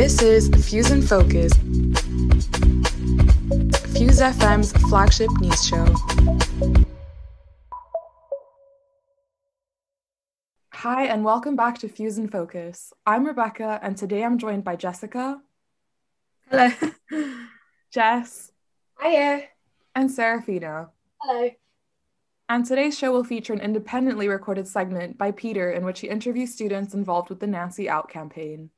This 0.00 0.22
is 0.22 0.48
Fuse 0.66 0.90
and 0.90 1.06
Focus, 1.06 1.52
Fuse 3.92 4.20
FM's 4.20 4.72
flagship 4.88 5.30
news 5.40 5.64
show. 5.64 5.86
And 11.10 11.24
welcome 11.24 11.56
back 11.56 11.76
to 11.76 11.88
Fuse 11.88 12.18
and 12.18 12.30
Focus. 12.30 12.92
I'm 13.04 13.26
Rebecca, 13.26 13.80
and 13.82 13.96
today 13.96 14.22
I'm 14.22 14.38
joined 14.38 14.62
by 14.62 14.76
Jessica. 14.76 15.40
Hello. 16.48 16.70
Jess. 17.92 18.52
Hiya. 19.02 19.42
And 19.96 20.08
Serafina. 20.08 20.90
Hello. 21.20 21.50
And 22.48 22.64
today's 22.64 22.96
show 22.96 23.10
will 23.10 23.24
feature 23.24 23.52
an 23.52 23.60
independently 23.60 24.28
recorded 24.28 24.68
segment 24.68 25.18
by 25.18 25.32
Peter 25.32 25.72
in 25.72 25.84
which 25.84 25.98
he 25.98 26.08
interviews 26.08 26.52
students 26.52 26.94
involved 26.94 27.28
with 27.28 27.40
the 27.40 27.48
Nancy 27.48 27.90
Out 27.90 28.08
campaign. 28.08 28.70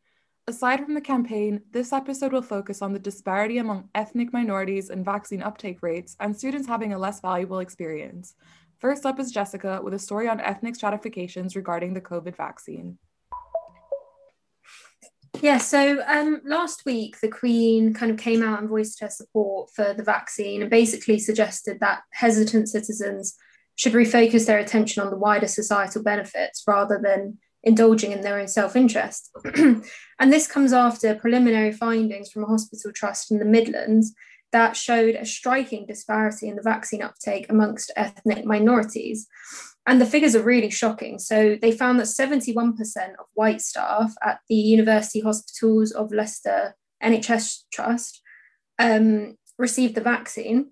Aside 0.49 0.83
from 0.83 0.95
the 0.95 1.03
campaign, 1.03 1.61
this 1.71 1.93
episode 1.93 2.33
will 2.33 2.41
focus 2.41 2.81
on 2.81 2.95
the 2.95 2.99
disparity 2.99 3.59
among 3.59 3.91
ethnic 3.95 4.33
minorities 4.33 4.89
and 4.89 5.05
vaccine 5.05 5.43
uptake 5.43 5.83
rates 5.83 6.17
and 6.19 6.35
students 6.35 6.67
having 6.67 6.95
a 6.95 6.99
less 6.99 7.21
valuable 7.21 7.59
experience. 7.59 8.37
First 8.83 9.07
up 9.07 9.21
is 9.21 9.31
Jessica 9.31 9.81
with 9.81 9.95
a 9.95 9.99
story 9.99 10.29
on 10.29 10.41
ethnic 10.41 10.75
stratifications 10.75 11.55
regarding 11.55 11.95
the 11.95 12.01
COVID 12.01 12.37
vaccine. 12.37 12.99
Yeah, 15.41 15.59
so 15.59 16.03
um, 16.05 16.41
last 16.45 16.85
week 16.85 17.21
the 17.21 17.29
Queen 17.29 17.95
kind 17.95 18.11
of 18.11 18.19
came 18.19 18.43
out 18.43 18.59
and 18.59 18.69
voiced 18.69 18.99
her 18.99 19.09
support 19.09 19.71
for 19.73 19.95
the 19.95 20.03
vaccine 20.03 20.63
and 20.63 20.71
basically 20.71 21.21
suggested 21.21 21.79
that 21.79 22.01
hesitant 22.11 22.69
citizens 22.69 23.37
should 23.77 23.93
refocus 23.93 24.47
their 24.47 24.59
attention 24.59 25.01
on 25.01 25.11
the 25.11 25.17
wider 25.17 25.47
societal 25.47 26.03
benefits 26.03 26.65
rather 26.67 27.01
than 27.01 27.39
indulging 27.63 28.11
in 28.11 28.23
their 28.23 28.41
own 28.41 28.49
self 28.49 28.75
interest. 28.75 29.31
and 29.55 29.85
this 30.19 30.49
comes 30.49 30.73
after 30.73 31.15
preliminary 31.15 31.71
findings 31.71 32.33
from 32.33 32.43
a 32.43 32.49
hospital 32.49 32.91
trust 32.93 33.31
in 33.31 33.39
the 33.39 33.45
Midlands 33.45 34.13
that 34.53 34.77
showed 34.77 35.15
a 35.15 35.25
striking 35.25 35.87
disparity 35.87 36.49
in 36.49 36.57
the 36.57 36.63
vaccine 36.63 37.03
uptake 37.03 37.47
amongst 37.49 37.91
ethnic 37.97 38.45
minorities. 38.45 39.27
And 39.87 40.01
the 40.01 40.07
figures 40.07 40.37
are 40.37 40.43
really 40.43 40.71
shocking. 40.71 41.19
So 41.19 41.57
they 41.61 41.73
found 41.73 41.99
that 41.99 42.07
71% 42.07 42.75
of 43.19 43.27
white 43.35 43.61
staff 43.61 44.15
at 44.23 44.39
the 44.49 44.55
University 44.55 45.21
Hospitals 45.21 45.91
of 45.91 46.13
Leicester 46.13 46.77
NHS 47.03 47.63
Trust 47.73 48.23
um, 48.79 49.37
received 49.59 49.95
the 49.95 50.01
vaccine. 50.01 50.71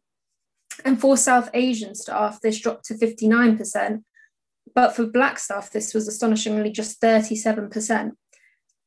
And 0.85 1.01
for 1.01 1.17
South 1.17 1.51
Asian 1.55 1.95
staff, 1.95 2.41
this 2.41 2.61
dropped 2.61 2.85
to 2.87 2.95
59%, 2.95 4.03
but 4.75 4.95
for 4.95 5.07
black 5.07 5.39
staff, 5.39 5.71
this 5.71 5.93
was 5.93 6.07
astonishingly 6.07 6.71
just 6.71 7.01
37%. 7.01 8.13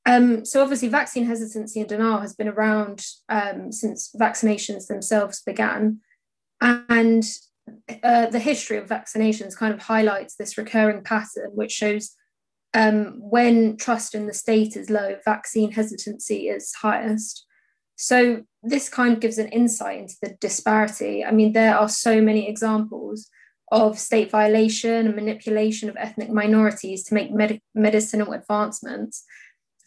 Um, 0.05 0.43
so 0.43 0.61
obviously, 0.61 0.89
vaccine 0.89 1.25
hesitancy 1.25 1.79
and 1.79 1.89
denial 1.89 2.19
has 2.19 2.35
been 2.35 2.49
around 2.49 3.05
um, 3.29 3.71
since 3.71 4.13
vaccinations 4.19 4.87
themselves 4.87 5.41
began, 5.41 5.99
and 6.61 7.23
uh, 8.03 8.27
the 8.27 8.39
history 8.39 8.77
of 8.77 8.87
vaccinations 8.87 9.55
kind 9.55 9.73
of 9.73 9.81
highlights 9.81 10.35
this 10.35 10.57
recurring 10.57 11.03
pattern, 11.03 11.51
which 11.53 11.71
shows 11.71 12.15
um, 12.73 13.15
when 13.19 13.77
trust 13.77 14.15
in 14.15 14.27
the 14.27 14.33
state 14.33 14.75
is 14.75 14.89
low, 14.89 15.15
vaccine 15.23 15.71
hesitancy 15.71 16.49
is 16.49 16.73
highest. 16.73 17.45
So 17.95 18.43
this 18.63 18.89
kind 18.89 19.13
of 19.13 19.19
gives 19.19 19.37
an 19.37 19.49
insight 19.49 19.99
into 19.99 20.15
the 20.21 20.35
disparity. 20.41 21.23
I 21.23 21.31
mean, 21.31 21.53
there 21.53 21.77
are 21.77 21.87
so 21.87 22.21
many 22.21 22.49
examples 22.49 23.29
of 23.71 23.99
state 23.99 24.29
violation 24.31 25.05
and 25.05 25.15
manipulation 25.15 25.89
of 25.89 25.95
ethnic 25.97 26.29
minorities 26.29 27.03
to 27.05 27.13
make 27.13 27.31
med- 27.31 27.61
medicinal 27.73 28.33
advancements. 28.33 29.23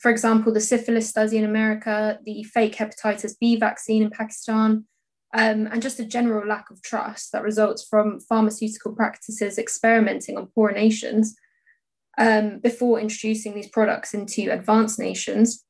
For 0.06 0.10
example, 0.10 0.52
the 0.52 0.60
syphilis 0.60 1.08
study 1.08 1.36
in 1.36 1.44
America, 1.44 2.20
the 2.24 2.44
fake 2.44 2.76
hepatitis 2.76 3.34
B 3.40 3.56
vaccine 3.56 4.04
in 4.04 4.10
Pakistan, 4.10 4.84
um, 5.34 5.66
and 5.66 5.82
just 5.82 5.98
a 5.98 6.04
general 6.04 6.46
lack 6.46 6.70
of 6.70 6.80
trust 6.80 7.32
that 7.32 7.42
results 7.42 7.84
from 7.90 8.20
pharmaceutical 8.20 8.94
practices 8.94 9.58
experimenting 9.58 10.38
on 10.38 10.46
poor 10.54 10.70
nations 10.70 11.34
um, 12.18 12.60
before 12.60 13.00
introducing 13.00 13.52
these 13.52 13.68
products 13.68 14.14
into 14.14 14.52
advanced 14.52 15.00
nations. 15.00 15.64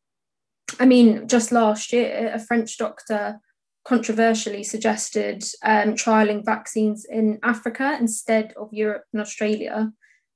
I 0.78 0.84
mean, 0.84 1.26
just 1.28 1.50
last 1.50 1.90
year, 1.94 2.30
a 2.34 2.38
French 2.38 2.76
doctor 2.76 3.40
controversially 3.86 4.64
suggested 4.64 5.44
um, 5.62 5.94
trialing 5.94 6.44
vaccines 6.44 7.06
in 7.06 7.38
Africa 7.42 7.96
instead 7.98 8.52
of 8.58 8.68
Europe 8.70 9.04
and 9.14 9.22
Australia. 9.22 9.92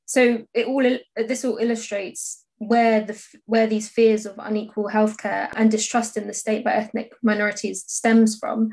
So 0.07 0.47
it 0.55 0.69
all 0.69 0.99
this 1.17 1.45
all 1.45 1.59
illustrates 1.59 2.47
where 2.61 3.01
the 3.01 3.19
where 3.47 3.67
these 3.67 3.89
fears 3.89 4.27
of 4.27 4.35
unequal 4.39 4.91
healthcare 4.93 5.51
and 5.57 5.71
distrust 5.71 6.19
in 6.19 6.27
the 6.27 6.35
state 6.35 6.63
by 6.63 6.73
ethnic 6.75 7.11
minorities 7.23 7.85
stems 7.89 8.39
from. 8.39 8.69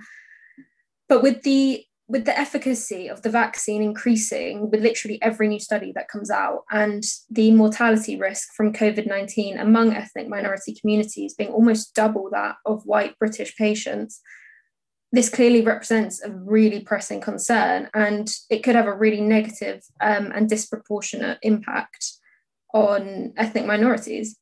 But 1.07 1.23
with 1.23 1.43
the 1.43 1.85
with 2.09 2.25
the 2.25 2.37
efficacy 2.37 3.07
of 3.07 3.21
the 3.21 3.29
vaccine 3.29 3.81
increasing 3.81 4.69
with 4.69 4.81
literally 4.81 5.21
every 5.21 5.47
new 5.47 5.59
study 5.59 5.93
that 5.93 6.09
comes 6.09 6.29
out 6.29 6.63
and 6.69 7.03
the 7.29 7.51
mortality 7.51 8.17
risk 8.17 8.49
from 8.55 8.73
COVID 8.73 9.07
19 9.07 9.57
among 9.57 9.93
ethnic 9.93 10.27
minority 10.27 10.75
communities 10.75 11.33
being 11.33 11.51
almost 11.51 11.95
double 11.95 12.29
that 12.31 12.57
of 12.65 12.85
white 12.85 13.17
British 13.19 13.55
patients, 13.55 14.19
this 15.13 15.29
clearly 15.29 15.61
represents 15.61 16.21
a 16.21 16.29
really 16.29 16.81
pressing 16.81 17.21
concern 17.21 17.89
and 17.93 18.33
it 18.49 18.63
could 18.63 18.75
have 18.75 18.87
a 18.87 18.93
really 18.93 19.21
negative 19.21 19.81
um, 20.01 20.33
and 20.35 20.49
disproportionate 20.49 21.37
impact 21.41 22.17
on 22.77 23.33
ethnic 23.37 23.65
minorities. 23.65 24.37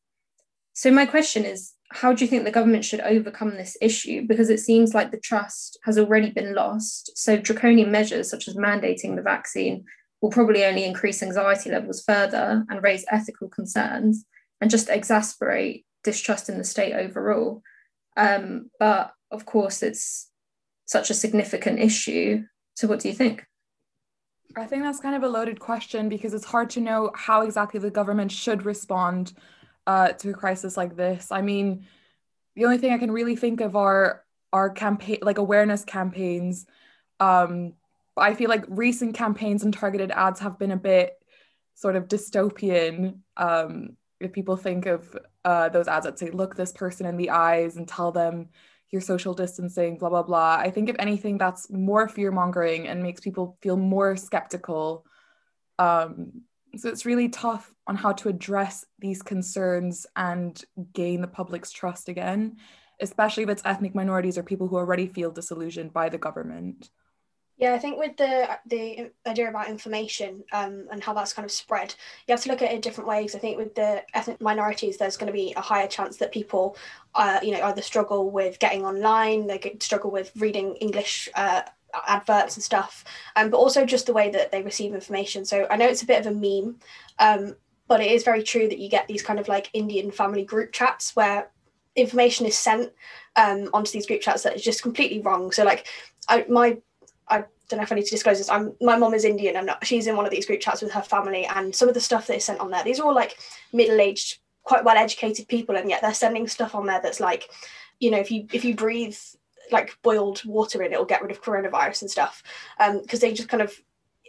So, 0.73 0.91
my 0.91 1.05
question 1.05 1.45
is 1.45 1.73
how 1.91 2.13
do 2.13 2.23
you 2.23 2.29
think 2.29 2.43
the 2.43 2.51
government 2.51 2.83
should 2.83 2.99
overcome 3.01 3.55
this 3.55 3.77
issue? 3.81 4.25
Because 4.27 4.49
it 4.49 4.59
seems 4.59 4.93
like 4.93 5.11
the 5.11 5.19
trust 5.19 5.79
has 5.83 5.97
already 5.97 6.31
been 6.31 6.53
lost. 6.53 7.11
So, 7.15 7.37
draconian 7.37 7.91
measures 7.91 8.29
such 8.29 8.47
as 8.47 8.55
mandating 8.55 9.15
the 9.15 9.21
vaccine 9.21 9.85
will 10.21 10.31
probably 10.31 10.65
only 10.65 10.83
increase 10.83 11.23
anxiety 11.23 11.69
levels 11.69 12.03
further 12.03 12.65
and 12.69 12.83
raise 12.83 13.05
ethical 13.09 13.47
concerns 13.47 14.25
and 14.59 14.71
just 14.71 14.89
exasperate 14.89 15.85
distrust 16.03 16.49
in 16.49 16.57
the 16.57 16.63
state 16.63 16.93
overall. 16.93 17.61
Um, 18.17 18.69
but 18.79 19.11
of 19.31 19.45
course, 19.45 19.83
it's 19.83 20.29
such 20.85 21.09
a 21.09 21.13
significant 21.15 21.79
issue. 21.79 22.43
So, 22.75 22.87
what 22.87 22.99
do 22.99 23.07
you 23.07 23.13
think? 23.13 23.45
I 24.57 24.65
think 24.65 24.83
that's 24.83 24.99
kind 24.99 25.15
of 25.15 25.23
a 25.23 25.27
loaded 25.27 25.59
question 25.59 26.09
because 26.09 26.33
it's 26.33 26.45
hard 26.45 26.69
to 26.71 26.81
know 26.81 27.11
how 27.13 27.41
exactly 27.41 27.79
the 27.79 27.91
government 27.91 28.31
should 28.31 28.65
respond 28.65 29.33
uh, 29.87 30.09
to 30.09 30.29
a 30.29 30.33
crisis 30.33 30.77
like 30.77 30.95
this. 30.95 31.31
I 31.31 31.41
mean, 31.41 31.85
the 32.55 32.65
only 32.65 32.77
thing 32.77 32.93
I 32.93 32.97
can 32.97 33.11
really 33.11 33.35
think 33.35 33.61
of 33.61 33.75
are 33.75 34.23
are 34.53 34.69
campaign 34.69 35.19
like 35.21 35.37
awareness 35.37 35.83
campaigns. 35.83 36.65
Um, 37.19 37.73
I 38.17 38.33
feel 38.33 38.49
like 38.49 38.63
recent 38.69 39.15
campaigns 39.15 39.63
and 39.63 39.73
targeted 39.73 40.11
ads 40.11 40.39
have 40.39 40.57
been 40.57 40.71
a 40.71 40.77
bit 40.77 41.13
sort 41.73 41.97
of 41.97 42.07
dystopian. 42.07 43.19
Um, 43.35 43.97
if 44.21 44.31
people 44.31 44.55
think 44.55 44.85
of 44.85 45.17
uh, 45.43 45.69
those 45.69 45.89
ads 45.89 46.05
that 46.05 46.17
say, 46.17 46.29
"Look 46.31 46.55
this 46.55 46.71
person 46.71 47.05
in 47.05 47.17
the 47.17 47.31
eyes 47.31 47.75
and 47.75 47.87
tell 47.87 48.11
them 48.11 48.49
your 48.91 49.01
social 49.01 49.33
distancing, 49.33 49.97
blah, 49.97 50.09
blah, 50.09 50.23
blah. 50.23 50.57
I 50.59 50.71
think 50.71 50.89
if 50.89 50.95
anything, 50.99 51.37
that's 51.37 51.69
more 51.69 52.07
fear 52.07 52.31
mongering 52.31 52.87
and 52.87 53.03
makes 53.03 53.21
people 53.21 53.57
feel 53.61 53.77
more 53.77 54.15
skeptical. 54.15 55.05
Um, 55.79 56.43
so 56.77 56.89
it's 56.89 57.05
really 57.05 57.29
tough 57.29 57.73
on 57.87 57.95
how 57.95 58.13
to 58.13 58.29
address 58.29 58.85
these 58.99 59.21
concerns 59.21 60.05
and 60.15 60.61
gain 60.93 61.21
the 61.21 61.27
public's 61.27 61.71
trust 61.71 62.09
again, 62.09 62.57
especially 63.01 63.43
if 63.43 63.49
it's 63.49 63.65
ethnic 63.65 63.95
minorities 63.95 64.37
or 64.37 64.43
people 64.43 64.67
who 64.67 64.77
already 64.77 65.07
feel 65.07 65.31
disillusioned 65.31 65.93
by 65.93 66.09
the 66.09 66.17
government. 66.17 66.89
Yeah, 67.57 67.73
I 67.73 67.79
think 67.79 67.97
with 67.97 68.17
the 68.17 68.59
the 68.65 69.11
idea 69.25 69.49
about 69.49 69.69
information 69.69 70.43
um, 70.51 70.87
and 70.91 71.01
how 71.01 71.13
that's 71.13 71.31
kind 71.31 71.45
of 71.45 71.51
spread, 71.51 71.95
you 72.27 72.33
have 72.33 72.43
to 72.43 72.49
look 72.49 72.61
at 72.61 72.71
it 72.73 72.81
different 72.81 73.07
ways. 73.07 73.33
I 73.33 73.39
think 73.39 73.57
with 73.57 73.75
the 73.75 74.03
ethnic 74.13 74.41
minorities, 74.41 74.97
there's 74.97 75.15
going 75.15 75.27
to 75.27 75.33
be 75.33 75.53
a 75.55 75.61
higher 75.61 75.87
chance 75.87 76.17
that 76.17 76.33
people, 76.33 76.75
uh, 77.13 77.39
you 77.41 77.51
know, 77.51 77.61
either 77.63 77.81
struggle 77.81 78.29
with 78.29 78.59
getting 78.59 78.85
online, 78.85 79.47
they 79.47 79.77
struggle 79.79 80.11
with 80.11 80.33
reading 80.35 80.75
English 80.75 81.29
uh, 81.35 81.61
adverts 82.05 82.57
and 82.57 82.63
stuff, 82.63 83.05
um, 83.37 83.49
but 83.49 83.57
also 83.57 83.85
just 83.85 84.05
the 84.05 84.13
way 84.13 84.29
that 84.29 84.51
they 84.51 84.61
receive 84.61 84.93
information. 84.93 85.45
So 85.45 85.65
I 85.71 85.77
know 85.77 85.85
it's 85.87 86.03
a 86.03 86.07
bit 86.07 86.25
of 86.25 86.27
a 86.27 86.35
meme, 86.35 86.75
um, 87.19 87.55
but 87.87 88.01
it 88.01 88.11
is 88.11 88.23
very 88.25 88.43
true 88.43 88.67
that 88.67 88.79
you 88.79 88.89
get 88.89 89.07
these 89.07 89.23
kind 89.23 89.39
of 89.39 89.47
like 89.47 89.69
Indian 89.71 90.11
family 90.11 90.43
group 90.43 90.73
chats 90.73 91.15
where 91.15 91.51
information 91.95 92.45
is 92.45 92.57
sent 92.57 92.91
um, 93.37 93.69
onto 93.73 93.91
these 93.93 94.07
group 94.07 94.19
chats 94.19 94.43
that 94.43 94.55
is 94.57 94.61
just 94.61 94.81
completely 94.81 95.21
wrong. 95.21 95.53
So 95.53 95.63
like 95.63 95.87
I, 96.27 96.45
my 96.49 96.79
don't 97.69 97.77
know 97.77 97.83
if 97.83 97.91
I 97.91 97.95
need 97.95 98.05
to 98.05 98.11
disclose 98.11 98.37
this. 98.37 98.49
I'm 98.49 98.73
my 98.81 98.97
mom 98.97 99.13
is 99.13 99.25
Indian 99.25 99.55
and 99.55 99.71
she's 99.83 100.07
in 100.07 100.15
one 100.15 100.25
of 100.25 100.31
these 100.31 100.45
group 100.45 100.61
chats 100.61 100.81
with 100.81 100.91
her 100.91 101.01
family, 101.01 101.45
and 101.45 101.75
some 101.75 101.87
of 101.87 101.93
the 101.93 102.01
stuff 102.01 102.27
they 102.27 102.39
sent 102.39 102.59
on 102.59 102.71
there, 102.71 102.83
these 102.83 102.99
are 102.99 103.05
all 103.05 103.15
like 103.15 103.37
middle-aged, 103.73 104.39
quite 104.63 104.83
well-educated 104.83 105.47
people, 105.47 105.75
and 105.75 105.89
yet 105.89 106.01
they're 106.01 106.13
sending 106.13 106.47
stuff 106.47 106.75
on 106.75 106.85
there 106.85 107.01
that's 107.01 107.19
like, 107.19 107.49
you 107.99 108.11
know, 108.11 108.19
if 108.19 108.31
you 108.31 108.47
if 108.53 108.65
you 108.65 108.75
breathe 108.75 109.17
like 109.71 109.97
boiled 110.03 110.43
water 110.45 110.83
in, 110.83 110.93
it'll 110.93 111.05
get 111.05 111.21
rid 111.21 111.31
of 111.31 111.41
coronavirus 111.41 112.03
and 112.03 112.11
stuff. 112.11 112.43
Um, 112.79 113.01
because 113.01 113.19
they 113.19 113.33
just 113.33 113.49
kind 113.49 113.63
of 113.63 113.73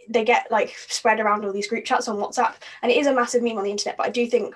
they 0.09 0.23
get 0.23 0.49
like 0.49 0.75
spread 0.77 1.19
around 1.19 1.43
all 1.43 1.53
these 1.53 1.67
group 1.67 1.85
chats 1.85 2.07
on 2.07 2.17
WhatsApp, 2.17 2.55
and 2.81 2.91
it 2.91 2.97
is 2.97 3.07
a 3.07 3.13
massive 3.13 3.43
meme 3.43 3.57
on 3.57 3.63
the 3.63 3.71
internet. 3.71 3.97
But 3.97 4.07
I 4.07 4.09
do 4.09 4.25
think 4.25 4.55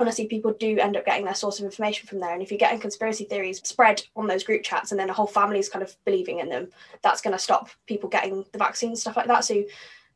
honestly 0.00 0.26
people 0.26 0.52
do 0.52 0.78
end 0.78 0.96
up 0.96 1.04
getting 1.04 1.24
their 1.24 1.34
source 1.34 1.58
of 1.58 1.64
information 1.64 2.06
from 2.06 2.20
there. 2.20 2.32
And 2.32 2.42
if 2.42 2.50
you're 2.50 2.58
getting 2.58 2.80
conspiracy 2.80 3.24
theories 3.24 3.60
spread 3.66 4.02
on 4.16 4.26
those 4.26 4.44
group 4.44 4.62
chats 4.62 4.90
and 4.90 5.00
then 5.00 5.10
a 5.10 5.12
whole 5.12 5.26
family 5.26 5.58
is 5.58 5.68
kind 5.68 5.82
of 5.82 5.96
believing 6.04 6.40
in 6.40 6.48
them 6.48 6.68
that's 7.02 7.22
going 7.22 7.32
to 7.32 7.42
stop 7.42 7.70
people 7.86 8.08
getting 8.08 8.44
the 8.52 8.58
vaccine 8.58 8.90
and 8.90 8.98
stuff 8.98 9.16
like 9.16 9.26
that. 9.26 9.44
So 9.44 9.64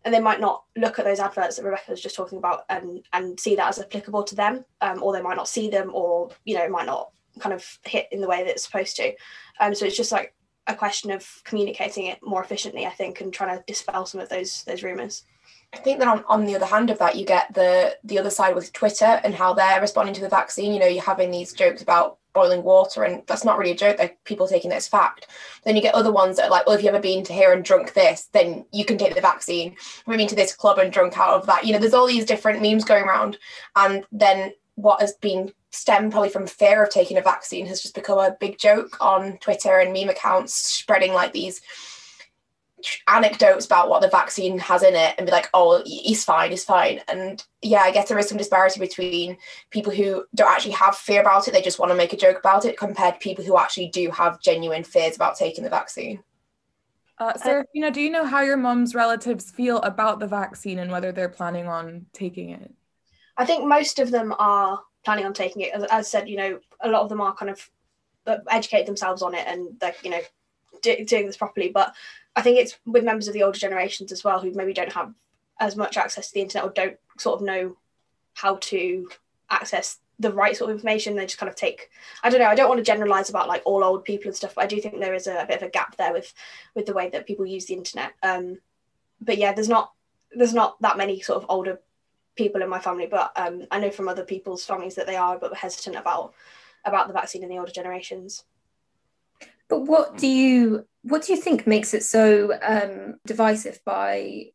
and 0.04 0.14
they 0.14 0.20
might 0.20 0.40
not 0.40 0.64
look 0.76 0.98
at 0.98 1.04
those 1.04 1.20
adverts 1.20 1.56
that 1.56 1.64
Rebecca 1.64 1.90
was 1.90 2.00
just 2.00 2.16
talking 2.16 2.38
about 2.38 2.64
and 2.68 3.02
and 3.12 3.38
see 3.38 3.56
that 3.56 3.68
as 3.68 3.78
applicable 3.78 4.22
to 4.24 4.34
them 4.34 4.64
um, 4.80 5.02
or 5.02 5.12
they 5.12 5.22
might 5.22 5.36
not 5.36 5.48
see 5.48 5.68
them 5.68 5.90
or 5.94 6.30
you 6.44 6.56
know 6.56 6.68
might 6.68 6.86
not 6.86 7.10
kind 7.38 7.54
of 7.54 7.78
hit 7.84 8.08
in 8.10 8.20
the 8.20 8.28
way 8.28 8.38
that 8.38 8.50
it's 8.50 8.64
supposed 8.64 8.96
to. 8.96 9.12
Um, 9.60 9.74
so 9.74 9.84
it's 9.84 9.96
just 9.96 10.12
like 10.12 10.34
a 10.66 10.74
question 10.74 11.10
of 11.10 11.26
communicating 11.44 12.06
it 12.06 12.18
more 12.22 12.42
efficiently 12.42 12.86
I 12.86 12.90
think 12.90 13.20
and 13.20 13.32
trying 13.32 13.56
to 13.56 13.64
dispel 13.66 14.06
some 14.06 14.20
of 14.20 14.28
those 14.28 14.64
those 14.64 14.82
rumors 14.82 15.24
I 15.72 15.78
think 15.78 16.00
that 16.00 16.08
on, 16.08 16.24
on 16.28 16.46
the 16.46 16.56
other 16.56 16.66
hand 16.66 16.90
of 16.90 16.98
that, 16.98 17.16
you 17.16 17.24
get 17.24 17.54
the 17.54 17.96
the 18.02 18.18
other 18.18 18.30
side 18.30 18.54
with 18.54 18.72
Twitter 18.72 19.20
and 19.22 19.34
how 19.34 19.54
they're 19.54 19.80
responding 19.80 20.14
to 20.14 20.20
the 20.20 20.28
vaccine. 20.28 20.72
You 20.72 20.80
know, 20.80 20.86
you're 20.86 21.02
having 21.02 21.30
these 21.30 21.52
jokes 21.52 21.82
about 21.82 22.18
boiling 22.32 22.62
water, 22.62 23.04
and 23.04 23.22
that's 23.26 23.44
not 23.44 23.58
really 23.58 23.72
a 23.72 23.76
joke. 23.76 23.96
They're 23.96 24.12
people 24.24 24.48
taking 24.48 24.72
it 24.72 24.76
as 24.76 24.88
fact. 24.88 25.28
Then 25.64 25.76
you 25.76 25.82
get 25.82 25.94
other 25.94 26.12
ones 26.12 26.36
that 26.36 26.46
are 26.46 26.50
like, 26.50 26.66
well, 26.66 26.76
if 26.76 26.82
you've 26.82 26.94
ever 26.94 27.02
been 27.02 27.24
to 27.24 27.32
here 27.32 27.52
and 27.52 27.64
drunk 27.64 27.92
this, 27.92 28.28
then 28.32 28.64
you 28.72 28.84
can 28.84 28.98
take 28.98 29.14
the 29.14 29.20
vaccine. 29.20 29.76
We've 30.06 30.18
been 30.18 30.28
to 30.28 30.34
this 30.36 30.54
club 30.54 30.78
and 30.78 30.92
drunk 30.92 31.18
out 31.18 31.34
of 31.34 31.46
that. 31.46 31.64
You 31.64 31.72
know, 31.72 31.78
there's 31.78 31.94
all 31.94 32.06
these 32.06 32.24
different 32.24 32.62
memes 32.62 32.84
going 32.84 33.04
around, 33.04 33.38
and 33.76 34.04
then 34.10 34.52
what 34.74 35.00
has 35.00 35.12
been 35.14 35.52
stemmed 35.70 36.10
probably 36.10 36.30
from 36.30 36.46
fear 36.46 36.82
of 36.82 36.90
taking 36.90 37.16
a 37.16 37.22
vaccine 37.22 37.66
has 37.66 37.80
just 37.82 37.94
become 37.94 38.18
a 38.18 38.36
big 38.40 38.58
joke 38.58 38.96
on 39.00 39.38
Twitter 39.38 39.78
and 39.78 39.92
meme 39.92 40.08
accounts 40.08 40.54
spreading 40.54 41.12
like 41.12 41.32
these 41.32 41.60
anecdotes 43.08 43.66
about 43.66 43.88
what 43.88 44.02
the 44.02 44.08
vaccine 44.08 44.58
has 44.58 44.82
in 44.82 44.94
it 44.94 45.14
and 45.16 45.26
be 45.26 45.32
like, 45.32 45.48
oh, 45.54 45.82
he's 45.84 46.24
fine, 46.24 46.50
he's 46.50 46.64
fine. 46.64 47.00
And 47.08 47.44
yeah, 47.62 47.80
I 47.80 47.90
guess 47.90 48.08
there 48.08 48.18
is 48.18 48.28
some 48.28 48.38
disparity 48.38 48.80
between 48.80 49.36
people 49.70 49.92
who 49.92 50.24
don't 50.34 50.50
actually 50.50 50.72
have 50.72 50.96
fear 50.96 51.20
about 51.20 51.48
it, 51.48 51.52
they 51.52 51.62
just 51.62 51.78
want 51.78 51.90
to 51.90 51.96
make 51.96 52.12
a 52.12 52.16
joke 52.16 52.38
about 52.38 52.64
it, 52.64 52.78
compared 52.78 53.14
to 53.14 53.20
people 53.20 53.44
who 53.44 53.58
actually 53.58 53.88
do 53.88 54.10
have 54.10 54.40
genuine 54.40 54.84
fears 54.84 55.16
about 55.16 55.36
taking 55.36 55.64
the 55.64 55.70
vaccine. 55.70 56.22
Uh, 57.18 57.36
Serafina, 57.36 57.90
do 57.90 58.00
you 58.00 58.08
know 58.08 58.24
how 58.24 58.40
your 58.40 58.56
mom's 58.56 58.94
relatives 58.94 59.50
feel 59.50 59.76
about 59.82 60.20
the 60.20 60.26
vaccine 60.26 60.78
and 60.78 60.90
whether 60.90 61.12
they're 61.12 61.28
planning 61.28 61.68
on 61.68 62.06
taking 62.14 62.50
it? 62.50 62.72
I 63.36 63.44
think 63.44 63.64
most 63.64 63.98
of 63.98 64.10
them 64.10 64.34
are 64.38 64.80
planning 65.04 65.26
on 65.26 65.34
taking 65.34 65.62
it. 65.62 65.72
As, 65.74 65.84
as 65.84 66.10
said, 66.10 66.30
you 66.30 66.36
know, 66.38 66.60
a 66.80 66.88
lot 66.88 67.02
of 67.02 67.10
them 67.10 67.20
are 67.20 67.34
kind 67.34 67.50
of 67.50 67.70
uh, 68.26 68.38
educate 68.50 68.86
themselves 68.86 69.20
on 69.20 69.34
it 69.34 69.46
and 69.46 69.78
they're, 69.80 69.94
you 70.02 70.10
know, 70.10 70.20
do, 70.82 71.04
doing 71.04 71.26
this 71.26 71.36
properly. 71.36 71.68
But 71.68 71.94
I 72.36 72.42
think 72.42 72.58
it's 72.58 72.78
with 72.86 73.04
members 73.04 73.28
of 73.28 73.34
the 73.34 73.42
older 73.42 73.58
generations 73.58 74.12
as 74.12 74.24
well 74.24 74.40
who 74.40 74.52
maybe 74.52 74.72
don't 74.72 74.92
have 74.92 75.12
as 75.58 75.76
much 75.76 75.96
access 75.96 76.28
to 76.28 76.34
the 76.34 76.40
internet 76.40 76.64
or 76.64 76.72
don't 76.72 76.96
sort 77.18 77.40
of 77.40 77.46
know 77.46 77.76
how 78.34 78.56
to 78.56 79.10
access 79.50 79.98
the 80.18 80.32
right 80.32 80.56
sort 80.56 80.70
of 80.70 80.76
information. 80.76 81.16
They 81.16 81.26
just 81.26 81.38
kind 81.38 81.50
of 81.50 81.56
take. 81.56 81.90
I 82.22 82.30
don't 82.30 82.40
know. 82.40 82.46
I 82.46 82.54
don't 82.54 82.68
want 82.68 82.78
to 82.78 82.84
generalize 82.84 83.30
about 83.30 83.48
like 83.48 83.62
all 83.64 83.82
old 83.82 84.04
people 84.04 84.28
and 84.28 84.36
stuff, 84.36 84.54
but 84.54 84.64
I 84.64 84.66
do 84.66 84.80
think 84.80 85.00
there 85.00 85.14
is 85.14 85.26
a, 85.26 85.42
a 85.42 85.46
bit 85.46 85.56
of 85.56 85.68
a 85.68 85.70
gap 85.70 85.96
there 85.96 86.12
with 86.12 86.32
with 86.74 86.86
the 86.86 86.92
way 86.92 87.08
that 87.10 87.26
people 87.26 87.46
use 87.46 87.66
the 87.66 87.74
internet. 87.74 88.12
Um, 88.22 88.58
but 89.20 89.38
yeah, 89.38 89.52
there's 89.52 89.68
not 89.68 89.92
there's 90.34 90.54
not 90.54 90.80
that 90.82 90.98
many 90.98 91.20
sort 91.20 91.42
of 91.42 91.46
older 91.48 91.80
people 92.36 92.62
in 92.62 92.68
my 92.68 92.78
family, 92.78 93.06
but 93.06 93.32
um, 93.36 93.66
I 93.70 93.80
know 93.80 93.90
from 93.90 94.08
other 94.08 94.24
people's 94.24 94.64
families 94.64 94.94
that 94.94 95.06
they 95.06 95.16
are 95.16 95.36
a 95.36 95.40
bit 95.40 95.54
hesitant 95.54 95.96
about 95.96 96.34
about 96.84 97.08
the 97.08 97.14
vaccine 97.14 97.42
in 97.42 97.48
the 97.48 97.58
older 97.58 97.72
generations. 97.72 98.44
But 99.70 99.82
what 99.86 100.18
do 100.18 100.26
you 100.26 100.84
what 101.02 101.22
do 101.22 101.32
you 101.32 101.40
think 101.40 101.66
makes 101.66 101.94
it 101.94 102.02
so 102.02 102.52
um, 102.60 103.14
divisive 103.26 103.78
by 103.86 104.46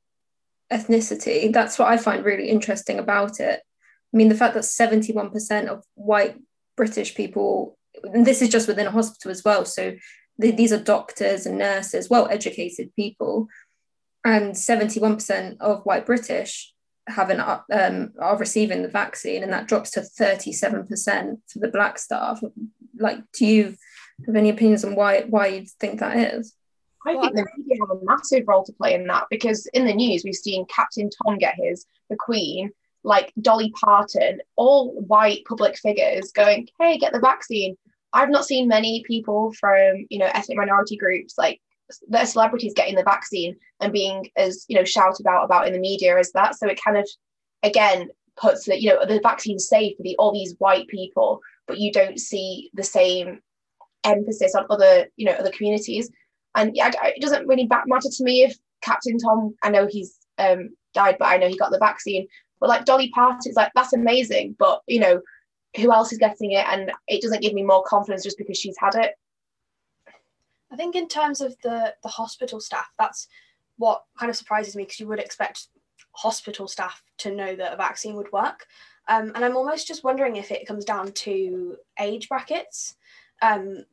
ethnicity? 0.71 1.51
That's 1.51 1.79
what 1.79 1.87
I 1.87 1.97
find 1.97 2.23
really 2.23 2.49
interesting 2.49 2.99
about 2.99 3.39
it. 3.39 3.61
I 4.13 4.17
mean, 4.17 4.29
the 4.29 4.35
fact 4.35 4.53
that 4.53 4.63
71% 4.63 5.67
of 5.67 5.83
white 5.95 6.37
British 6.77 7.15
people, 7.15 7.77
and 8.03 8.27
this 8.27 8.43
is 8.43 8.49
just 8.49 8.67
within 8.67 8.85
a 8.85 8.91
hospital 8.91 9.31
as 9.31 9.43
well, 9.43 9.65
so 9.65 9.95
these 10.37 10.71
are 10.71 10.77
doctors 10.77 11.45
and 11.45 11.57
nurses, 11.57 12.09
well 12.09 12.27
educated 12.29 12.93
people, 12.95 13.47
and 14.23 14.53
71% 14.53 15.57
of 15.59 15.83
white 15.83 16.05
British 16.05 16.73
have 17.07 17.29
an, 17.29 17.39
um, 17.39 18.11
are 18.19 18.37
receiving 18.37 18.83
the 18.83 18.87
vaccine, 18.87 19.43
and 19.43 19.53
that 19.53 19.67
drops 19.67 19.91
to 19.91 20.01
37% 20.01 21.37
for 21.47 21.59
the 21.59 21.69
black 21.69 21.97
staff. 21.97 22.41
Like, 22.97 23.19
do 23.33 23.45
you 23.45 23.75
have 24.25 24.35
any 24.35 24.49
opinions 24.49 24.85
on 24.85 24.95
why 24.95 25.21
why 25.23 25.47
you 25.47 25.65
think 25.79 25.99
that 25.99 26.17
is? 26.17 26.55
I 27.05 27.19
think 27.19 27.35
the 27.35 27.45
media 27.57 27.77
have 27.81 27.97
a 27.97 28.03
massive 28.03 28.47
role 28.47 28.63
to 28.63 28.73
play 28.73 28.95
in 28.95 29.05
that 29.07 29.27
because 29.29 29.67
in 29.67 29.85
the 29.85 29.93
news 29.93 30.23
we've 30.23 30.33
seen 30.33 30.65
Captain 30.65 31.09
Tom 31.09 31.37
get 31.37 31.55
his, 31.55 31.85
the 32.09 32.15
Queen, 32.15 32.71
like 33.03 33.31
Dolly 33.39 33.71
Parton, 33.79 34.39
all 34.55 34.99
white 35.01 35.45
public 35.47 35.77
figures 35.77 36.31
going, 36.31 36.67
"Hey, 36.79 36.97
get 36.97 37.13
the 37.13 37.19
vaccine." 37.19 37.75
I've 38.13 38.29
not 38.29 38.45
seen 38.45 38.67
many 38.67 39.03
people 39.05 39.53
from 39.59 40.05
you 40.09 40.19
know 40.19 40.29
ethnic 40.33 40.57
minority 40.57 40.97
groups 40.97 41.37
like 41.37 41.61
the 42.07 42.25
celebrities 42.25 42.73
getting 42.73 42.95
the 42.95 43.03
vaccine 43.03 43.55
and 43.81 43.93
being 43.93 44.29
as 44.35 44.65
you 44.67 44.77
know 44.77 44.85
shouted 44.85 45.27
out 45.27 45.43
about 45.43 45.67
in 45.67 45.73
the 45.73 45.79
media 45.79 46.17
as 46.17 46.31
that. 46.31 46.55
So 46.55 46.67
it 46.67 46.81
kind 46.83 46.97
of 46.97 47.07
again 47.61 48.09
puts 48.37 48.65
that 48.65 48.81
you 48.81 48.89
know 48.89 49.05
the 49.05 49.19
vaccine's 49.21 49.67
safe 49.67 49.95
for 49.97 50.03
the, 50.03 50.15
all 50.17 50.33
these 50.33 50.55
white 50.57 50.87
people, 50.87 51.41
but 51.67 51.77
you 51.77 51.91
don't 51.91 52.19
see 52.19 52.71
the 52.73 52.83
same 52.83 53.41
emphasis 54.05 54.55
on 54.55 54.65
other 54.69 55.07
you 55.17 55.25
know 55.25 55.33
other 55.33 55.51
communities. 55.51 56.09
And 56.55 56.75
yeah 56.75 56.91
it 57.03 57.21
doesn't 57.21 57.47
really 57.47 57.67
matter 57.87 58.09
to 58.09 58.23
me 58.23 58.43
if 58.43 58.57
captain 58.81 59.17
tom 59.17 59.55
i 59.63 59.69
know 59.69 59.87
he's 59.89 60.17
um 60.37 60.69
died 60.93 61.15
but 61.17 61.25
i 61.25 61.37
know 61.37 61.47
he 61.47 61.57
got 61.57 61.71
the 61.71 61.79
vaccine. 61.79 62.27
But 62.59 62.69
like 62.69 62.85
dolly 62.85 63.09
parton's 63.09 63.55
like 63.55 63.71
that's 63.75 63.93
amazing 63.93 64.55
but 64.57 64.81
you 64.87 64.99
know 64.99 65.21
who 65.75 65.91
else 65.91 66.11
is 66.11 66.17
getting 66.17 66.51
it? 66.51 66.65
And 66.67 66.91
it 67.07 67.21
doesn't 67.21 67.41
give 67.41 67.53
me 67.53 67.63
more 67.63 67.83
confidence 67.83 68.23
just 68.23 68.37
because 68.37 68.57
she's 68.57 68.77
had 68.79 68.95
it. 68.95 69.13
I 70.71 70.75
think 70.75 70.95
in 70.95 71.07
terms 71.07 71.41
of 71.41 71.55
the 71.63 71.93
the 72.03 72.09
hospital 72.09 72.59
staff 72.59 72.87
that's 72.97 73.27
what 73.77 74.03
kind 74.19 74.29
of 74.29 74.35
surprises 74.35 74.75
me 74.75 74.83
because 74.83 74.99
you 74.99 75.07
would 75.07 75.19
expect 75.19 75.67
hospital 76.11 76.67
staff 76.67 77.03
to 77.19 77.33
know 77.33 77.55
that 77.55 77.73
a 77.73 77.77
vaccine 77.77 78.15
would 78.15 78.31
work. 78.31 78.65
Um, 79.07 79.31
and 79.35 79.45
i'm 79.45 79.55
almost 79.55 79.85
just 79.85 80.03
wondering 80.03 80.35
if 80.35 80.49
it 80.49 80.65
comes 80.67 80.85
down 80.85 81.11
to 81.11 81.77
age 81.99 82.27
brackets. 82.27 82.95
Um, 83.41 83.85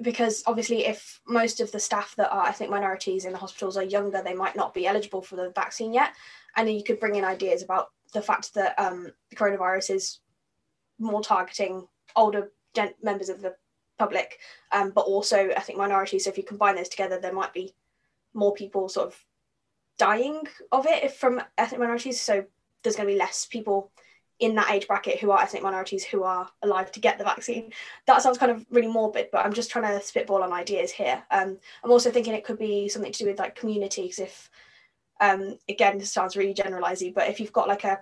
because 0.00 0.42
obviously 0.46 0.86
if 0.86 1.20
most 1.26 1.60
of 1.60 1.70
the 1.70 1.80
staff 1.80 2.14
that 2.16 2.32
are 2.32 2.46
ethnic 2.46 2.70
minorities 2.70 3.24
in 3.24 3.32
the 3.32 3.38
hospitals 3.38 3.76
are 3.76 3.82
younger 3.82 4.22
they 4.22 4.34
might 4.34 4.56
not 4.56 4.72
be 4.72 4.86
eligible 4.86 5.20
for 5.20 5.36
the 5.36 5.50
vaccine 5.54 5.92
yet. 5.92 6.12
And 6.56 6.66
then 6.66 6.76
you 6.76 6.84
could 6.84 7.00
bring 7.00 7.16
in 7.16 7.24
ideas 7.24 7.62
about 7.62 7.88
the 8.12 8.22
fact 8.22 8.54
that 8.54 8.78
um, 8.78 9.08
the 9.30 9.36
coronavirus 9.36 9.94
is 9.94 10.18
more 10.98 11.22
targeting 11.22 11.86
older 12.16 12.52
gen- 12.74 12.94
members 13.02 13.28
of 13.28 13.42
the 13.42 13.54
public 13.98 14.38
um, 14.72 14.90
but 14.94 15.02
also 15.02 15.48
ethnic 15.48 15.76
minorities. 15.76 16.24
So 16.24 16.30
if 16.30 16.38
you 16.38 16.44
combine 16.44 16.76
those 16.76 16.88
together 16.88 17.20
there 17.20 17.32
might 17.32 17.52
be 17.52 17.74
more 18.34 18.54
people 18.54 18.88
sort 18.88 19.08
of 19.08 19.24
dying 19.98 20.42
of 20.72 20.86
it 20.86 21.12
from 21.12 21.42
ethnic 21.58 21.80
minorities. 21.80 22.20
So 22.20 22.44
there's 22.82 22.96
going 22.96 23.08
to 23.08 23.12
be 23.12 23.18
less 23.18 23.46
people 23.46 23.92
in 24.42 24.56
that 24.56 24.72
age 24.72 24.88
bracket 24.88 25.20
who 25.20 25.30
are 25.30 25.40
ethnic 25.40 25.62
minorities 25.62 26.02
who 26.02 26.24
are 26.24 26.50
alive 26.62 26.90
to 26.90 26.98
get 26.98 27.16
the 27.16 27.22
vaccine. 27.22 27.72
That 28.08 28.22
sounds 28.22 28.38
kind 28.38 28.50
of 28.50 28.66
really 28.70 28.88
morbid, 28.88 29.28
but 29.30 29.46
I'm 29.46 29.52
just 29.52 29.70
trying 29.70 29.84
to 29.84 30.04
spitball 30.04 30.42
on 30.42 30.52
ideas 30.52 30.90
here. 30.90 31.22
Um, 31.30 31.56
I'm 31.84 31.92
also 31.92 32.10
thinking 32.10 32.34
it 32.34 32.44
could 32.44 32.58
be 32.58 32.88
something 32.88 33.12
to 33.12 33.18
do 33.20 33.30
with 33.30 33.38
like 33.38 33.54
communities. 33.54 34.18
If 34.18 34.50
um, 35.20 35.58
again, 35.68 35.96
this 35.96 36.12
sounds 36.12 36.36
really 36.36 36.54
generalizing, 36.54 37.12
but 37.12 37.28
if 37.28 37.38
you've 37.38 37.52
got 37.52 37.68
like 37.68 37.84
a 37.84 38.00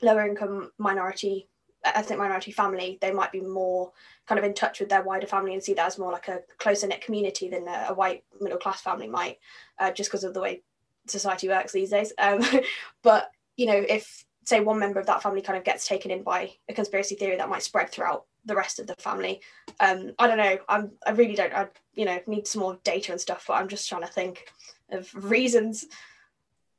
lower 0.00 0.26
income 0.26 0.72
minority, 0.78 1.50
ethnic 1.84 2.18
minority 2.18 2.50
family, 2.50 2.96
they 3.02 3.12
might 3.12 3.30
be 3.30 3.42
more 3.42 3.92
kind 4.26 4.38
of 4.38 4.44
in 4.46 4.54
touch 4.54 4.80
with 4.80 4.88
their 4.88 5.02
wider 5.02 5.26
family 5.26 5.52
and 5.52 5.62
see 5.62 5.74
that 5.74 5.86
as 5.86 5.98
more 5.98 6.12
like 6.12 6.28
a 6.28 6.40
closer 6.56 6.86
knit 6.86 7.02
community 7.02 7.50
than 7.50 7.68
a, 7.68 7.88
a 7.90 7.94
white 7.94 8.24
middle 8.40 8.56
class 8.56 8.80
family 8.80 9.06
might, 9.06 9.36
uh, 9.78 9.90
just 9.90 10.10
because 10.10 10.24
of 10.24 10.32
the 10.32 10.40
way 10.40 10.62
society 11.06 11.46
works 11.46 11.72
these 11.72 11.90
days. 11.90 12.10
Um, 12.16 12.42
but 13.02 13.30
you 13.58 13.66
know, 13.66 13.84
if 13.86 14.24
say 14.44 14.60
one 14.60 14.78
member 14.78 15.00
of 15.00 15.06
that 15.06 15.22
family 15.22 15.42
kind 15.42 15.58
of 15.58 15.64
gets 15.64 15.86
taken 15.86 16.10
in 16.10 16.22
by 16.22 16.52
a 16.68 16.74
conspiracy 16.74 17.14
theory 17.14 17.36
that 17.36 17.48
might 17.48 17.62
spread 17.62 17.90
throughout 17.90 18.24
the 18.44 18.54
rest 18.54 18.78
of 18.78 18.86
the 18.86 18.94
family. 18.96 19.40
Um, 19.80 20.12
I 20.18 20.26
don't 20.26 20.38
know. 20.38 20.58
I'm 20.68 20.92
I 21.06 21.12
really 21.12 21.34
don't. 21.34 21.52
I 21.52 21.68
you 21.94 22.04
know 22.04 22.18
need 22.26 22.46
some 22.46 22.60
more 22.60 22.78
data 22.84 23.12
and 23.12 23.20
stuff, 23.20 23.44
but 23.48 23.54
I'm 23.54 23.68
just 23.68 23.88
trying 23.88 24.02
to 24.02 24.08
think 24.08 24.46
of 24.90 25.12
reasons. 25.14 25.86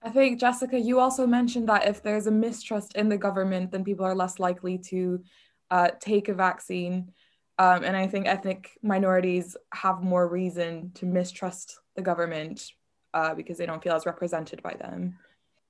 I 0.03 0.10
think 0.10 0.39
Jessica, 0.39 0.79
you 0.79 1.00
also 1.00 1.25
mentioned 1.25 1.67
that 1.69 1.88
if 1.88 2.03
there's 2.03 2.27
a 2.27 2.31
mistrust 2.31 2.95
in 2.95 3.10
the 3.10 3.17
government, 3.17 3.72
then 3.72 3.84
people 3.84 4.05
are 4.05 4.15
less 4.15 4.38
likely 4.38 4.77
to 4.89 5.24
uh, 5.72 5.89
take 6.00 6.29
a 6.29 6.34
vaccine. 6.34 7.12
Um, 7.57 7.84
and 7.84 7.98
I 7.98 8.05
think 8.05 8.27
ethnic 8.27 8.77
minorities 8.84 9.57
have 9.74 10.03
more 10.03 10.27
reason 10.27 10.91
to 10.95 11.05
mistrust 11.05 11.79
the 11.95 12.03
government 12.03 12.72
uh, 13.15 13.34
because 13.34 13.57
they 13.57 13.65
don't 13.65 13.81
feel 13.81 13.95
as 13.95 14.05
represented 14.05 14.62
by 14.62 14.74
them. 14.74 15.17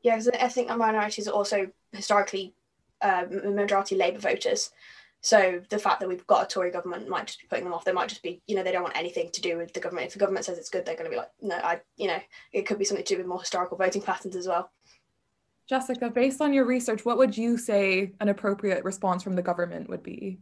Yeah, 0.06 0.18
because 0.18 0.30
ethnic 0.36 0.68
minorities 0.68 1.28
are 1.28 1.32
also 1.32 1.68
historically 1.92 2.54
uh, 3.02 3.26
majority 3.32 3.96
Labour 3.96 4.20
voters. 4.20 4.70
So 5.22 5.64
the 5.72 5.80
fact 5.80 6.00
that 6.00 6.08
we've 6.08 6.28
got 6.28 6.44
a 6.44 6.48
Tory 6.48 6.70
government 6.70 7.10
might 7.10 7.26
just 7.26 7.42
be 7.42 7.48
putting 7.48 7.64
them 7.64 7.74
off. 7.74 7.86
They 7.86 7.92
might 7.92 8.10
just 8.10 8.22
be, 8.22 8.40
you 8.46 8.56
know, 8.56 8.62
they 8.62 8.72
don't 8.72 8.84
want 8.84 8.96
anything 8.96 9.32
to 9.32 9.42
do 9.42 9.58
with 9.58 9.74
the 9.74 9.80
government. 9.80 10.06
If 10.06 10.14
the 10.14 10.20
government 10.20 10.46
says 10.46 10.60
it's 10.60 10.70
good, 10.70 10.86
they're 10.86 10.96
going 10.96 11.10
to 11.10 11.10
be 11.10 11.18
like, 11.18 11.32
no, 11.42 11.56
I, 11.56 11.82
you 11.98 12.08
know, 12.08 12.20
it 12.54 12.68
could 12.68 12.78
be 12.78 12.86
something 12.86 13.04
to 13.04 13.16
do 13.16 13.18
with 13.18 13.26
more 13.26 13.40
historical 13.40 13.78
voting 13.80 14.04
patterns 14.04 14.36
as 14.36 14.48
well. 14.48 14.70
Jessica, 15.68 16.12
based 16.12 16.40
on 16.40 16.54
your 16.54 16.66
research, 16.66 17.04
what 17.04 17.18
would 17.18 17.36
you 17.36 17.58
say 17.58 18.12
an 18.22 18.30
appropriate 18.30 18.84
response 18.84 19.24
from 19.24 19.36
the 19.36 19.42
government 19.42 19.90
would 19.90 20.04
be? 20.04 20.38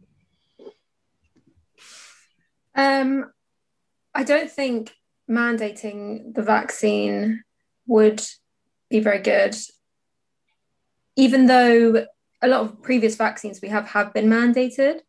Um, 2.74 3.32
I 4.14 4.24
don't 4.24 4.50
think 4.50 4.94
mandating 5.26 6.34
the 6.34 6.42
vaccine 6.42 7.42
would 7.86 8.22
be 8.98 9.00
very 9.00 9.20
good, 9.20 9.56
even 11.16 11.46
though 11.46 12.06
a 12.42 12.48
lot 12.48 12.60
of 12.60 12.82
previous 12.82 13.16
vaccines 13.16 13.60
we 13.60 13.68
have 13.68 13.88
have 13.88 14.12
been 14.14 14.28
mandated. 14.28 15.00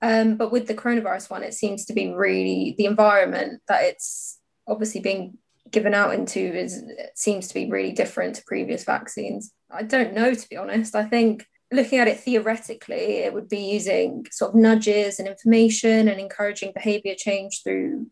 Um, 0.00 0.36
but 0.36 0.50
with 0.50 0.66
the 0.66 0.74
coronavirus 0.74 1.30
one, 1.30 1.44
it 1.44 1.54
seems 1.54 1.84
to 1.86 1.92
be 1.92 2.12
really 2.12 2.74
the 2.76 2.86
environment 2.86 3.62
that 3.68 3.84
it's 3.84 4.40
obviously 4.66 5.00
being 5.00 5.38
given 5.70 5.94
out 5.94 6.12
into 6.12 6.40
is 6.40 6.82
seems 7.14 7.48
to 7.48 7.54
be 7.54 7.70
really 7.70 7.92
different 7.92 8.34
to 8.36 8.44
previous 8.46 8.84
vaccines. 8.84 9.52
I 9.70 9.84
don't 9.84 10.12
know 10.12 10.34
to 10.34 10.48
be 10.48 10.56
honest. 10.56 10.94
I 10.94 11.04
think 11.04 11.46
looking 11.70 11.98
at 11.98 12.08
it 12.08 12.20
theoretically, 12.20 13.18
it 13.24 13.32
would 13.32 13.48
be 13.48 13.64
using 13.76 14.26
sort 14.30 14.50
of 14.50 14.56
nudges 14.56 15.18
and 15.18 15.26
information 15.26 16.08
and 16.08 16.20
encouraging 16.20 16.72
behavior 16.74 17.14
change 17.16 17.62
through 17.62 18.08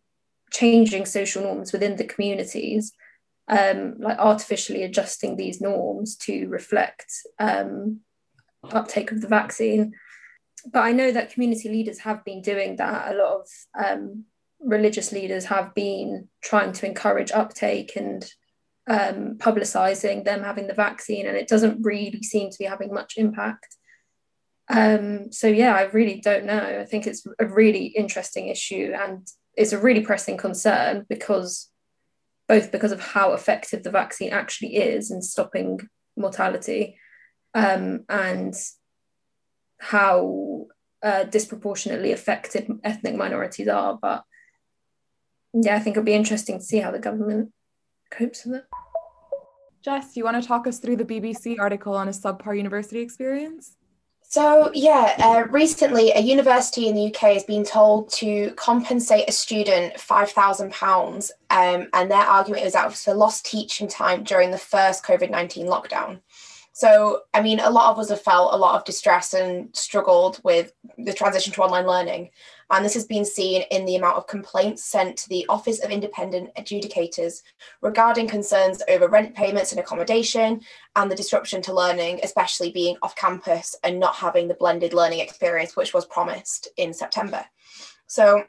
changing 0.50 1.06
social 1.06 1.42
norms 1.42 1.72
within 1.72 1.96
the 1.96 2.04
communities, 2.04 2.92
um, 3.50 3.96
like 3.98 4.18
artificially 4.18 4.84
adjusting 4.84 5.36
these 5.36 5.60
norms 5.60 6.16
to 6.16 6.46
reflect 6.46 7.12
um, 7.38 8.00
uptake 8.70 9.10
of 9.10 9.20
the 9.20 9.28
vaccine. 9.28 9.92
But 10.72 10.80
I 10.80 10.92
know 10.92 11.10
that 11.10 11.32
community 11.32 11.68
leaders 11.68 11.98
have 12.00 12.24
been 12.24 12.42
doing 12.42 12.76
that. 12.76 13.12
A 13.12 13.16
lot 13.16 13.40
of 13.40 13.48
um, 13.84 14.24
religious 14.60 15.10
leaders 15.10 15.46
have 15.46 15.74
been 15.74 16.28
trying 16.42 16.72
to 16.72 16.86
encourage 16.86 17.32
uptake 17.32 17.96
and 17.96 18.24
um, 18.88 19.36
publicizing 19.38 20.24
them 20.24 20.42
having 20.42 20.68
the 20.68 20.74
vaccine, 20.74 21.26
and 21.26 21.36
it 21.36 21.48
doesn't 21.48 21.82
really 21.82 22.22
seem 22.22 22.50
to 22.50 22.58
be 22.58 22.66
having 22.66 22.94
much 22.94 23.14
impact. 23.16 23.76
Um, 24.68 25.32
so 25.32 25.48
yeah, 25.48 25.74
I 25.74 25.82
really 25.84 26.20
don't 26.20 26.44
know. 26.44 26.80
I 26.80 26.84
think 26.84 27.06
it's 27.06 27.24
a 27.40 27.46
really 27.46 27.86
interesting 27.86 28.48
issue, 28.48 28.92
and 28.94 29.26
it's 29.56 29.72
a 29.72 29.80
really 29.80 30.02
pressing 30.02 30.36
concern 30.36 31.06
because 31.08 31.69
both 32.50 32.72
because 32.72 32.90
of 32.90 32.98
how 33.00 33.32
effective 33.32 33.84
the 33.84 33.92
vaccine 33.92 34.32
actually 34.32 34.74
is 34.74 35.12
in 35.12 35.22
stopping 35.22 35.78
mortality, 36.16 36.98
um, 37.54 38.00
and 38.08 38.54
how 39.78 40.66
uh, 41.00 41.22
disproportionately 41.22 42.10
affected 42.10 42.68
ethnic 42.82 43.14
minorities 43.14 43.68
are. 43.68 43.96
But 44.02 44.24
yeah, 45.54 45.76
I 45.76 45.78
think 45.78 45.96
it'll 45.96 46.04
be 46.04 46.12
interesting 46.12 46.58
to 46.58 46.64
see 46.64 46.78
how 46.78 46.90
the 46.90 46.98
government 46.98 47.52
copes 48.10 48.44
with 48.44 48.56
it. 48.56 48.64
Jess, 49.84 50.16
you 50.16 50.24
want 50.24 50.42
to 50.42 50.48
talk 50.48 50.66
us 50.66 50.80
through 50.80 50.96
the 50.96 51.04
BBC 51.04 51.56
article 51.56 51.94
on 51.94 52.08
a 52.08 52.10
subpar 52.10 52.56
university 52.56 52.98
experience? 52.98 53.76
So, 54.30 54.70
yeah, 54.72 55.16
uh, 55.18 55.48
recently 55.50 56.12
a 56.12 56.20
university 56.20 56.86
in 56.86 56.94
the 56.94 57.06
UK 57.06 57.32
has 57.32 57.42
been 57.42 57.64
told 57.64 58.10
to 58.10 58.52
compensate 58.52 59.28
a 59.28 59.32
student 59.32 59.94
£5,000, 59.94 61.30
um, 61.50 61.88
and 61.92 62.08
their 62.08 62.18
argument 62.18 62.64
is 62.64 62.74
that 62.74 62.84
it 62.84 62.90
was 62.90 63.02
for 63.02 63.12
lost 63.12 63.44
teaching 63.44 63.88
time 63.88 64.22
during 64.22 64.52
the 64.52 64.56
first 64.56 65.02
COVID 65.02 65.30
19 65.30 65.66
lockdown. 65.66 66.20
So, 66.80 67.24
I 67.34 67.42
mean, 67.42 67.60
a 67.60 67.68
lot 67.68 67.90
of 67.90 67.98
us 67.98 68.08
have 68.08 68.22
felt 68.22 68.54
a 68.54 68.56
lot 68.56 68.74
of 68.74 68.86
distress 68.86 69.34
and 69.34 69.68
struggled 69.76 70.40
with 70.44 70.72
the 70.96 71.12
transition 71.12 71.52
to 71.52 71.60
online 71.60 71.86
learning. 71.86 72.30
And 72.70 72.82
this 72.82 72.94
has 72.94 73.04
been 73.04 73.26
seen 73.26 73.64
in 73.70 73.84
the 73.84 73.96
amount 73.96 74.16
of 74.16 74.26
complaints 74.26 74.82
sent 74.82 75.18
to 75.18 75.28
the 75.28 75.44
Office 75.50 75.84
of 75.84 75.90
Independent 75.90 76.54
Adjudicators 76.54 77.42
regarding 77.82 78.28
concerns 78.28 78.82
over 78.88 79.08
rent 79.08 79.34
payments 79.34 79.72
and 79.72 79.78
accommodation 79.78 80.62
and 80.96 81.10
the 81.10 81.16
disruption 81.16 81.60
to 81.60 81.74
learning, 81.74 82.20
especially 82.22 82.72
being 82.72 82.96
off 83.02 83.14
campus 83.14 83.76
and 83.84 84.00
not 84.00 84.14
having 84.14 84.48
the 84.48 84.54
blended 84.54 84.94
learning 84.94 85.20
experience, 85.20 85.76
which 85.76 85.92
was 85.92 86.06
promised 86.06 86.68
in 86.78 86.94
September. 86.94 87.44
So, 88.06 88.44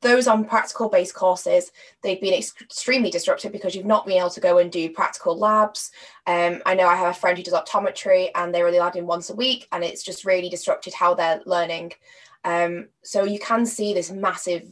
those 0.00 0.26
on 0.26 0.44
practical 0.44 0.88
based 0.88 1.14
courses, 1.14 1.72
they've 2.02 2.20
been 2.20 2.34
extremely 2.34 3.10
disrupted 3.10 3.52
because 3.52 3.74
you've 3.74 3.86
not 3.86 4.06
been 4.06 4.18
able 4.18 4.30
to 4.30 4.40
go 4.40 4.58
and 4.58 4.70
do 4.70 4.90
practical 4.90 5.38
labs. 5.38 5.90
Um, 6.26 6.62
I 6.66 6.74
know 6.74 6.86
I 6.86 6.96
have 6.96 7.10
a 7.10 7.18
friend 7.18 7.36
who 7.36 7.44
does 7.44 7.54
optometry 7.54 8.28
and 8.34 8.54
they're 8.54 8.66
only 8.66 8.78
allowed 8.78 8.96
in 8.96 9.06
once 9.06 9.30
a 9.30 9.36
week, 9.36 9.68
and 9.72 9.84
it's 9.84 10.02
just 10.02 10.24
really 10.24 10.48
disrupted 10.48 10.94
how 10.94 11.14
they're 11.14 11.42
learning. 11.46 11.92
Um, 12.44 12.88
so 13.02 13.24
you 13.24 13.38
can 13.38 13.66
see 13.66 13.92
this 13.92 14.10
massive 14.10 14.68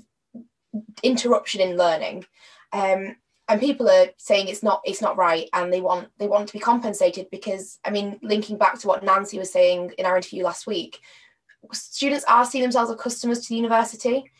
interruption 1.02 1.61
in 1.61 1.76
learning. 1.76 2.25
Um, 2.73 3.16
and 3.49 3.61
people 3.61 3.88
are 3.90 4.09
saying 4.16 4.49
it's 4.49 4.62
not 4.62 4.80
it's 4.85 5.02
not 5.02 5.16
right 5.16 5.49
and 5.52 5.73
they 5.73 5.80
want 5.80 6.09
they 6.18 6.26
want 6.26 6.47
to 6.49 6.52
be 6.52 6.59
compensated 6.59 7.28
because 7.30 7.78
I 7.85 7.90
mean 7.90 8.18
linking 8.23 8.56
back 8.56 8.78
to 8.78 8.88
what 8.88 9.04
Nancy 9.04 9.38
was 9.38 9.52
saying 9.52 9.92
in 9.99 10.06
our 10.06 10.16
interview 10.16 10.44
last 10.44 10.66
week 10.66 11.00
students 11.73 12.25
are 12.28 12.44
seeing 12.44 12.62
themselves 12.62 12.90
as 12.90 12.97
customers 12.99 13.40
to 13.40 13.49
the 13.49 13.56
university 13.56 14.30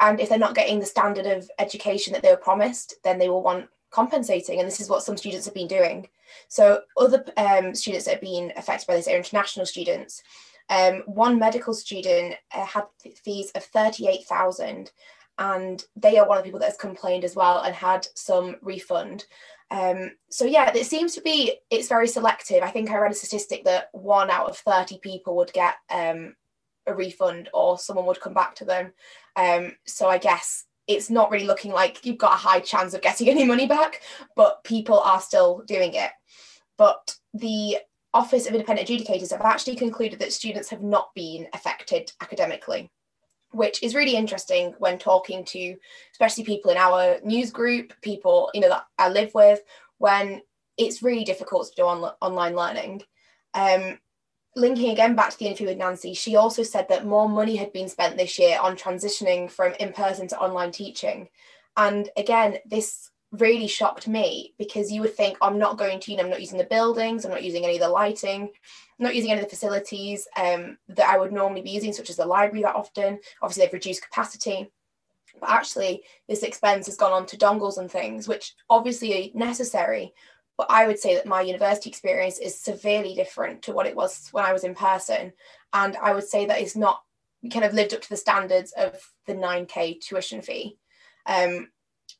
and 0.00 0.20
if 0.20 0.28
they're 0.28 0.38
not 0.38 0.54
getting 0.54 0.80
the 0.80 0.86
standard 0.86 1.26
of 1.26 1.50
education 1.58 2.12
that 2.12 2.22
they 2.22 2.30
were 2.30 2.36
promised 2.36 2.94
then 3.04 3.18
they 3.18 3.28
will 3.28 3.42
want 3.42 3.68
compensating 3.90 4.58
and 4.58 4.66
this 4.66 4.80
is 4.80 4.88
what 4.88 5.02
some 5.02 5.16
students 5.16 5.46
have 5.46 5.54
been 5.54 5.66
doing 5.66 6.08
so 6.48 6.80
other 6.96 7.24
um, 7.36 7.74
students 7.74 8.06
that 8.06 8.14
have 8.14 8.20
been 8.20 8.52
affected 8.56 8.86
by 8.86 8.94
this 8.94 9.08
are 9.08 9.16
international 9.16 9.66
students 9.66 10.22
um, 10.70 11.02
one 11.06 11.38
medical 11.38 11.74
student 11.74 12.36
uh, 12.54 12.64
had 12.64 12.84
fees 13.24 13.50
of 13.56 13.64
38,000 13.64 14.92
and 15.38 15.84
they 15.96 16.16
are 16.18 16.28
one 16.28 16.38
of 16.38 16.44
the 16.44 16.48
people 16.48 16.60
that 16.60 16.66
has 16.66 16.76
complained 16.76 17.24
as 17.24 17.34
well 17.34 17.62
and 17.62 17.74
had 17.74 18.06
some 18.14 18.56
refund. 18.62 19.24
Um, 19.72 20.12
so 20.28 20.44
yeah, 20.44 20.70
it 20.72 20.86
seems 20.86 21.14
to 21.14 21.22
be, 21.22 21.54
it's 21.70 21.88
very 21.88 22.06
selective. 22.06 22.62
I 22.62 22.70
think 22.70 22.90
I 22.90 22.98
read 22.98 23.10
a 23.10 23.14
statistic 23.14 23.64
that 23.64 23.88
one 23.92 24.30
out 24.30 24.48
of 24.48 24.58
30 24.58 24.98
people 24.98 25.36
would 25.36 25.52
get 25.52 25.74
um, 25.90 26.36
a 26.90 26.94
refund 26.94 27.48
or 27.54 27.78
someone 27.78 28.06
would 28.06 28.20
come 28.20 28.34
back 28.34 28.54
to 28.56 28.64
them. 28.64 28.92
Um, 29.36 29.76
so 29.86 30.08
I 30.08 30.18
guess 30.18 30.66
it's 30.86 31.10
not 31.10 31.30
really 31.30 31.46
looking 31.46 31.72
like 31.72 32.04
you've 32.04 32.18
got 32.18 32.34
a 32.34 32.36
high 32.36 32.60
chance 32.60 32.94
of 32.94 33.02
getting 33.02 33.28
any 33.30 33.44
money 33.44 33.66
back, 33.66 34.02
but 34.36 34.62
people 34.64 35.00
are 35.00 35.20
still 35.20 35.62
doing 35.66 35.94
it. 35.94 36.10
But 36.76 37.16
the 37.34 37.78
Office 38.12 38.46
of 38.46 38.54
Independent 38.54 38.88
Adjudicators 38.88 39.30
have 39.30 39.42
actually 39.42 39.76
concluded 39.76 40.18
that 40.18 40.32
students 40.32 40.68
have 40.70 40.82
not 40.82 41.14
been 41.14 41.46
affected 41.52 42.10
academically, 42.20 42.90
which 43.52 43.82
is 43.82 43.94
really 43.94 44.16
interesting 44.16 44.74
when 44.78 44.98
talking 44.98 45.44
to 45.44 45.76
especially 46.12 46.44
people 46.44 46.72
in 46.72 46.76
our 46.76 47.18
news 47.22 47.50
group, 47.50 47.92
people 48.02 48.50
you 48.52 48.60
know 48.60 48.68
that 48.68 48.86
I 48.98 49.10
live 49.10 49.32
with, 49.34 49.60
when 49.98 50.42
it's 50.76 51.02
really 51.02 51.24
difficult 51.24 51.68
to 51.68 51.74
do 51.76 51.86
on, 51.86 52.12
online 52.20 52.56
learning. 52.56 53.02
Um, 53.54 53.98
linking 54.56 54.90
again 54.90 55.14
back 55.14 55.30
to 55.30 55.38
the 55.38 55.46
interview 55.46 55.68
with 55.68 55.78
Nancy, 55.78 56.14
she 56.14 56.36
also 56.36 56.62
said 56.62 56.88
that 56.88 57.06
more 57.06 57.28
money 57.28 57.56
had 57.56 57.72
been 57.72 57.88
spent 57.88 58.16
this 58.16 58.38
year 58.38 58.58
on 58.60 58.76
transitioning 58.76 59.50
from 59.50 59.74
in 59.80 59.92
person 59.92 60.26
to 60.28 60.38
online 60.38 60.72
teaching. 60.72 61.28
And 61.76 62.08
again, 62.16 62.58
this 62.66 63.10
really 63.32 63.68
shocked 63.68 64.08
me 64.08 64.54
because 64.58 64.90
you 64.90 65.00
would 65.00 65.14
think 65.14 65.38
I'm 65.40 65.58
not 65.58 65.78
going 65.78 66.00
to, 66.00 66.10
you 66.10 66.16
know, 66.16 66.24
I'm 66.24 66.30
not 66.30 66.40
using 66.40 66.58
the 66.58 66.64
buildings, 66.64 67.24
I'm 67.24 67.30
not 67.30 67.44
using 67.44 67.64
any 67.64 67.74
of 67.74 67.80
the 67.80 67.88
lighting, 67.88 68.42
I'm 68.42 69.04
not 69.04 69.14
using 69.14 69.30
any 69.30 69.40
of 69.40 69.46
the 69.46 69.50
facilities 69.50 70.26
um, 70.36 70.78
that 70.88 71.08
I 71.08 71.16
would 71.16 71.32
normally 71.32 71.62
be 71.62 71.70
using, 71.70 71.92
such 71.92 72.10
as 72.10 72.16
the 72.16 72.26
library 72.26 72.62
that 72.62 72.74
often. 72.74 73.20
Obviously, 73.40 73.64
they've 73.64 73.72
reduced 73.72 74.02
capacity. 74.02 74.70
But 75.40 75.50
actually, 75.50 76.02
this 76.28 76.42
expense 76.42 76.86
has 76.86 76.96
gone 76.96 77.12
on 77.12 77.24
to 77.26 77.38
dongles 77.38 77.78
and 77.78 77.90
things, 77.90 78.26
which 78.26 78.54
obviously 78.68 79.32
are 79.32 79.38
necessary. 79.38 80.12
But 80.60 80.70
I 80.70 80.86
would 80.86 80.98
say 80.98 81.14
that 81.14 81.24
my 81.24 81.40
university 81.40 81.88
experience 81.88 82.38
is 82.38 82.60
severely 82.60 83.14
different 83.14 83.62
to 83.62 83.72
what 83.72 83.86
it 83.86 83.96
was 83.96 84.28
when 84.32 84.44
I 84.44 84.52
was 84.52 84.62
in 84.62 84.74
person. 84.74 85.32
And 85.72 85.96
I 85.96 86.12
would 86.12 86.28
say 86.28 86.44
that 86.44 86.60
it's 86.60 86.76
not 86.76 87.02
kind 87.50 87.64
of 87.64 87.72
lived 87.72 87.94
up 87.94 88.02
to 88.02 88.08
the 88.10 88.16
standards 88.18 88.72
of 88.72 88.94
the 89.26 89.32
9K 89.32 90.02
tuition 90.02 90.42
fee. 90.42 90.76
Um, 91.24 91.70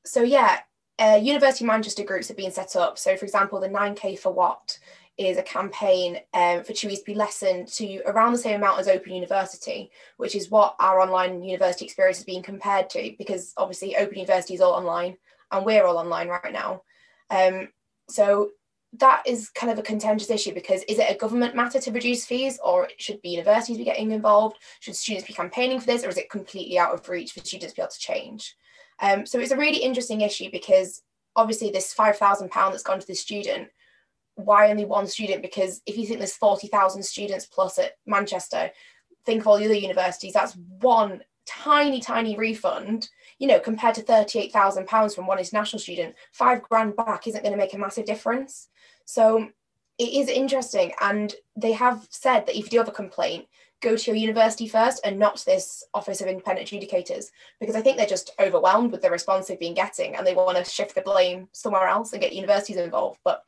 so 0.06 0.22
yeah, 0.22 0.60
uh, 0.98 1.20
University 1.22 1.66
Manchester 1.66 2.02
groups 2.02 2.28
have 2.28 2.38
been 2.38 2.50
set 2.50 2.76
up. 2.76 2.98
So, 2.98 3.14
for 3.14 3.26
example, 3.26 3.60
the 3.60 3.68
9K 3.68 4.18
for 4.18 4.32
What 4.32 4.78
is 5.18 5.36
a 5.36 5.42
campaign 5.42 6.20
um, 6.32 6.64
for 6.64 6.72
TUIs 6.72 7.00
to 7.00 7.04
be 7.04 7.14
lessened 7.14 7.68
to 7.68 8.00
around 8.06 8.32
the 8.32 8.38
same 8.38 8.56
amount 8.56 8.80
as 8.80 8.88
Open 8.88 9.12
University, 9.12 9.90
which 10.16 10.34
is 10.34 10.50
what 10.50 10.76
our 10.80 10.98
online 10.98 11.42
university 11.42 11.84
experience 11.84 12.20
is 12.20 12.24
being 12.24 12.42
compared 12.42 12.88
to, 12.88 13.14
because 13.18 13.52
obviously 13.58 13.98
Open 13.98 14.16
University 14.16 14.54
is 14.54 14.62
all 14.62 14.72
online 14.72 15.18
and 15.52 15.66
we're 15.66 15.84
all 15.84 15.98
online 15.98 16.28
right 16.28 16.54
now. 16.54 16.84
Um, 17.28 17.68
so 18.10 18.50
that 18.94 19.22
is 19.24 19.50
kind 19.50 19.72
of 19.72 19.78
a 19.78 19.82
contentious 19.82 20.30
issue 20.30 20.52
because 20.52 20.82
is 20.84 20.98
it 20.98 21.10
a 21.10 21.18
government 21.18 21.54
matter 21.54 21.78
to 21.78 21.92
reduce 21.92 22.24
fees 22.24 22.58
or 22.62 22.88
should 22.98 23.22
be 23.22 23.30
universities 23.30 23.78
be 23.78 23.84
getting 23.84 24.10
involved? 24.10 24.56
Should 24.80 24.96
students 24.96 25.28
be 25.28 25.32
campaigning 25.32 25.78
for 25.78 25.86
this 25.86 26.04
or 26.04 26.08
is 26.08 26.16
it 26.16 26.30
completely 26.30 26.78
out 26.78 26.92
of 26.92 27.08
reach 27.08 27.32
for 27.32 27.40
students 27.40 27.72
to 27.72 27.76
be 27.76 27.82
able 27.82 27.90
to 27.92 27.98
change? 27.98 28.56
Um, 29.00 29.26
so 29.26 29.38
it's 29.38 29.52
a 29.52 29.56
really 29.56 29.78
interesting 29.78 30.22
issue 30.22 30.50
because 30.50 31.02
obviously 31.36 31.70
this 31.70 31.92
five 31.92 32.16
thousand 32.16 32.50
pound 32.50 32.72
that's 32.72 32.82
gone 32.82 33.00
to 33.00 33.06
the 33.06 33.14
student. 33.14 33.68
Why 34.34 34.70
only 34.70 34.84
one 34.84 35.06
student? 35.06 35.42
Because 35.42 35.80
if 35.86 35.96
you 35.96 36.06
think 36.06 36.18
there's 36.18 36.34
forty 36.34 36.66
thousand 36.66 37.04
students 37.04 37.46
plus 37.46 37.78
at 37.78 37.92
Manchester, 38.06 38.70
think 39.24 39.40
of 39.40 39.46
all 39.46 39.58
the 39.58 39.66
other 39.66 39.74
universities. 39.74 40.32
That's 40.32 40.56
one 40.80 41.22
tiny, 41.46 42.00
tiny 42.00 42.36
refund. 42.36 43.08
You 43.40 43.48
know, 43.48 43.58
compared 43.58 43.96
to 43.96 44.02
thirty-eight 44.02 44.52
thousand 44.52 44.86
pounds 44.86 45.16
from 45.16 45.26
one 45.26 45.40
international 45.40 45.80
student, 45.80 46.14
five 46.30 46.62
grand 46.62 46.94
back 46.94 47.26
isn't 47.26 47.42
going 47.42 47.52
to 47.52 47.58
make 47.58 47.74
a 47.74 47.78
massive 47.78 48.04
difference. 48.04 48.68
So 49.06 49.48
it 49.98 50.12
is 50.12 50.28
interesting, 50.28 50.92
and 51.00 51.34
they 51.56 51.72
have 51.72 52.06
said 52.10 52.46
that 52.46 52.56
if 52.56 52.66
you 52.66 52.70
do 52.70 52.78
have 52.78 52.88
a 52.88 52.92
complaint, 52.92 53.46
go 53.80 53.96
to 53.96 54.10
your 54.10 54.16
university 54.16 54.68
first 54.68 55.00
and 55.04 55.18
not 55.18 55.42
this 55.46 55.82
Office 55.94 56.20
of 56.20 56.28
Independent 56.28 56.68
Adjudicators 56.68 57.26
because 57.58 57.74
I 57.74 57.80
think 57.80 57.96
they're 57.96 58.06
just 58.06 58.30
overwhelmed 58.38 58.92
with 58.92 59.02
the 59.02 59.10
response 59.10 59.46
they've 59.46 59.58
been 59.58 59.74
getting 59.74 60.14
and 60.14 60.26
they 60.26 60.34
want 60.34 60.58
to 60.58 60.70
shift 60.70 60.94
the 60.94 61.00
blame 61.00 61.48
somewhere 61.52 61.88
else 61.88 62.12
and 62.12 62.20
get 62.20 62.34
universities 62.34 62.76
involved. 62.76 63.20
But 63.24 63.42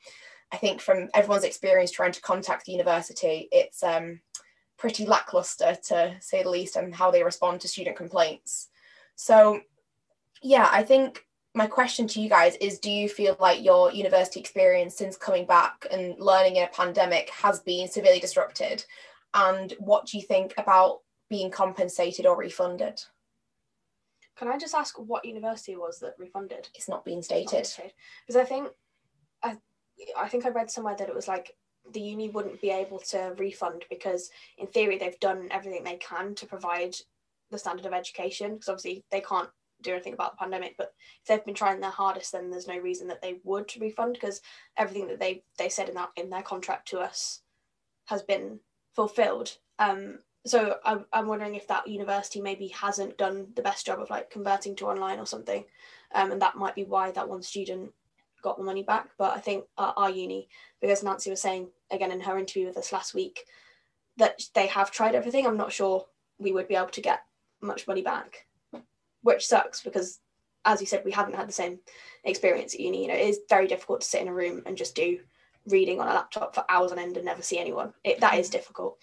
I 0.51 0.57
think 0.57 0.81
from 0.81 1.11
everyone's 1.15 1.45
experience 1.45 1.91
trying 1.91 2.13
to 2.13 2.21
contact 2.23 2.65
the 2.65 2.73
university, 2.73 3.49
it's 3.53 3.83
um, 3.83 4.21
pretty 4.79 5.05
lackluster 5.05 5.77
to 5.89 6.17
say 6.21 6.43
the 6.43 6.51
least 6.51 6.77
and 6.77 6.95
how 6.95 7.11
they 7.11 7.23
respond 7.23 7.61
to 7.61 7.69
student 7.69 7.97
complaints. 7.97 8.69
So, 9.17 9.61
yeah, 10.43 10.69
I 10.71 10.83
think 10.83 11.25
my 11.55 11.67
question 11.67 12.07
to 12.09 12.21
you 12.21 12.29
guys 12.29 12.57
is 12.57 12.79
do 12.79 12.91
you 12.91 13.09
feel 13.09 13.37
like 13.39 13.63
your 13.63 13.93
university 13.93 14.41
experience 14.41 14.97
since 14.97 15.17
coming 15.17 15.47
back 15.47 15.87
and 15.91 16.19
learning 16.19 16.57
in 16.57 16.65
a 16.65 16.69
pandemic 16.69 17.29
has 17.31 17.61
been 17.61 17.89
severely 17.89 18.21
disrupted 18.21 18.85
and 19.35 19.75
what 19.79 20.07
do 20.07 20.17
you 20.17 20.23
think 20.23 20.55
about 20.57 21.01
being 21.29 21.51
compensated 21.51 22.27
or 22.27 22.37
refunded? 22.37 23.03
Can 24.37 24.49
I 24.49 24.59
just 24.59 24.75
ask 24.75 24.99
what 24.99 25.25
university 25.25 25.77
was 25.77 25.99
that 26.01 26.15
refunded? 26.19 26.69
It's 26.75 26.89
not 26.89 27.05
being 27.05 27.23
stated. 27.23 27.69
Because 28.27 28.37
I 28.37 28.45
think 28.45 28.69
I 29.43 29.57
I 30.19 30.29
think 30.29 30.47
I 30.47 30.51
read 30.51 30.71
somewhere 30.71 30.97
that 30.99 31.09
it 31.09 31.15
was 31.15 31.29
like 31.29 31.55
the 31.93 32.01
uni 32.01 32.29
wouldn't 32.29 32.61
be 32.61 32.71
able 32.71 32.99
to 32.99 33.35
refund 33.39 33.85
because 33.91 34.31
in 34.59 34.67
theory 34.67 34.99
they've 34.99 35.19
done 35.21 35.49
everything 35.51 35.85
they 35.85 35.97
can 35.97 36.35
to 36.37 36.47
provide 36.47 36.95
the 37.51 37.59
standard 37.59 37.87
of 37.87 37.93
education 37.93 38.55
because 38.55 38.69
obviously 38.69 39.05
they 39.11 39.21
can't 39.21 39.51
do 39.83 39.93
anything 39.93 40.15
about 40.15 40.33
the 40.33 40.39
pandemic 40.39 40.75
but 40.77 40.93
if 41.21 41.29
they've 41.29 41.45
been 41.45 41.55
trying 41.55 41.81
their 41.81 41.91
hardest 41.91 42.33
then 42.33 42.51
there's 42.51 42.69
no 42.69 42.79
reason 42.79 43.09
that 43.09 43.23
they 43.23 43.37
would 43.45 43.71
refund 43.81 44.15
because 44.15 44.41
everything 44.77 45.09
that 45.09 45.21
they 45.21 45.43
they 45.59 45.69
said 45.69 45.89
in 45.89 45.95
that 45.95 46.11
in 46.17 46.31
their 46.31 46.43
contract 46.43 46.89
to 46.89 46.99
us 46.99 47.43
has 48.07 48.23
been 48.23 48.61
fulfilled. 48.95 49.57
Um, 49.79 50.19
so 50.45 50.77
I'm, 50.85 51.07
I'm 51.13 51.29
wondering 51.29 51.55
if 51.55 51.69
that 51.69 51.87
university 51.87 52.41
maybe 52.41 52.69
hasn't 52.69 53.19
done 53.19 53.49
the 53.55 53.63
best 53.63 53.87
job 53.87 54.01
of 54.01 54.11
like 54.11 54.31
converting 54.31 54.75
to 54.77 54.87
online 54.87 55.19
or 55.19 55.27
something, 55.27 55.65
um, 56.15 56.33
and 56.33 56.43
that 56.43 56.57
might 56.57 56.75
be 56.75 56.85
why 56.85 57.11
that 57.13 57.29
one 57.29 57.43
student 57.43 57.93
got 58.43 58.59
the 58.59 58.65
money 58.65 58.83
back. 58.83 59.11
But 59.19 59.37
I 59.37 59.41
think 59.41 59.65
our, 59.79 59.95
our 59.97 60.11
uni, 60.11 60.49
because 60.81 61.03
Nancy 61.03 61.31
was 61.31 61.41
saying 61.41 61.69
again 61.91 62.11
in 62.11 62.21
her 62.21 62.39
interview 62.39 62.67
with 62.67 62.77
us 62.77 62.93
last 62.93 63.15
week, 63.15 63.45
that 64.17 64.43
they 64.55 64.67
have 64.67 64.91
tried 64.91 65.15
everything. 65.15 65.47
I'm 65.47 65.57
not 65.57 65.73
sure 65.73 66.07
we 66.39 66.53
would 66.53 66.69
be 66.69 66.77
able 66.77 66.89
to 66.89 67.01
get 67.01 67.21
much 67.61 67.87
money 67.87 68.03
back, 68.03 68.47
which 69.23 69.47
sucks 69.47 69.83
because, 69.83 70.21
as 70.65 70.81
you 70.81 70.87
said, 70.87 71.03
we 71.05 71.13
haven't 71.13 71.37
had 71.37 71.49
the 71.49 71.53
same 71.53 71.79
experience 72.25 72.75
at 72.75 72.81
uni. 72.81 73.03
You 73.03 73.09
know, 73.09 73.15
it 73.15 73.29
is 73.29 73.41
very 73.49 73.67
difficult 73.67 74.03
to 74.03 74.07
sit 74.07 74.23
in 74.23 74.29
a 74.29 74.35
room 74.35 74.63
and 74.67 74.77
just 74.77 74.95
do 74.95 75.19
reading 75.67 76.01
on 76.01 76.09
a 76.09 76.15
laptop 76.15 76.55
for 76.55 76.65
hours 76.69 76.93
on 76.93 76.99
end 76.99 77.17
and 77.17 77.27
never 77.27 77.43
see 77.43 77.59
anyone. 77.59 77.93
It, 78.05 78.21
that 78.21 78.39
is 78.39 78.51
difficult. 78.51 78.99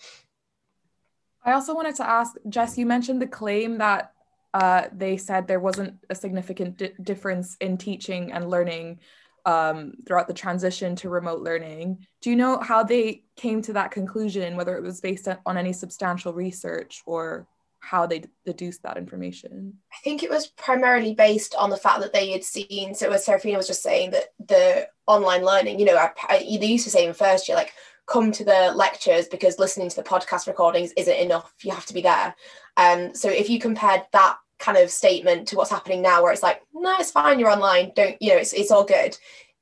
I 1.44 1.54
also 1.54 1.74
wanted 1.74 1.96
to 1.96 2.08
ask, 2.08 2.36
Jess, 2.50 2.78
you 2.78 2.86
mentioned 2.86 3.22
the 3.22 3.28
claim 3.28 3.78
that 3.78 4.14
uh, 4.54 4.88
they 4.92 5.16
said 5.18 5.48
there 5.48 5.60
wasn't 5.60 5.96
a 6.10 6.16
significant 6.16 6.78
di- 6.78 6.94
difference 7.02 7.56
in 7.62 7.78
teaching 7.78 8.32
and 8.32 8.50
learning 8.50 9.00
um, 9.46 9.94
throughout 10.06 10.28
the 10.28 10.34
transition 10.34 10.96
to 10.98 11.10
remote 11.10 11.42
learning. 11.42 12.06
Do 12.22 12.30
you 12.30 12.36
know 12.36 12.60
how 12.60 12.84
they 12.84 13.24
came 13.36 13.62
to 13.64 13.74
that 13.74 13.92
conclusion, 13.92 14.58
whether 14.58 14.76
it 14.76 14.84
was 14.84 15.00
based 15.00 15.28
on 15.46 15.58
any 15.58 15.72
substantial 15.72 16.34
research 16.34 17.02
or 17.06 17.48
how 17.80 18.06
they 18.06 18.24
deduced 18.46 18.84
that 18.84 18.98
information? 18.98 19.74
I 19.92 19.98
think 20.04 20.24
it 20.24 20.30
was 20.30 20.48
primarily 20.48 21.14
based 21.14 21.56
on 21.56 21.70
the 21.70 21.78
fact 21.78 22.02
that 22.02 22.14
they 22.14 22.32
had 22.32 22.44
seen. 22.44 22.94
So, 22.94 23.12
as 23.12 23.26
Serafina 23.26 23.58
was 23.58 23.68
just 23.68 23.84
saying, 23.84 24.12
that 24.12 24.34
the 24.40 24.88
online 25.08 25.44
learning, 25.44 25.80
you 25.80 25.86
know, 25.86 25.98
I, 25.98 26.12
I, 26.28 26.38
they 26.40 26.68
used 26.68 26.84
to 26.84 26.92
say 26.92 27.06
in 27.06 27.14
first 27.14 27.48
year, 27.48 27.58
like, 27.58 27.74
come 28.06 28.32
to 28.32 28.44
the 28.44 28.74
lectures 28.76 29.28
because 29.28 29.60
listening 29.60 29.90
to 29.90 29.96
the 29.96 30.04
podcast 30.04 30.48
recordings 30.48 30.92
isn't 30.98 31.20
enough. 31.20 31.54
You 31.64 31.72
have 31.72 31.86
to 31.88 31.94
be 31.94 32.02
there. 32.02 32.36
Um, 32.78 33.16
so, 33.16 33.30
if 33.30 33.50
you 33.50 33.60
compared 33.60 34.04
that 34.12 34.38
kind 34.60 34.78
of 34.78 34.92
statement 34.92 35.48
to 35.48 35.56
what's 35.56 35.72
happening 35.72 36.02
now, 36.02 36.22
where 36.22 36.34
it's 36.34 36.44
like, 36.44 36.62
no, 36.74 36.96
it's 37.00 37.12
fine, 37.12 37.40
you're 37.40 37.50
online, 37.50 37.92
don't, 37.96 38.22
you 38.22 38.30
know, 38.30 38.38
it's, 38.38 38.54
it's 38.54 38.72
all 38.72 38.84
good. 38.84 39.18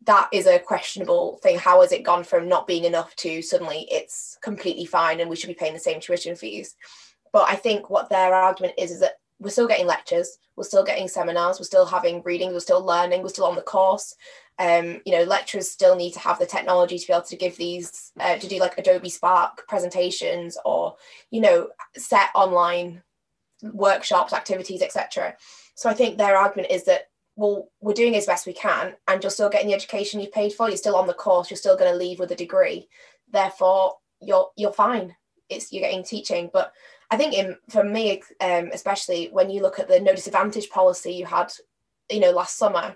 That 0.05 0.29
is 0.31 0.47
a 0.47 0.59
questionable 0.59 1.39
thing. 1.43 1.57
How 1.57 1.81
has 1.81 1.91
it 1.91 2.03
gone 2.03 2.23
from 2.23 2.47
not 2.47 2.65
being 2.65 2.85
enough 2.85 3.15
to 3.17 3.41
suddenly 3.41 3.87
it's 3.91 4.37
completely 4.41 4.85
fine 4.85 5.19
and 5.19 5.29
we 5.29 5.35
should 5.35 5.49
be 5.49 5.53
paying 5.53 5.73
the 5.73 5.79
same 5.79 5.99
tuition 5.99 6.35
fees? 6.35 6.75
But 7.33 7.49
I 7.49 7.55
think 7.55 7.89
what 7.89 8.09
their 8.09 8.33
argument 8.33 8.73
is 8.77 8.91
is 8.91 8.99
that 9.01 9.19
we're 9.39 9.49
still 9.49 9.67
getting 9.67 9.85
lectures, 9.85 10.37
we're 10.55 10.63
still 10.63 10.83
getting 10.83 11.07
seminars, 11.07 11.59
we're 11.59 11.65
still 11.65 11.85
having 11.85 12.23
readings, 12.23 12.53
we're 12.53 12.59
still 12.59 12.83
learning, 12.83 13.21
we're 13.21 13.29
still 13.29 13.45
on 13.45 13.55
the 13.55 13.61
course. 13.61 14.15
Um, 14.59 15.01
you 15.05 15.11
know, 15.11 15.23
lecturers 15.23 15.69
still 15.69 15.95
need 15.95 16.13
to 16.13 16.19
have 16.19 16.39
the 16.39 16.47
technology 16.47 16.97
to 16.97 17.07
be 17.07 17.13
able 17.13 17.23
to 17.25 17.35
give 17.35 17.57
these, 17.57 18.11
uh, 18.19 18.37
to 18.37 18.47
do 18.47 18.59
like 18.59 18.77
Adobe 18.77 19.09
Spark 19.09 19.67
presentations 19.67 20.57
or, 20.65 20.95
you 21.29 21.41
know, 21.41 21.69
set 21.95 22.29
online 22.33 23.03
workshops, 23.61 24.33
activities, 24.33 24.81
etc. 24.81 25.35
So 25.75 25.89
I 25.89 25.93
think 25.93 26.17
their 26.17 26.35
argument 26.35 26.71
is 26.71 26.85
that 26.85 27.09
well, 27.37 27.69
we're 27.81 27.93
doing 27.93 28.15
as 28.15 28.25
best 28.25 28.47
we 28.47 28.53
can, 28.53 28.95
and 29.07 29.23
you're 29.23 29.29
still 29.29 29.49
getting 29.49 29.67
the 29.67 29.75
education 29.75 30.19
you've 30.19 30.31
paid 30.31 30.53
for. 30.53 30.67
You're 30.67 30.77
still 30.77 30.95
on 30.95 31.05
the 31.05 31.13
course. 31.13 31.51
You're 31.51 31.57
still 31.57 31.77
going 31.77 31.91
to 31.91 31.97
leave 31.97 32.17
with 32.17 32.31
a 32.31 32.35
degree. 32.35 32.89
Therefore, 33.31 33.93
you're 34.19 34.49
you're 34.57 34.73
fine. 34.73 35.15
It's 35.47 35.71
you're 35.71 35.83
getting 35.83 36.03
teaching, 36.03 36.49
but 36.51 36.73
I 37.09 37.17
think 37.17 37.33
in 37.33 37.55
for 37.69 37.83
me, 37.83 38.21
um, 38.41 38.69
especially 38.73 39.29
when 39.31 39.49
you 39.49 39.61
look 39.61 39.79
at 39.79 39.87
the 39.87 39.99
no 39.99 40.13
disadvantage 40.13 40.69
policy 40.69 41.13
you 41.13 41.25
had, 41.25 41.51
you 42.09 42.19
know, 42.19 42.31
last 42.31 42.57
summer, 42.57 42.95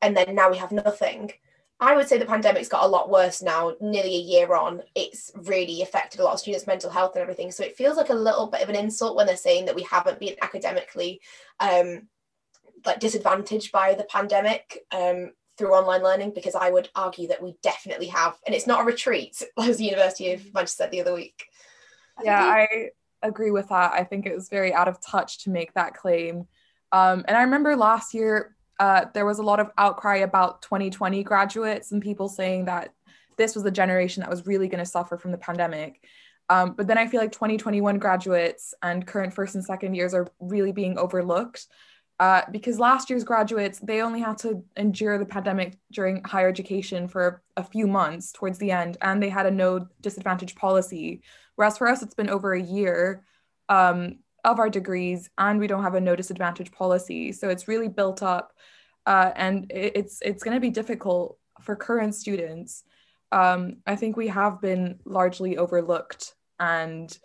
and 0.00 0.16
then 0.16 0.34
now 0.34 0.50
we 0.50 0.58
have 0.58 0.72
nothing. 0.72 1.32
I 1.80 1.96
would 1.96 2.08
say 2.08 2.18
the 2.18 2.24
pandemic's 2.24 2.68
got 2.68 2.84
a 2.84 2.88
lot 2.88 3.10
worse 3.10 3.42
now, 3.42 3.74
nearly 3.80 4.14
a 4.14 4.20
year 4.20 4.54
on. 4.54 4.82
It's 4.94 5.32
really 5.34 5.82
affected 5.82 6.20
a 6.20 6.24
lot 6.24 6.34
of 6.34 6.40
students' 6.40 6.66
mental 6.66 6.88
health 6.88 7.14
and 7.14 7.22
everything. 7.22 7.50
So 7.50 7.64
it 7.64 7.76
feels 7.76 7.96
like 7.96 8.10
a 8.10 8.14
little 8.14 8.46
bit 8.46 8.62
of 8.62 8.68
an 8.68 8.76
insult 8.76 9.16
when 9.16 9.26
they're 9.26 9.36
saying 9.36 9.66
that 9.66 9.74
we 9.74 9.82
haven't 9.82 10.20
been 10.20 10.36
academically 10.40 11.20
um, 11.60 12.08
like 12.86 13.00
disadvantaged 13.00 13.72
by 13.72 13.94
the 13.94 14.04
pandemic 14.04 14.86
um, 14.92 15.32
through 15.58 15.74
online 15.74 16.02
learning, 16.02 16.32
because 16.34 16.54
I 16.54 16.70
would 16.70 16.88
argue 16.94 17.28
that 17.28 17.42
we 17.42 17.56
definitely 17.62 18.06
have. 18.06 18.38
And 18.46 18.54
it's 18.54 18.68
not 18.68 18.82
a 18.82 18.84
retreat, 18.84 19.42
as 19.58 19.78
the 19.78 19.84
University 19.84 20.32
of 20.32 20.54
Manchester 20.54 20.84
said 20.84 20.90
the 20.90 21.00
other 21.00 21.14
week. 21.14 21.44
Yeah, 22.22 22.40
I 22.40 22.90
agree 23.26 23.50
with 23.50 23.68
that. 23.68 23.92
I 23.92 24.04
think 24.04 24.26
it 24.26 24.34
was 24.34 24.48
very 24.48 24.72
out 24.72 24.88
of 24.88 25.00
touch 25.00 25.44
to 25.44 25.50
make 25.50 25.74
that 25.74 25.94
claim. 25.94 26.46
Um, 26.92 27.24
and 27.26 27.36
I 27.36 27.42
remember 27.42 27.76
last 27.76 28.14
year, 28.14 28.54
uh, 28.78 29.06
there 29.14 29.26
was 29.26 29.38
a 29.38 29.42
lot 29.42 29.60
of 29.60 29.70
outcry 29.78 30.18
about 30.18 30.62
2020 30.62 31.22
graduates 31.22 31.92
and 31.92 32.02
people 32.02 32.28
saying 32.28 32.64
that 32.66 32.92
this 33.36 33.54
was 33.54 33.64
the 33.64 33.70
generation 33.70 34.20
that 34.20 34.30
was 34.30 34.46
really 34.46 34.68
going 34.68 34.82
to 34.82 34.90
suffer 34.90 35.16
from 35.16 35.32
the 35.32 35.38
pandemic. 35.38 36.04
Um, 36.48 36.74
but 36.76 36.86
then 36.86 36.98
I 36.98 37.06
feel 37.06 37.20
like 37.20 37.32
2021 37.32 37.98
graduates 37.98 38.74
and 38.82 39.06
current 39.06 39.32
first 39.32 39.54
and 39.54 39.64
second 39.64 39.94
years 39.94 40.12
are 40.12 40.28
really 40.40 40.72
being 40.72 40.98
overlooked 40.98 41.66
uh, 42.20 42.42
because 42.52 42.78
last 42.78 43.10
year's 43.10 43.24
graduates, 43.24 43.80
they 43.80 44.00
only 44.00 44.20
had 44.20 44.38
to 44.38 44.62
endure 44.76 45.18
the 45.18 45.26
pandemic 45.26 45.78
during 45.90 46.22
higher 46.22 46.48
education 46.48 47.08
for 47.08 47.42
a 47.56 47.64
few 47.64 47.88
months 47.88 48.30
towards 48.30 48.58
the 48.58 48.70
end, 48.70 48.96
and 49.00 49.20
they 49.22 49.28
had 49.28 49.46
a 49.46 49.50
no 49.50 49.88
disadvantage 50.00 50.54
policy, 50.54 51.22
Whereas 51.56 51.78
for 51.78 51.88
us, 51.88 52.02
it's 52.02 52.14
been 52.14 52.30
over 52.30 52.52
a 52.52 52.62
year 52.62 53.24
um, 53.68 54.18
of 54.44 54.58
our 54.58 54.68
degrees, 54.68 55.30
and 55.38 55.58
we 55.58 55.66
don't 55.66 55.82
have 55.82 55.94
a 55.94 56.00
no 56.00 56.16
disadvantage 56.16 56.72
policy. 56.72 57.32
So 57.32 57.48
it's 57.48 57.68
really 57.68 57.88
built 57.88 58.22
up, 58.22 58.52
uh, 59.06 59.30
and 59.36 59.66
it's 59.70 60.20
it's 60.22 60.42
going 60.42 60.54
to 60.56 60.60
be 60.60 60.70
difficult 60.70 61.38
for 61.62 61.76
current 61.76 62.14
students. 62.14 62.84
Um, 63.32 63.78
I 63.86 63.96
think 63.96 64.16
we 64.16 64.28
have 64.28 64.60
been 64.60 65.00
largely 65.04 65.56
overlooked, 65.56 66.34
and 66.58 67.16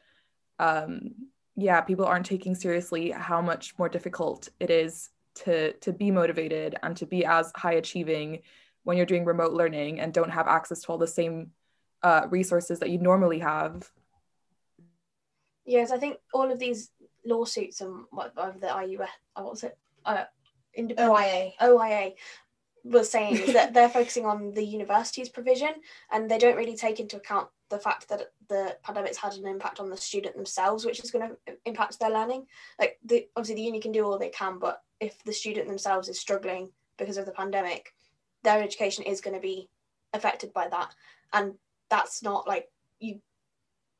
um, 0.59 1.11
yeah, 1.55 1.81
people 1.81 2.05
aren't 2.05 2.25
taking 2.25 2.55
seriously 2.55 3.11
how 3.11 3.41
much 3.41 3.77
more 3.77 3.89
difficult 3.89 4.49
it 4.59 4.69
is 4.69 5.09
to 5.35 5.73
to 5.73 5.91
be 5.93 6.11
motivated 6.11 6.75
and 6.83 6.95
to 6.97 7.05
be 7.05 7.25
as 7.25 7.51
high 7.55 7.73
achieving 7.73 8.39
when 8.83 8.97
you're 8.97 9.05
doing 9.05 9.25
remote 9.25 9.53
learning 9.53 9.99
and 9.99 10.13
don't 10.13 10.31
have 10.31 10.47
access 10.47 10.81
to 10.81 10.87
all 10.87 10.97
the 10.97 11.07
same 11.07 11.51
uh, 12.01 12.27
resources 12.29 12.79
that 12.79 12.89
you 12.89 12.97
normally 12.97 13.39
have 13.39 13.89
Yes, 15.69 15.91
I 15.91 15.99
think 15.99 16.17
all 16.33 16.51
of 16.51 16.57
these 16.57 16.89
lawsuits 17.23 17.81
and 17.81 18.05
what 18.09 18.33
of 18.35 18.59
the 18.59 18.65
IUF, 18.65 19.01
uh, 19.35 19.41
what 19.43 19.51
was 19.51 19.63
it? 19.63 19.77
Uh, 20.03 20.23
independent 20.73 21.15
OIA. 21.15 21.51
OIA 21.61 22.11
was 22.83 23.11
saying 23.11 23.37
is 23.37 23.53
that 23.53 23.71
they're 23.71 23.87
focusing 23.87 24.25
on 24.25 24.51
the 24.55 24.65
university's 24.65 25.29
provision 25.29 25.69
and 26.11 26.27
they 26.27 26.39
don't 26.39 26.55
really 26.55 26.75
take 26.75 26.99
into 26.99 27.17
account 27.17 27.49
the 27.69 27.77
fact 27.77 28.09
that 28.09 28.31
the 28.47 28.75
pandemic's 28.81 29.17
had 29.17 29.33
an 29.33 29.45
impact 29.45 29.79
on 29.79 29.91
the 29.91 29.97
student 29.97 30.35
themselves, 30.35 30.85
which 30.85 31.03
is 31.03 31.11
going 31.11 31.29
to 31.29 31.53
impact 31.65 31.99
their 31.99 32.09
learning. 32.09 32.47
Like 32.79 32.97
the 33.05 33.27
obviously 33.35 33.61
the 33.61 33.67
uni 33.67 33.79
can 33.79 33.91
do 33.91 34.03
all 34.05 34.17
they 34.17 34.29
can, 34.29 34.57
but 34.57 34.81
if 34.99 35.23
the 35.23 35.33
student 35.33 35.67
themselves 35.67 36.09
is 36.09 36.19
struggling 36.19 36.71
because 36.97 37.17
of 37.17 37.27
the 37.27 37.31
pandemic, 37.31 37.93
their 38.43 38.63
education 38.63 39.03
is 39.03 39.21
going 39.21 39.35
to 39.35 39.41
be 39.41 39.69
affected 40.13 40.51
by 40.51 40.67
that 40.67 40.95
and 41.33 41.53
that's 41.91 42.23
not 42.23 42.47
like 42.47 42.69
you 42.99 43.21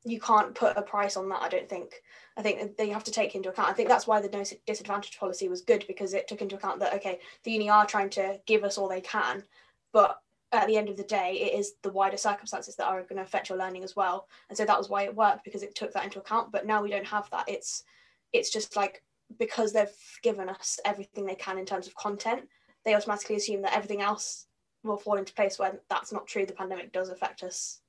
you 0.04 0.20
can't 0.20 0.54
put 0.54 0.76
a 0.76 0.82
price 0.82 1.16
on 1.16 1.28
that 1.28 1.42
i 1.42 1.48
don't 1.48 1.68
think. 1.68 2.02
I 2.36 2.42
think 2.42 2.76
they 2.76 2.88
have 2.88 3.04
to 3.04 3.10
take 3.10 3.34
into 3.34 3.50
account 3.50 3.68
i 3.68 3.72
think 3.72 3.88
that's 3.88 4.06
why 4.06 4.20
the 4.20 4.28
no 4.28 4.44
disadvantage 4.66 5.18
policy 5.18 5.48
was 5.48 5.60
good 5.60 5.84
because 5.86 6.14
it 6.14 6.26
took 6.26 6.40
into 6.40 6.56
account 6.56 6.80
that 6.80 6.94
okay 6.94 7.20
the 7.44 7.52
uni 7.52 7.68
are 7.68 7.86
trying 7.86 8.10
to 8.10 8.40
give 8.46 8.64
us 8.64 8.78
all 8.78 8.88
they 8.88 9.02
can 9.02 9.44
but 9.92 10.20
at 10.52 10.66
the 10.66 10.76
end 10.76 10.88
of 10.88 10.96
the 10.96 11.04
day 11.04 11.32
it 11.40 11.58
is 11.58 11.74
the 11.82 11.90
wider 11.90 12.16
circumstances 12.16 12.76
that 12.76 12.86
are 12.86 13.02
going 13.02 13.16
to 13.16 13.22
affect 13.22 13.48
your 13.48 13.58
learning 13.58 13.84
as 13.84 13.94
well. 13.94 14.26
And 14.48 14.58
so 14.58 14.64
that 14.64 14.78
was 14.78 14.88
why 14.88 15.04
it 15.04 15.14
worked 15.14 15.44
because 15.44 15.62
it 15.62 15.74
took 15.74 15.92
that 15.92 16.04
into 16.04 16.18
account 16.18 16.50
but 16.50 16.66
now 16.66 16.82
we 16.82 16.90
don't 16.90 17.06
have 17.06 17.30
that. 17.30 17.48
It's 17.48 17.84
it's 18.32 18.50
just 18.50 18.76
like 18.76 19.02
because 19.38 19.72
they've 19.72 19.88
given 20.22 20.48
us 20.48 20.80
everything 20.84 21.24
they 21.24 21.36
can 21.36 21.58
in 21.58 21.66
terms 21.66 21.86
of 21.86 21.94
content 21.94 22.48
they 22.84 22.94
automatically 22.94 23.36
assume 23.36 23.62
that 23.62 23.76
everything 23.76 24.00
else 24.00 24.46
will 24.82 24.96
fall 24.96 25.16
into 25.16 25.34
place 25.34 25.58
when 25.58 25.78
that's 25.88 26.12
not 26.12 26.26
true. 26.26 26.46
The 26.46 26.52
pandemic 26.52 26.92
does 26.92 27.10
affect 27.10 27.42
us 27.42 27.80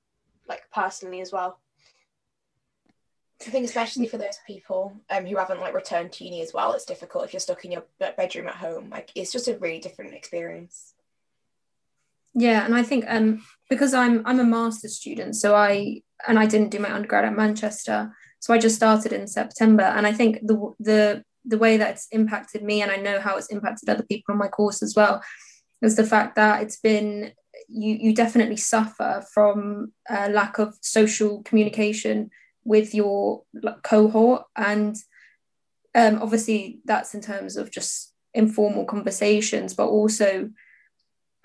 like 0.48 0.64
personally 0.74 1.22
as 1.22 1.32
well 1.32 1.60
I 3.48 3.50
think 3.50 3.66
especially 3.66 4.08
for 4.08 4.18
those 4.18 4.38
people 4.46 4.94
um, 5.10 5.26
who 5.26 5.38
haven't 5.38 5.60
like 5.60 5.74
returned 5.74 6.12
to 6.14 6.24
uni 6.24 6.42
as 6.42 6.54
well, 6.54 6.74
it's 6.74 6.86
difficult 6.86 7.26
if 7.26 7.34
you're 7.34 7.40
stuck 7.40 7.66
in 7.66 7.72
your 7.72 7.84
bedroom 8.00 8.48
at 8.48 8.56
home. 8.56 8.90
Like 8.90 9.12
it's 9.16 9.32
just 9.32 9.48
a 9.48 9.58
really 9.58 9.80
different 9.80 10.14
experience. 10.14 10.94
Yeah, 12.34 12.64
and 12.66 12.76
I 12.76 12.84
think 12.84 13.06
um, 13.08 13.44
because 13.70 13.94
I'm 13.94 14.26
I'm 14.26 14.40
a 14.40 14.46
master's 14.46 14.96
student, 14.96 15.36
so 15.36 15.56
I 15.56 16.02
and 16.28 16.40
I 16.40 16.46
didn't 16.46 16.70
do 16.70 16.80
my 16.80 16.94
undergrad 16.94 17.26
at 17.26 17.36
Manchester, 17.36 18.16
so 18.40 18.54
I 18.54 18.58
just 18.58 18.76
started 18.76 19.12
in 19.12 19.28
September, 19.28 19.84
and 19.84 20.08
I 20.08 20.14
think 20.14 20.40
the 20.44 20.74
the 20.80 21.24
the 21.44 21.58
way 21.58 21.78
that 21.78 21.92
it's 21.92 22.08
impacted 22.12 22.64
me, 22.64 22.82
and 22.82 22.92
I 22.92 22.98
know 22.98 23.20
how 23.20 23.36
it's 23.38 23.48
impacted 23.48 23.90
other 23.90 24.04
people 24.04 24.34
on 24.34 24.40
my 24.40 24.48
course 24.48 24.82
as 24.82 24.96
well, 24.96 25.22
is 25.82 25.96
the 25.96 26.06
fact 26.06 26.36
that 26.36 26.62
it's 26.62 26.80
been 26.80 27.34
you 27.68 27.96
you 27.96 28.16
definitely 28.16 28.58
suffer 28.58 29.26
from 29.34 29.92
a 30.10 30.30
lack 30.30 30.58
of 30.58 30.78
social 30.82 31.44
communication 31.44 32.30
with 32.64 32.94
your 32.94 33.44
cohort. 33.84 34.44
And 34.56 34.96
um, 35.96 36.22
obviously 36.22 36.80
that's 36.86 37.14
in 37.14 37.22
terms 37.22 37.58
of 37.58 37.72
just 37.72 38.14
informal 38.34 38.86
conversations 38.86 39.74
but 39.74 39.88
also 39.88 40.50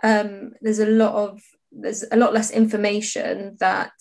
um, 0.03 0.53
there's 0.61 0.79
a 0.79 0.87
lot 0.87 1.15
of 1.15 1.41
there's 1.73 2.05
a 2.13 2.17
lot 2.17 2.33
less 2.33 2.51
information 2.51 3.57
that 3.59 3.93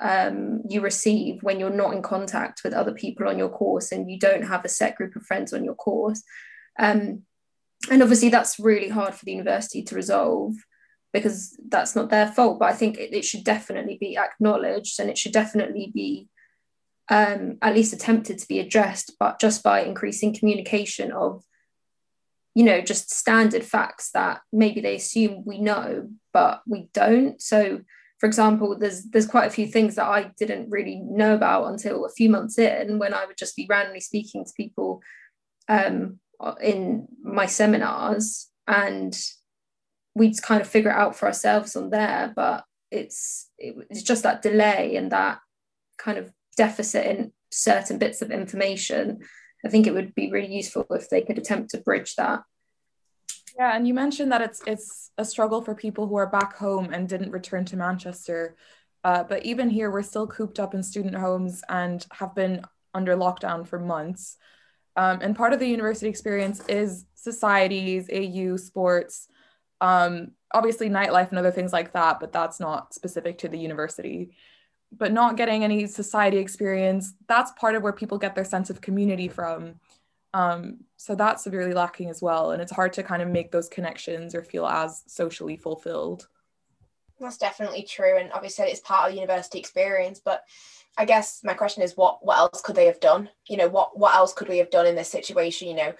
um, 0.00 0.62
you 0.68 0.80
receive 0.80 1.42
when 1.42 1.58
you're 1.58 1.70
not 1.70 1.94
in 1.94 2.02
contact 2.02 2.60
with 2.62 2.74
other 2.74 2.92
people 2.92 3.26
on 3.28 3.38
your 3.38 3.48
course 3.48 3.92
and 3.92 4.10
you 4.10 4.18
don't 4.18 4.42
have 4.42 4.64
a 4.64 4.68
set 4.68 4.94
group 4.96 5.16
of 5.16 5.22
friends 5.22 5.52
on 5.52 5.64
your 5.64 5.74
course. 5.74 6.22
Um, 6.78 7.22
and 7.90 8.02
obviously 8.02 8.28
that's 8.28 8.58
really 8.58 8.88
hard 8.88 9.14
for 9.14 9.24
the 9.24 9.32
university 9.32 9.82
to 9.82 9.94
resolve 9.94 10.54
because 11.12 11.56
that's 11.68 11.94
not 11.94 12.10
their 12.10 12.26
fault 12.26 12.58
but 12.58 12.68
i 12.68 12.72
think 12.72 12.98
it, 12.98 13.12
it 13.12 13.24
should 13.24 13.44
definitely 13.44 13.96
be 14.00 14.16
acknowledged 14.16 14.98
and 14.98 15.10
it 15.10 15.18
should 15.18 15.32
definitely 15.32 15.90
be 15.94 16.28
um, 17.10 17.58
at 17.60 17.74
least 17.74 17.92
attempted 17.92 18.38
to 18.38 18.48
be 18.48 18.60
addressed, 18.60 19.12
but 19.18 19.40
just 19.40 19.62
by 19.62 19.82
increasing 19.82 20.34
communication 20.34 21.12
of, 21.12 21.42
you 22.54 22.64
know, 22.64 22.80
just 22.80 23.12
standard 23.12 23.64
facts 23.64 24.10
that 24.12 24.40
maybe 24.52 24.80
they 24.80 24.96
assume 24.96 25.44
we 25.44 25.58
know, 25.58 26.08
but 26.32 26.62
we 26.66 26.88
don't. 26.94 27.42
So, 27.42 27.80
for 28.18 28.26
example, 28.26 28.78
there's 28.78 29.04
there's 29.04 29.26
quite 29.26 29.46
a 29.46 29.50
few 29.50 29.66
things 29.66 29.96
that 29.96 30.06
I 30.06 30.30
didn't 30.38 30.70
really 30.70 31.00
know 31.00 31.34
about 31.34 31.66
until 31.66 32.06
a 32.06 32.10
few 32.10 32.30
months 32.30 32.58
in, 32.58 32.98
when 32.98 33.12
I 33.12 33.26
would 33.26 33.36
just 33.36 33.56
be 33.56 33.66
randomly 33.68 34.00
speaking 34.00 34.44
to 34.44 34.52
people 34.56 35.02
um, 35.68 36.20
in 36.62 37.08
my 37.22 37.46
seminars, 37.46 38.48
and 38.66 39.14
we'd 40.14 40.40
kind 40.40 40.62
of 40.62 40.68
figure 40.68 40.90
it 40.90 40.96
out 40.96 41.16
for 41.16 41.26
ourselves 41.26 41.76
on 41.76 41.90
there. 41.90 42.32
But 42.34 42.64
it's 42.90 43.50
it, 43.58 43.74
it's 43.90 44.02
just 44.02 44.22
that 44.22 44.40
delay 44.40 44.96
and 44.96 45.12
that 45.12 45.40
kind 45.98 46.16
of 46.16 46.32
deficit 46.54 47.06
in 47.06 47.32
certain 47.50 47.98
bits 47.98 48.22
of 48.22 48.30
information, 48.30 49.20
I 49.64 49.68
think 49.68 49.86
it 49.86 49.94
would 49.94 50.14
be 50.14 50.30
really 50.30 50.54
useful 50.54 50.86
if 50.90 51.08
they 51.08 51.22
could 51.22 51.38
attempt 51.38 51.70
to 51.70 51.78
bridge 51.78 52.16
that. 52.16 52.42
Yeah, 53.56 53.74
and 53.74 53.86
you 53.86 53.94
mentioned 53.94 54.32
that 54.32 54.42
it's 54.42 54.62
it's 54.66 55.10
a 55.16 55.24
struggle 55.24 55.62
for 55.62 55.74
people 55.74 56.08
who 56.08 56.16
are 56.16 56.26
back 56.26 56.56
home 56.56 56.92
and 56.92 57.08
didn't 57.08 57.30
return 57.30 57.64
to 57.66 57.76
Manchester. 57.76 58.56
Uh, 59.04 59.22
but 59.22 59.44
even 59.44 59.70
here, 59.70 59.90
we're 59.90 60.02
still 60.02 60.26
cooped 60.26 60.58
up 60.58 60.74
in 60.74 60.82
student 60.82 61.14
homes 61.14 61.62
and 61.68 62.04
have 62.12 62.34
been 62.34 62.62
under 62.94 63.14
lockdown 63.16 63.66
for 63.66 63.78
months. 63.78 64.38
Um, 64.96 65.20
and 65.20 65.36
part 65.36 65.52
of 65.52 65.60
the 65.60 65.68
university 65.68 66.08
experience 66.08 66.60
is 66.68 67.04
societies, 67.14 68.08
AU, 68.12 68.56
sports, 68.56 69.28
um, 69.80 70.32
obviously 70.52 70.88
nightlife 70.88 71.30
and 71.30 71.38
other 71.38 71.50
things 71.50 71.72
like 71.72 71.92
that, 71.92 72.20
but 72.20 72.32
that's 72.32 72.60
not 72.60 72.94
specific 72.94 73.38
to 73.38 73.48
the 73.48 73.58
university 73.58 74.34
but 74.96 75.12
not 75.12 75.36
getting 75.36 75.64
any 75.64 75.86
society 75.86 76.38
experience 76.38 77.14
that's 77.26 77.52
part 77.52 77.74
of 77.74 77.82
where 77.82 77.92
people 77.92 78.18
get 78.18 78.34
their 78.34 78.44
sense 78.44 78.70
of 78.70 78.80
community 78.80 79.28
from. 79.28 79.74
Um, 80.32 80.78
so 80.96 81.14
that's 81.14 81.44
severely 81.44 81.74
lacking 81.74 82.10
as 82.10 82.20
well 82.20 82.50
and 82.50 82.60
it's 82.60 82.72
hard 82.72 82.92
to 82.94 83.02
kind 83.02 83.22
of 83.22 83.28
make 83.28 83.52
those 83.52 83.68
connections 83.68 84.34
or 84.34 84.42
feel 84.42 84.66
as 84.66 85.02
socially 85.06 85.56
fulfilled. 85.56 86.28
That's 87.20 87.38
definitely 87.38 87.84
true 87.84 88.18
and 88.18 88.32
obviously 88.32 88.66
it's 88.66 88.80
part 88.80 89.06
of 89.06 89.14
the 89.14 89.20
university 89.20 89.58
experience 89.60 90.20
but 90.22 90.42
i 90.98 91.04
guess 91.04 91.40
my 91.44 91.54
question 91.54 91.82
is 91.82 91.96
what 91.96 92.24
what 92.24 92.38
else 92.38 92.60
could 92.60 92.76
they 92.76 92.86
have 92.86 93.00
done? 93.00 93.28
You 93.48 93.56
know 93.56 93.68
what 93.68 93.98
what 93.98 94.14
else 94.14 94.32
could 94.32 94.48
we 94.48 94.58
have 94.58 94.70
done 94.70 94.86
in 94.86 94.96
this 94.96 95.08
situation? 95.08 95.68
You 95.68 95.74
know 95.74 95.94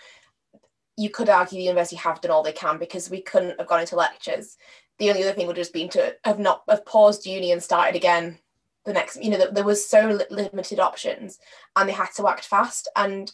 you 0.97 1.11
could 1.11 1.29
argue 1.29 1.59
the 1.59 1.65
university 1.65 1.97
have 1.97 2.21
done 2.21 2.31
all 2.31 2.43
they 2.43 2.53
can 2.53 2.79
because 2.79 3.11
we 3.11 3.21
couldn't 3.21 3.59
have 3.59 3.67
gone 3.67 3.81
into 3.81 3.97
lectures. 3.97 4.57
The 4.99 5.11
only 5.11 5.25
other 5.25 5.33
thing 5.33 5.47
would 5.47 5.57
have 5.57 5.65
just 5.65 5.73
been 5.73 5.89
to 5.91 6.17
have 6.25 6.39
not 6.39 6.63
have 6.69 6.87
paused 6.87 7.27
uni 7.27 7.51
and 7.51 7.63
started 7.63 7.97
again 7.97 8.39
the 8.85 8.93
next 8.93 9.23
you 9.23 9.31
know 9.31 9.51
there 9.51 9.65
was 9.65 9.87
so 9.87 10.19
limited 10.31 10.79
options 10.79 11.39
and 11.77 11.89
they 11.89 11.93
had 11.93 12.11
to 12.17 12.29
act 12.29 12.45
fast. 12.45 12.89
And 12.97 13.31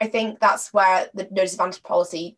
i 0.00 0.06
think 0.06 0.38
that's 0.38 0.72
where 0.72 1.08
the 1.14 1.28
no 1.30 1.42
disadvantage 1.42 1.82
policy 1.82 2.36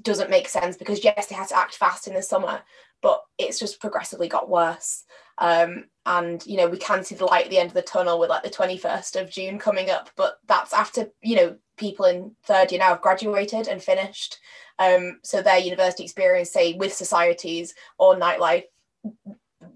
doesn't 0.00 0.30
make 0.30 0.48
sense 0.48 0.76
because 0.76 1.04
yes 1.04 1.26
they 1.26 1.34
had 1.34 1.48
to 1.48 1.56
act 1.56 1.74
fast 1.74 2.08
in 2.08 2.14
the 2.14 2.22
summer 2.22 2.60
but 3.02 3.22
it's 3.38 3.58
just 3.58 3.80
progressively 3.80 4.26
got 4.26 4.48
worse. 4.48 5.04
Um, 5.38 5.84
and 6.06 6.44
you 6.46 6.56
know 6.56 6.68
we 6.68 6.78
can 6.78 7.04
see 7.04 7.14
the 7.14 7.26
light 7.26 7.44
at 7.44 7.50
the 7.50 7.58
end 7.58 7.68
of 7.68 7.74
the 7.74 7.82
tunnel 7.82 8.18
with 8.18 8.30
like 8.30 8.42
the 8.42 8.48
21st 8.48 9.20
of 9.20 9.30
june 9.30 9.58
coming 9.58 9.90
up 9.90 10.08
but 10.16 10.38
that's 10.46 10.72
after 10.72 11.10
you 11.20 11.36
know 11.36 11.56
people 11.76 12.06
in 12.06 12.34
third 12.44 12.72
year 12.72 12.78
now 12.78 12.88
have 12.88 13.02
graduated 13.02 13.68
and 13.68 13.82
finished. 13.82 14.38
Um, 14.78 15.20
so 15.22 15.42
their 15.42 15.58
university 15.58 16.04
experience 16.04 16.50
say 16.50 16.74
with 16.74 16.92
societies 16.92 17.74
or 17.98 18.16
nightlife 18.16 18.64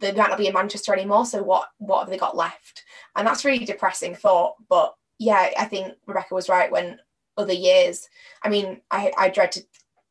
they 0.00 0.12
might 0.12 0.30
not 0.30 0.38
be 0.38 0.46
in 0.46 0.54
Manchester 0.54 0.92
anymore. 0.92 1.26
So 1.26 1.42
what 1.42 1.68
what 1.78 2.00
have 2.00 2.10
they 2.10 2.18
got 2.18 2.36
left? 2.36 2.84
And 3.16 3.26
that's 3.26 3.44
really 3.44 3.64
depressing 3.64 4.14
thought. 4.14 4.54
But 4.68 4.94
yeah, 5.18 5.50
I 5.58 5.66
think 5.66 5.94
Rebecca 6.06 6.34
was 6.34 6.48
right 6.48 6.72
when 6.72 6.98
other 7.36 7.52
years. 7.52 8.08
I 8.42 8.48
mean, 8.48 8.80
I, 8.90 9.12
I 9.16 9.28
dread 9.28 9.52
to 9.52 9.62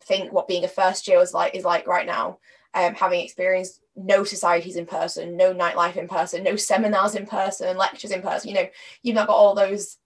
think 0.03 0.31
what 0.31 0.47
being 0.47 0.63
a 0.63 0.67
first 0.67 1.07
year 1.07 1.17
was 1.17 1.33
like 1.33 1.55
is 1.55 1.65
like 1.65 1.87
right 1.87 2.05
now. 2.05 2.39
Um, 2.75 2.93
having 2.93 3.21
experienced 3.21 3.81
no 3.95 4.23
societies 4.23 4.75
in 4.75 4.85
person, 4.85 5.35
no 5.35 5.55
nightlife 5.55 5.95
in 5.95 6.07
person, 6.07 6.43
no 6.43 6.55
seminars 6.55 7.15
in 7.15 7.25
person, 7.25 7.77
lectures 7.77 8.11
in 8.11 8.21
person. 8.21 8.49
You 8.49 8.55
know, 8.55 8.67
you've 9.01 9.15
not 9.15 9.27
got 9.27 9.35
all 9.35 9.55
those 9.55 9.97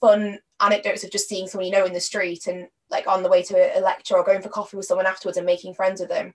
fun 0.00 0.38
anecdotes 0.60 1.04
of 1.04 1.10
just 1.10 1.28
seeing 1.28 1.46
someone 1.46 1.66
you 1.66 1.72
know 1.72 1.84
in 1.84 1.92
the 1.92 2.00
street 2.00 2.46
and 2.46 2.68
like 2.90 3.06
on 3.06 3.22
the 3.22 3.28
way 3.28 3.42
to 3.42 3.78
a 3.78 3.80
lecture 3.80 4.16
or 4.16 4.24
going 4.24 4.40
for 4.40 4.48
coffee 4.48 4.76
with 4.76 4.86
someone 4.86 5.06
afterwards 5.06 5.36
and 5.36 5.46
making 5.46 5.74
friends 5.74 6.00
with 6.00 6.08
them. 6.08 6.32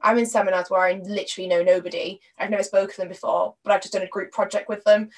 I'm 0.00 0.18
in 0.18 0.26
seminars 0.26 0.70
where 0.70 0.82
I 0.82 1.00
literally 1.04 1.48
know 1.48 1.62
nobody. 1.62 2.20
I've 2.38 2.50
never 2.50 2.62
spoken 2.62 2.90
to 2.90 3.00
them 3.00 3.08
before, 3.08 3.54
but 3.62 3.72
I've 3.72 3.80
just 3.80 3.94
done 3.94 4.02
a 4.02 4.08
group 4.08 4.32
project 4.32 4.68
with 4.68 4.84
them 4.84 5.08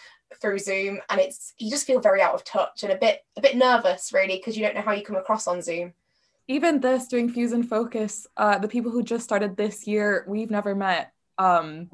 through 0.40 0.58
Zoom, 0.58 1.00
and 1.08 1.20
it's 1.20 1.54
you 1.58 1.70
just 1.70 1.86
feel 1.86 2.00
very 2.00 2.20
out 2.20 2.34
of 2.34 2.44
touch 2.44 2.82
and 2.82 2.92
a 2.92 2.96
bit 2.96 3.24
a 3.36 3.40
bit 3.40 3.56
nervous, 3.56 4.12
really, 4.12 4.36
because 4.36 4.56
you 4.56 4.64
don't 4.64 4.74
know 4.74 4.82
how 4.82 4.92
you 4.92 5.04
come 5.04 5.16
across 5.16 5.46
on 5.46 5.62
Zoom. 5.62 5.92
Even 6.48 6.80
this 6.80 7.08
doing 7.08 7.28
Fuse 7.28 7.52
and 7.52 7.68
Focus, 7.68 8.26
uh, 8.36 8.58
the 8.58 8.68
people 8.68 8.92
who 8.92 9.02
just 9.02 9.24
started 9.24 9.56
this 9.56 9.86
year, 9.86 10.24
we've 10.28 10.50
never 10.50 10.76
met 10.76 11.12
um, 11.38 11.90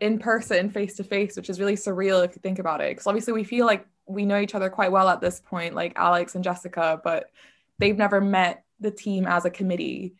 in 0.00 0.18
person, 0.18 0.70
face 0.70 0.96
to 0.96 1.04
face, 1.04 1.36
which 1.36 1.50
is 1.50 1.60
really 1.60 1.76
surreal 1.76 2.24
if 2.24 2.34
you 2.34 2.40
think 2.42 2.58
about 2.58 2.80
it. 2.80 2.90
Because 2.90 3.06
obviously 3.06 3.34
we 3.34 3.44
feel 3.44 3.66
like 3.66 3.86
we 4.06 4.24
know 4.24 4.40
each 4.40 4.54
other 4.54 4.70
quite 4.70 4.92
well 4.92 5.08
at 5.08 5.20
this 5.20 5.40
point, 5.40 5.74
like 5.74 5.92
Alex 5.96 6.34
and 6.34 6.42
Jessica, 6.42 7.00
but 7.04 7.30
they've 7.78 7.96
never 7.96 8.20
met 8.20 8.64
the 8.80 8.90
team 8.90 9.26
as 9.26 9.44
a 9.44 9.50
committee, 9.50 10.14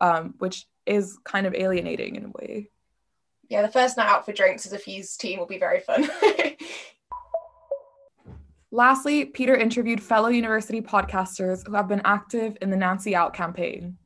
um, 0.00 0.34
which 0.38 0.66
is 0.86 1.18
kind 1.24 1.46
of 1.46 1.54
alienating 1.54 2.16
in 2.16 2.24
a 2.26 2.30
way. 2.30 2.70
Yeah, 3.48 3.62
the 3.62 3.68
first 3.68 3.96
night 3.96 4.08
out 4.08 4.24
for 4.24 4.32
drinks 4.32 4.66
as 4.66 4.72
a 4.72 4.78
Fuse 4.78 5.16
team 5.16 5.38
will 5.38 5.46
be 5.46 5.58
very 5.58 5.80
fun. 5.80 6.08
Lastly, 8.70 9.26
Peter 9.26 9.54
interviewed 9.54 10.02
fellow 10.02 10.28
university 10.28 10.80
podcasters 10.80 11.66
who 11.66 11.74
have 11.74 11.88
been 11.88 12.00
active 12.04 12.56
in 12.62 12.70
the 12.70 12.76
Nancy 12.76 13.14
Out 13.14 13.34
campaign. 13.34 13.98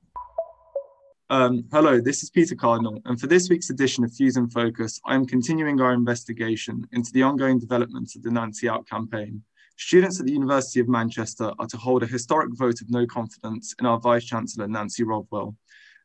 Um, 1.31 1.65
hello, 1.73 2.01
this 2.01 2.23
is 2.23 2.31
Peter 2.31 2.55
Cardinal, 2.55 3.01
and 3.05 3.21
for 3.21 3.29
this 3.29 3.49
week's 3.49 3.71
edition 3.71 4.05
of 4.05 4.13
Fuse 4.13 4.37
and 4.37 4.53
Focus, 4.53 5.01
I 5.07 5.15
am 5.15 5.27
continuing 5.27 5.81
our 5.81 5.93
investigation 5.93 6.87
into 6.93 7.13
the 7.13 7.23
ongoing 7.23 7.59
developments 7.59 8.17
of 8.17 8.23
the 8.23 8.31
Nancy 8.31 8.69
Out 8.69 8.89
campaign. 8.89 9.43
Students 9.77 10.19
at 10.19 10.27
the 10.27 10.33
University 10.33 10.81
of 10.81 10.89
Manchester 10.89 11.53
are 11.59 11.67
to 11.67 11.77
hold 11.77 12.03
a 12.03 12.07
historic 12.07 12.51
vote 12.57 12.81
of 12.81 12.91
no 12.91 13.07
confidence 13.07 13.75
in 13.79 13.87
our 13.87 14.01
Vice 14.01 14.25
Chancellor, 14.25 14.67
Nancy 14.67 15.05
Rothwell, 15.05 15.55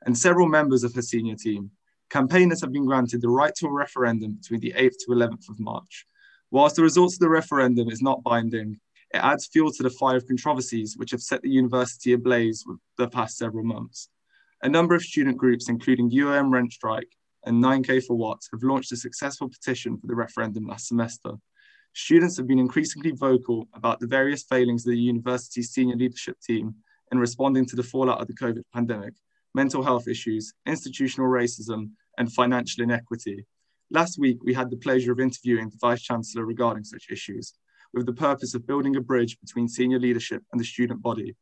and 0.06 0.18
several 0.18 0.48
members 0.48 0.84
of 0.84 0.94
her 0.96 1.02
senior 1.02 1.36
team. 1.36 1.72
campaigners 2.10 2.62
have 2.62 2.74
been 2.74 2.86
granted 2.86 3.22
the 3.22 3.30
right 3.30 3.56
to 3.56 3.68
a 3.68 3.72
referendum 3.72 4.34
between 4.34 4.60
the 4.60 4.74
8th 4.74 4.98
to 5.06 5.12
11th 5.12 5.50
of 5.50 5.60
March. 5.60 6.06
Whilst 6.50 6.76
the 6.76 6.84
results 6.84 7.16
of 7.16 7.20
the 7.20 7.30
referendum 7.30 7.90
is 7.90 8.02
not 8.02 8.24
binding, 8.24 8.80
it 9.14 9.18
adds 9.18 9.48
fuel 9.48 9.72
to 9.72 9.84
the 9.84 9.90
fire 9.90 10.18
of 10.18 10.28
controversies 10.28 10.98
which 10.98 11.12
have 11.12 11.22
set 11.22 11.42
the 11.42 11.50
university 11.50 12.14
ablaze 12.14 12.64
for 12.64 12.76
the 12.98 13.08
past 13.08 13.38
several 13.38 13.64
months. 13.64 14.10
A 14.64 14.70
number 14.70 14.94
of 14.94 15.02
student 15.02 15.38
groups, 15.38 15.70
including 15.70 16.12
UOM 16.12 16.52
Rent 16.52 16.72
Strike 16.72 17.16
and 17.46 17.64
9K 17.64 18.06
for 18.06 18.16
What, 18.16 18.40
have 18.52 18.64
launched 18.64 18.92
a 18.92 18.98
successful 18.98 19.50
petition 19.50 19.98
for 19.98 20.08
the 20.08 20.16
referendum 20.16 20.68
last 20.68 20.88
semester. 20.88 21.32
Students 21.94 22.38
have 22.38 22.48
been 22.48 22.60
increasingly 22.60 23.12
vocal 23.12 23.68
about 23.74 24.00
the 24.00 24.08
various 24.08 24.44
failings 24.44 24.86
of 24.86 24.92
the 24.92 25.00
university's 25.00 25.72
senior 25.72 25.96
leadership 25.96 26.38
team 26.40 26.76
in 27.12 27.20
responding 27.20 27.66
to 27.66 27.76
the 27.76 27.84
fallout 27.84 28.22
of 28.22 28.28
the 28.28 28.34
COVID 28.34 28.64
pandemic, 28.74 29.14
mental 29.54 29.84
health 29.84 30.08
issues, 30.08 30.54
institutional 30.66 31.30
racism, 31.30 31.92
and 32.18 32.32
financial 32.32 32.84
inequity. 32.84 33.46
Last 33.90 34.20
week, 34.20 34.44
we 34.44 34.54
had 34.54 34.70
the 34.70 34.78
pleasure 34.78 35.12
of 35.12 35.20
interviewing 35.20 35.70
the 35.70 35.78
Vice 35.82 36.02
Chancellor 36.02 36.46
regarding 36.46 36.84
such 36.84 37.08
issues, 37.12 37.54
with 37.94 38.06
the 38.06 38.14
purpose 38.14 38.56
of 38.56 38.66
building 38.66 38.96
a 38.96 39.02
bridge 39.02 39.38
between 39.40 39.68
senior 39.68 40.00
leadership 40.00 40.44
and 40.52 40.62
the 40.62 40.66
student 40.66 41.02
body. 41.02 41.36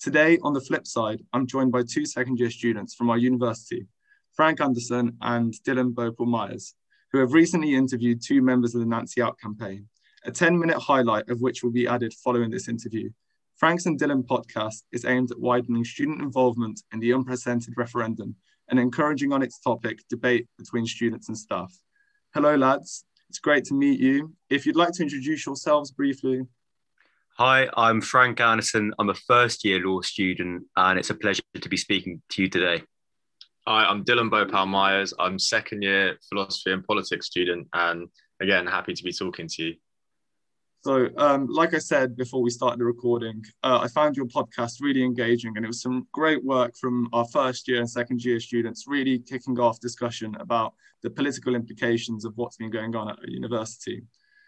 Today, 0.00 0.38
on 0.42 0.52
the 0.52 0.60
flip 0.60 0.86
side, 0.86 1.22
I'm 1.32 1.46
joined 1.46 1.70
by 1.70 1.84
two 1.84 2.04
second 2.04 2.38
year 2.38 2.50
students 2.50 2.94
from 2.94 3.08
our 3.08 3.18
university, 3.18 3.86
Frank 4.34 4.60
Anderson 4.60 5.16
and 5.20 5.54
Dylan 5.64 5.94
Bopal 5.94 6.26
Myers, 6.26 6.74
who 7.12 7.18
have 7.18 7.32
recently 7.32 7.74
interviewed 7.74 8.20
two 8.20 8.42
members 8.42 8.74
of 8.74 8.80
the 8.80 8.86
Nancy 8.86 9.22
Out 9.22 9.38
campaign, 9.38 9.86
a 10.24 10.32
10 10.32 10.58
minute 10.58 10.78
highlight 10.78 11.28
of 11.28 11.40
which 11.40 11.62
will 11.62 11.70
be 11.70 11.86
added 11.86 12.14
following 12.14 12.50
this 12.50 12.68
interview. 12.68 13.10
Frank's 13.62 13.86
and 13.86 13.96
Dylan 13.96 14.26
podcast 14.26 14.82
is 14.90 15.04
aimed 15.04 15.30
at 15.30 15.38
widening 15.38 15.84
student 15.84 16.20
involvement 16.20 16.82
in 16.92 16.98
the 16.98 17.12
unprecedented 17.12 17.74
referendum 17.76 18.34
and 18.68 18.76
encouraging 18.76 19.32
on 19.32 19.40
its 19.40 19.60
topic 19.60 20.00
debate 20.10 20.48
between 20.58 20.84
students 20.84 21.28
and 21.28 21.38
staff. 21.38 21.72
Hello, 22.34 22.56
lads. 22.56 23.04
It's 23.30 23.38
great 23.38 23.64
to 23.66 23.74
meet 23.74 24.00
you. 24.00 24.34
If 24.50 24.66
you'd 24.66 24.74
like 24.74 24.90
to 24.94 25.04
introduce 25.04 25.46
yourselves 25.46 25.92
briefly. 25.92 26.42
Hi, 27.38 27.68
I'm 27.76 28.00
Frank 28.00 28.40
Anderson. 28.40 28.94
I'm 28.98 29.10
a 29.10 29.14
first 29.14 29.64
year 29.64 29.78
law 29.78 30.00
student, 30.00 30.64
and 30.76 30.98
it's 30.98 31.10
a 31.10 31.14
pleasure 31.14 31.44
to 31.60 31.68
be 31.68 31.76
speaking 31.76 32.20
to 32.30 32.42
you 32.42 32.48
today. 32.48 32.82
Hi, 33.68 33.84
I'm 33.84 34.04
Dylan 34.04 34.28
Bopal 34.28 34.66
Myers. 34.66 35.14
I'm 35.20 35.38
second 35.38 35.82
year 35.82 36.18
philosophy 36.28 36.72
and 36.72 36.84
politics 36.84 37.26
student, 37.26 37.68
and 37.74 38.08
again, 38.40 38.66
happy 38.66 38.94
to 38.94 39.04
be 39.04 39.12
talking 39.12 39.46
to 39.46 39.62
you. 39.62 39.74
So, 40.84 41.08
um, 41.16 41.46
like 41.46 41.74
I 41.74 41.78
said 41.78 42.16
before 42.16 42.42
we 42.42 42.50
started 42.50 42.80
the 42.80 42.84
recording, 42.84 43.44
uh, 43.62 43.78
I 43.82 43.86
found 43.86 44.16
your 44.16 44.26
podcast 44.26 44.80
really 44.80 45.04
engaging, 45.04 45.52
and 45.54 45.64
it 45.64 45.68
was 45.68 45.80
some 45.80 46.08
great 46.10 46.42
work 46.42 46.76
from 46.76 47.08
our 47.12 47.24
first 47.24 47.68
year 47.68 47.78
and 47.78 47.88
second 47.88 48.24
year 48.24 48.40
students, 48.40 48.88
really 48.88 49.20
kicking 49.20 49.60
off 49.60 49.78
discussion 49.78 50.34
about 50.40 50.74
the 51.04 51.10
political 51.10 51.54
implications 51.54 52.24
of 52.24 52.32
what's 52.36 52.56
been 52.56 52.70
going 52.70 52.96
on 52.96 53.10
at 53.10 53.22
a 53.24 53.30
university. 53.30 54.02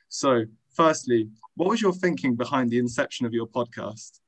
So, 0.08 0.42
firstly, 0.74 1.28
what 1.54 1.68
was 1.68 1.80
your 1.80 1.92
thinking 1.92 2.34
behind 2.34 2.70
the 2.70 2.78
inception 2.78 3.26
of 3.26 3.32
your 3.32 3.46
podcast? 3.46 4.18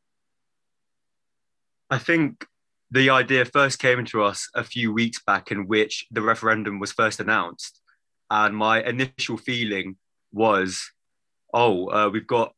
I 1.91 1.99
think 1.99 2.47
the 2.89 3.11
idea 3.11 3.45
first 3.45 3.81
came 3.81 4.05
to 4.05 4.23
us 4.23 4.49
a 4.55 4.63
few 4.63 4.93
weeks 4.93 5.21
back, 5.27 5.51
in 5.51 5.67
which 5.67 6.07
the 6.13 6.23
referendum 6.23 6.79
was 6.79 6.93
first 6.93 7.19
announced. 7.19 7.81
And 8.31 8.57
my 8.57 8.81
initial 8.81 9.37
feeling 9.37 9.97
was 10.33 10.93
oh, 11.53 11.89
uh, 11.91 12.09
we've 12.11 12.27
got 12.27 12.53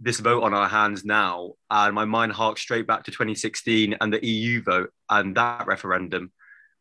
this 0.00 0.20
vote 0.20 0.42
on 0.42 0.54
our 0.54 0.68
hands 0.68 1.04
now. 1.04 1.52
And 1.70 1.94
my 1.94 2.04
mind 2.04 2.32
harks 2.32 2.62
straight 2.62 2.86
back 2.86 3.04
to 3.04 3.10
2016 3.10 3.96
and 4.00 4.12
the 4.12 4.24
EU 4.24 4.62
vote 4.62 4.90
and 5.10 5.36
that 5.36 5.66
referendum, 5.66 6.32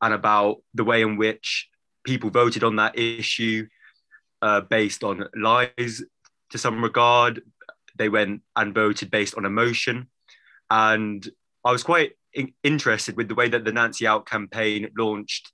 and 0.01 0.13
about 0.13 0.57
the 0.73 0.83
way 0.83 1.01
in 1.01 1.17
which 1.17 1.69
people 2.03 2.29
voted 2.29 2.63
on 2.63 2.75
that 2.77 2.97
issue 2.97 3.67
uh, 4.41 4.61
based 4.61 5.03
on 5.03 5.27
lies 5.35 6.03
to 6.51 6.57
some 6.57 6.83
regard. 6.83 7.41
They 7.97 8.09
went 8.09 8.41
and 8.55 8.73
voted 8.73 9.09
based 9.09 9.35
on 9.35 9.45
emotion. 9.45 10.09
And 10.69 11.27
I 11.63 11.71
was 11.71 11.83
quite 11.83 12.13
in- 12.33 12.53
interested 12.63 13.17
with 13.17 13.27
the 13.27 13.35
way 13.35 13.49
that 13.49 13.65
the 13.65 13.71
Nancy 13.71 14.05
Out 14.05 14.25
campaign 14.25 14.89
launched 14.97 15.51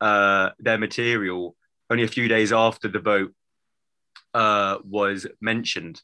uh, 0.00 0.50
their 0.58 0.78
material 0.78 1.56
only 1.88 2.04
a 2.04 2.08
few 2.08 2.28
days 2.28 2.52
after 2.52 2.88
the 2.88 2.98
vote 2.98 3.32
uh, 4.36 4.78
was 4.84 5.26
mentioned. 5.40 6.02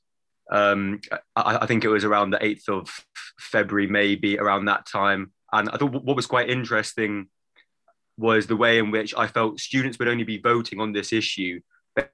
Um, 0.51 1.03
I, 1.37 1.59
I, 1.61 1.67
think 1.67 1.85
it 1.85 1.89
was 1.89 2.05
around 2.05 2.31
the 2.31 2.39
8th 2.39 2.69
of 2.71 3.05
February, 3.39 3.87
maybe 3.87 4.39
around 4.39 4.65
that 4.65 4.87
time. 4.87 5.33
And 5.53 5.69
I 5.69 5.77
thought 5.77 5.93
what 5.93 6.17
was 6.17 6.27
quite 6.27 6.49
interesting 6.49 7.29
was 8.17 8.47
the 8.47 8.57
way 8.57 8.79
in 8.79 8.91
which 8.91 9.15
I 9.15 9.27
felt 9.27 9.61
students 9.61 9.99
would 9.99 10.09
only 10.09 10.25
be 10.25 10.39
voting 10.39 10.81
on 10.81 10.93
this 10.93 11.13
issue 11.13 11.61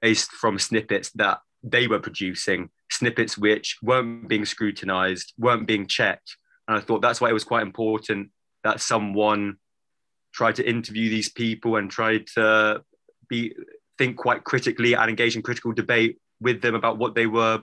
based 0.01 0.31
from 0.31 0.59
snippets 0.59 1.09
that 1.11 1.39
they 1.63 1.87
were 1.87 1.99
producing, 1.99 2.69
snippets 2.91 3.37
which 3.37 3.77
weren't 3.81 4.27
being 4.27 4.45
scrutinized, 4.45 5.33
weren't 5.37 5.67
being 5.67 5.87
checked. 5.87 6.35
And 6.67 6.77
I 6.77 6.81
thought 6.81 7.01
that's 7.01 7.21
why 7.21 7.29
it 7.29 7.33
was 7.33 7.45
quite 7.45 7.63
important 7.63 8.31
that 8.65 8.81
someone 8.81 9.57
tried 10.33 10.55
to 10.55 10.69
interview 10.69 11.09
these 11.09 11.29
people 11.29 11.77
and 11.77 11.89
tried 11.89 12.27
to 12.35 12.83
be 13.29 13.55
think 13.99 14.17
quite 14.17 14.43
critically 14.43 14.95
and 14.95 15.09
engage 15.09 15.35
in 15.35 15.43
critical 15.43 15.73
debate 15.73 16.17
with 16.41 16.61
them 16.61 16.73
about 16.73 16.97
what 16.97 17.13
they 17.13 17.27
were 17.27 17.61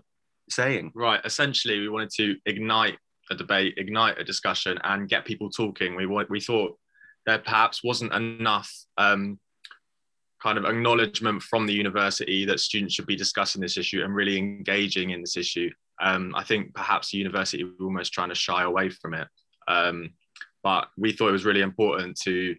saying. 0.49 0.92
Right. 0.94 1.20
Essentially, 1.25 1.81
we 1.81 1.88
wanted 1.88 2.11
to 2.11 2.37
ignite 2.46 2.99
a 3.31 3.35
debate, 3.35 3.75
ignite 3.79 4.18
a 4.20 4.25
discussion, 4.25 4.79
and 4.85 5.09
get 5.09 5.25
people 5.25 5.51
talking. 5.51 5.96
We 5.96 6.07
we 6.07 6.40
thought 6.40 6.79
there 7.25 7.38
perhaps 7.38 7.83
wasn't 7.83 8.12
enough 8.12 8.70
um, 8.99 9.40
kind 10.40 10.59
of 10.59 10.64
acknowledgement 10.64 11.42
from 11.42 11.66
the 11.66 11.72
university 11.72 12.44
that 12.44 12.61
students 12.61 12.94
should 12.94 13.07
be 13.07 13.16
discussing 13.16 13.61
this 13.61 13.77
issue 13.77 14.05
and 14.05 14.14
really 14.14 14.38
engaging 14.38 15.11
in 15.11 15.20
this 15.20 15.37
issue. 15.37 15.70
Um, 16.01 16.35
I 16.37 16.44
think 16.44 16.75
perhaps 16.75 17.11
the 17.11 17.18
university 17.18 17.64
was 17.64 17.72
almost 17.81 18.12
trying 18.12 18.29
to 18.29 18.35
shy 18.35 18.62
away 18.62 18.90
from 18.90 19.14
it. 19.14 19.27
Um, 19.66 20.11
but 20.62 20.88
we 20.96 21.12
thought 21.12 21.31
it 21.31 21.33
was 21.33 21.46
really 21.46 21.62
important 21.62 22.20
to 22.20 22.55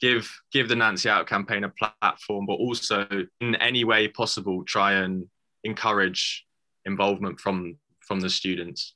give 0.00 0.30
give 0.52 0.68
the 0.68 0.76
Nancy 0.76 1.08
Out 1.08 1.26
campaign 1.26 1.64
a 1.64 1.68
platform, 1.70 2.46
but 2.46 2.54
also 2.54 3.06
in 3.40 3.54
any 3.56 3.84
way 3.84 4.08
possible 4.08 4.64
try 4.64 4.92
and 4.94 5.26
encourage 5.64 6.46
involvement 6.84 7.40
from 7.40 7.76
from 8.00 8.20
the 8.20 8.30
students. 8.30 8.94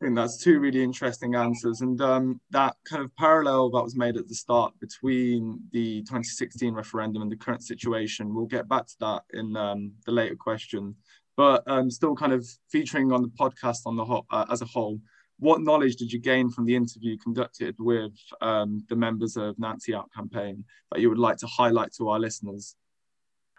I 0.00 0.06
think 0.06 0.16
that's 0.16 0.42
two 0.42 0.60
really 0.60 0.82
interesting 0.82 1.34
answers, 1.34 1.80
and 1.80 2.00
um, 2.02 2.40
that 2.50 2.76
kind 2.88 3.02
of 3.02 3.16
parallel 3.16 3.70
that 3.70 3.82
was 3.82 3.96
made 3.96 4.18
at 4.18 4.28
the 4.28 4.34
start 4.34 4.74
between 4.78 5.58
the 5.72 6.02
2016 6.02 6.74
referendum 6.74 7.22
and 7.22 7.32
the 7.32 7.36
current 7.36 7.62
situation. 7.62 8.34
We'll 8.34 8.44
get 8.44 8.68
back 8.68 8.86
to 8.86 8.94
that 9.00 9.22
in 9.32 9.56
um, 9.56 9.92
the 10.04 10.12
later 10.12 10.36
question, 10.36 10.94
but 11.34 11.62
um, 11.66 11.90
still 11.90 12.14
kind 12.14 12.34
of 12.34 12.46
featuring 12.70 13.10
on 13.10 13.22
the 13.22 13.28
podcast 13.28 13.80
on 13.86 13.96
the 13.96 14.04
whole, 14.04 14.26
uh, 14.30 14.44
as 14.50 14.60
a 14.60 14.66
whole 14.66 15.00
what 15.38 15.60
knowledge 15.60 15.96
did 15.96 16.12
you 16.12 16.18
gain 16.18 16.50
from 16.50 16.64
the 16.64 16.74
interview 16.74 17.16
conducted 17.18 17.76
with 17.78 18.12
um, 18.40 18.84
the 18.88 18.96
members 18.96 19.36
of 19.36 19.58
Nancy 19.58 19.94
Out 19.94 20.10
campaign 20.14 20.64
that 20.90 21.00
you 21.00 21.08
would 21.08 21.18
like 21.18 21.36
to 21.38 21.46
highlight 21.46 21.92
to 21.94 22.08
our 22.08 22.18
listeners? 22.18 22.74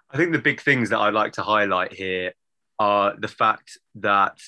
I 0.10 0.18
think 0.18 0.32
the 0.32 0.40
big 0.40 0.62
things 0.62 0.90
that 0.90 1.00
I'd 1.00 1.14
like 1.14 1.34
to 1.34 1.44
highlight 1.44 1.94
here 1.94 2.34
are 2.80 3.16
the 3.18 3.28
fact 3.28 3.78
that 3.96 4.40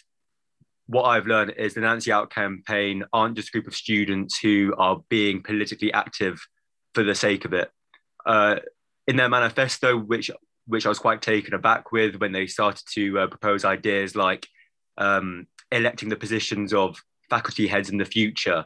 what 0.87 1.03
I've 1.03 1.27
learned 1.27 1.53
is 1.57 1.75
the 1.75 1.81
Nancy 1.81 2.11
Out 2.11 2.31
campaign 2.31 3.03
aren't 3.13 3.35
just 3.35 3.49
a 3.49 3.51
group 3.51 3.67
of 3.67 3.75
students 3.75 4.39
who 4.39 4.73
are 4.77 5.03
being 5.09 5.43
politically 5.43 5.93
active 5.93 6.39
for 6.95 7.03
the 7.03 7.13
sake 7.13 7.45
of 7.45 7.53
it. 7.53 7.69
Uh, 8.25 8.57
in 9.07 9.15
their 9.15 9.29
manifesto, 9.29 9.97
which 9.97 10.31
which 10.65 10.85
I 10.85 10.89
was 10.89 10.99
quite 10.99 11.23
taken 11.23 11.55
aback 11.55 11.91
with 11.91 12.17
when 12.17 12.31
they 12.31 12.45
started 12.45 12.85
to 12.93 13.19
uh, 13.19 13.27
propose 13.27 13.65
ideas 13.65 14.15
like 14.15 14.47
um, 14.99 15.47
electing 15.71 16.09
the 16.09 16.15
positions 16.15 16.73
of 16.73 17.01
faculty 17.29 17.67
heads 17.67 17.89
in 17.89 17.97
the 17.97 18.05
future 18.05 18.65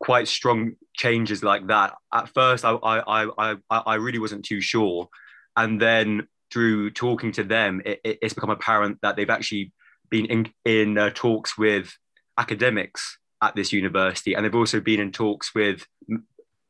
quite 0.00 0.28
strong 0.28 0.72
changes 0.94 1.42
like 1.42 1.66
that. 1.68 1.94
At 2.12 2.28
first 2.28 2.64
i 2.64 2.72
i 2.72 3.26
i 3.38 3.56
i 3.70 3.94
really 3.94 4.18
wasn't 4.18 4.44
too 4.44 4.60
sure. 4.60 5.08
And 5.56 5.80
then 5.80 6.28
through 6.52 6.90
talking 6.90 7.32
to 7.32 7.44
them 7.44 7.80
it, 7.84 8.00
it's 8.04 8.34
become 8.34 8.50
apparent 8.50 8.98
that 9.02 9.16
they've 9.16 9.30
actually 9.30 9.72
been 10.10 10.26
in, 10.26 10.52
in 10.64 10.98
uh, 10.98 11.10
talks 11.14 11.56
with 11.56 11.96
academics 12.36 13.18
at 13.42 13.56
this 13.56 13.72
university. 13.72 14.34
And 14.34 14.44
they've 14.44 14.54
also 14.54 14.80
been 14.80 15.00
in 15.00 15.10
talks 15.10 15.54
with 15.54 15.86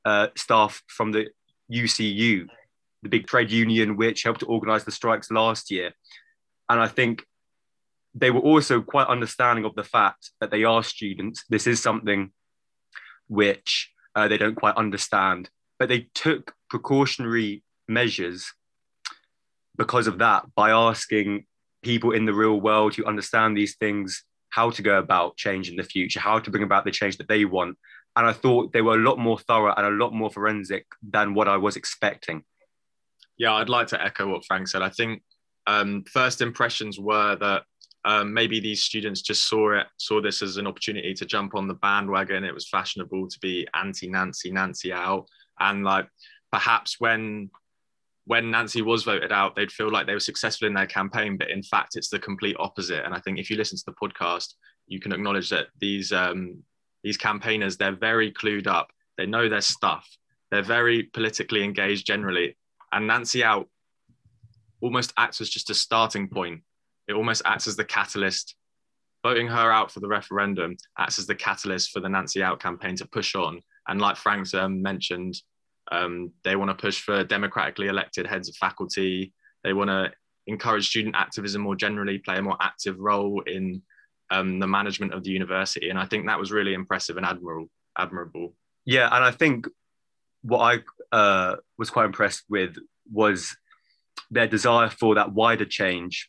uh, 0.04 0.28
staff 0.36 0.82
from 0.86 1.12
the 1.12 1.28
ucu 1.72 2.46
the 3.02 3.08
big 3.08 3.26
trade 3.26 3.50
union 3.50 3.96
which 3.96 4.22
helped 4.22 4.40
to 4.40 4.46
organize 4.46 4.84
the 4.84 4.90
strikes 4.90 5.30
last 5.30 5.70
year. 5.70 5.92
And 6.68 6.80
i 6.80 6.88
think 6.88 7.26
they 8.14 8.30
were 8.30 8.40
also 8.40 8.80
quite 8.80 9.08
understanding 9.08 9.64
of 9.64 9.74
the 9.74 9.84
fact 9.84 10.30
that 10.40 10.50
they 10.50 10.64
are 10.64 10.82
students. 10.82 11.44
This 11.48 11.66
is 11.66 11.82
something 11.82 12.30
which 13.28 13.90
uh, 14.14 14.28
they 14.28 14.38
don't 14.38 14.54
quite 14.54 14.76
understand, 14.76 15.50
but 15.78 15.88
they 15.88 16.08
took 16.14 16.54
precautionary 16.70 17.64
measures 17.88 18.52
because 19.76 20.06
of 20.06 20.18
that 20.18 20.44
by 20.54 20.70
asking 20.70 21.46
people 21.82 22.12
in 22.12 22.24
the 22.24 22.32
real 22.32 22.60
world 22.60 22.94
who 22.94 23.04
understand 23.04 23.56
these 23.56 23.76
things 23.76 24.24
how 24.50 24.70
to 24.70 24.82
go 24.82 24.98
about 24.98 25.36
change 25.36 25.68
in 25.68 25.76
the 25.76 25.82
future, 25.82 26.20
how 26.20 26.38
to 26.38 26.50
bring 26.50 26.62
about 26.62 26.84
the 26.84 26.90
change 26.90 27.16
that 27.18 27.28
they 27.28 27.44
want. 27.44 27.76
and 28.16 28.24
I 28.24 28.32
thought 28.32 28.72
they 28.72 28.82
were 28.82 28.94
a 28.94 29.02
lot 29.02 29.18
more 29.18 29.38
thorough 29.40 29.74
and 29.76 29.86
a 29.86 29.90
lot 29.90 30.12
more 30.12 30.30
forensic 30.30 30.86
than 31.02 31.34
what 31.34 31.48
I 31.48 31.56
was 31.56 31.74
expecting. 31.74 32.44
Yeah, 33.36 33.54
I'd 33.54 33.68
like 33.68 33.88
to 33.88 34.00
echo 34.00 34.28
what 34.28 34.44
Frank 34.44 34.68
said. 34.68 34.82
I 34.82 34.90
think 34.90 35.22
um, 35.66 36.04
first 36.12 36.40
impressions 36.40 37.00
were 37.00 37.34
that 37.36 37.64
um, 38.04 38.34
maybe 38.34 38.60
these 38.60 38.82
students 38.82 39.22
just 39.22 39.48
saw 39.48 39.78
it, 39.78 39.86
saw 39.96 40.20
this 40.20 40.42
as 40.42 40.56
an 40.58 40.66
opportunity 40.66 41.14
to 41.14 41.24
jump 41.24 41.54
on 41.54 41.66
the 41.66 41.74
bandwagon. 41.74 42.44
It 42.44 42.54
was 42.54 42.68
fashionable 42.68 43.28
to 43.28 43.38
be 43.40 43.66
anti 43.74 44.08
Nancy, 44.08 44.50
Nancy 44.50 44.92
out, 44.92 45.26
and 45.58 45.84
like 45.84 46.08
perhaps 46.52 47.00
when 47.00 47.50
when 48.26 48.50
Nancy 48.50 48.80
was 48.80 49.04
voted 49.04 49.32
out, 49.32 49.54
they'd 49.54 49.72
feel 49.72 49.90
like 49.90 50.06
they 50.06 50.14
were 50.14 50.20
successful 50.20 50.66
in 50.66 50.72
their 50.72 50.86
campaign, 50.86 51.36
but 51.36 51.50
in 51.50 51.62
fact, 51.62 51.94
it's 51.94 52.08
the 52.08 52.18
complete 52.18 52.56
opposite. 52.58 53.04
And 53.04 53.14
I 53.14 53.20
think 53.20 53.38
if 53.38 53.50
you 53.50 53.56
listen 53.58 53.76
to 53.76 53.84
the 53.84 53.92
podcast, 53.92 54.54
you 54.86 54.98
can 54.98 55.12
acknowledge 55.12 55.50
that 55.50 55.66
these 55.78 56.10
um, 56.12 56.62
these 57.02 57.16
campaigners 57.16 57.76
they're 57.76 57.96
very 57.96 58.32
clued 58.32 58.66
up. 58.66 58.90
They 59.16 59.26
know 59.26 59.48
their 59.48 59.60
stuff. 59.60 60.08
They're 60.50 60.62
very 60.62 61.04
politically 61.04 61.64
engaged 61.64 62.06
generally. 62.06 62.56
And 62.92 63.06
Nancy 63.06 63.42
out 63.42 63.68
almost 64.80 65.12
acts 65.16 65.40
as 65.40 65.48
just 65.48 65.70
a 65.70 65.74
starting 65.74 66.28
point 66.28 66.62
it 67.08 67.14
almost 67.14 67.42
acts 67.44 67.66
as 67.66 67.76
the 67.76 67.84
catalyst. 67.84 68.56
Voting 69.22 69.48
her 69.48 69.72
out 69.72 69.90
for 69.90 70.00
the 70.00 70.08
referendum 70.08 70.76
acts 70.98 71.18
as 71.18 71.26
the 71.26 71.34
catalyst 71.34 71.90
for 71.92 72.00
the 72.00 72.08
Nancy 72.08 72.42
Out 72.42 72.60
campaign 72.60 72.94
to 72.96 73.08
push 73.08 73.34
on. 73.34 73.62
And 73.88 73.98
like 73.98 74.16
Frank's 74.16 74.52
um, 74.52 74.82
mentioned, 74.82 75.34
um, 75.90 76.30
they 76.44 76.56
want 76.56 76.70
to 76.70 76.74
push 76.74 77.00
for 77.00 77.24
democratically 77.24 77.88
elected 77.88 78.26
heads 78.26 78.50
of 78.50 78.56
faculty. 78.56 79.32
They 79.62 79.72
want 79.72 79.88
to 79.88 80.12
encourage 80.46 80.88
student 80.88 81.16
activism 81.16 81.62
more 81.62 81.74
generally, 81.74 82.18
play 82.18 82.36
a 82.36 82.42
more 82.42 82.58
active 82.60 82.98
role 82.98 83.42
in 83.46 83.80
um, 84.30 84.58
the 84.58 84.66
management 84.66 85.14
of 85.14 85.24
the 85.24 85.30
university. 85.30 85.88
And 85.88 85.98
I 85.98 86.04
think 86.04 86.26
that 86.26 86.38
was 86.38 86.52
really 86.52 86.74
impressive 86.74 87.16
and 87.16 87.24
admirable. 87.24 87.70
admirable. 87.96 88.54
Yeah, 88.84 89.08
and 89.10 89.24
I 89.24 89.30
think 89.30 89.66
what 90.42 90.84
I 91.12 91.16
uh, 91.16 91.56
was 91.78 91.88
quite 91.88 92.06
impressed 92.06 92.44
with 92.50 92.76
was 93.10 93.56
their 94.30 94.46
desire 94.46 94.90
for 94.90 95.14
that 95.14 95.32
wider 95.32 95.64
change 95.64 96.28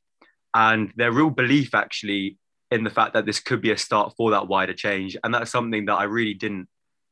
and 0.56 0.92
their 0.96 1.12
real 1.12 1.30
belief 1.30 1.76
actually 1.76 2.38
in 2.72 2.84
the 2.84 2.90
fact 2.90 3.14
that 3.14 3.26
this 3.26 3.40
could 3.40 3.62
be 3.62 3.72
a 3.72 3.78
start 3.78 4.14
for 4.18 4.32
that 4.32 4.48
wider 4.48 4.74
change. 4.74 5.16
And 5.24 5.34
that's 5.34 5.52
something 5.52 5.86
that 5.86 5.96
I 5.96 6.06
really 6.06 6.34
didn't 6.34 6.68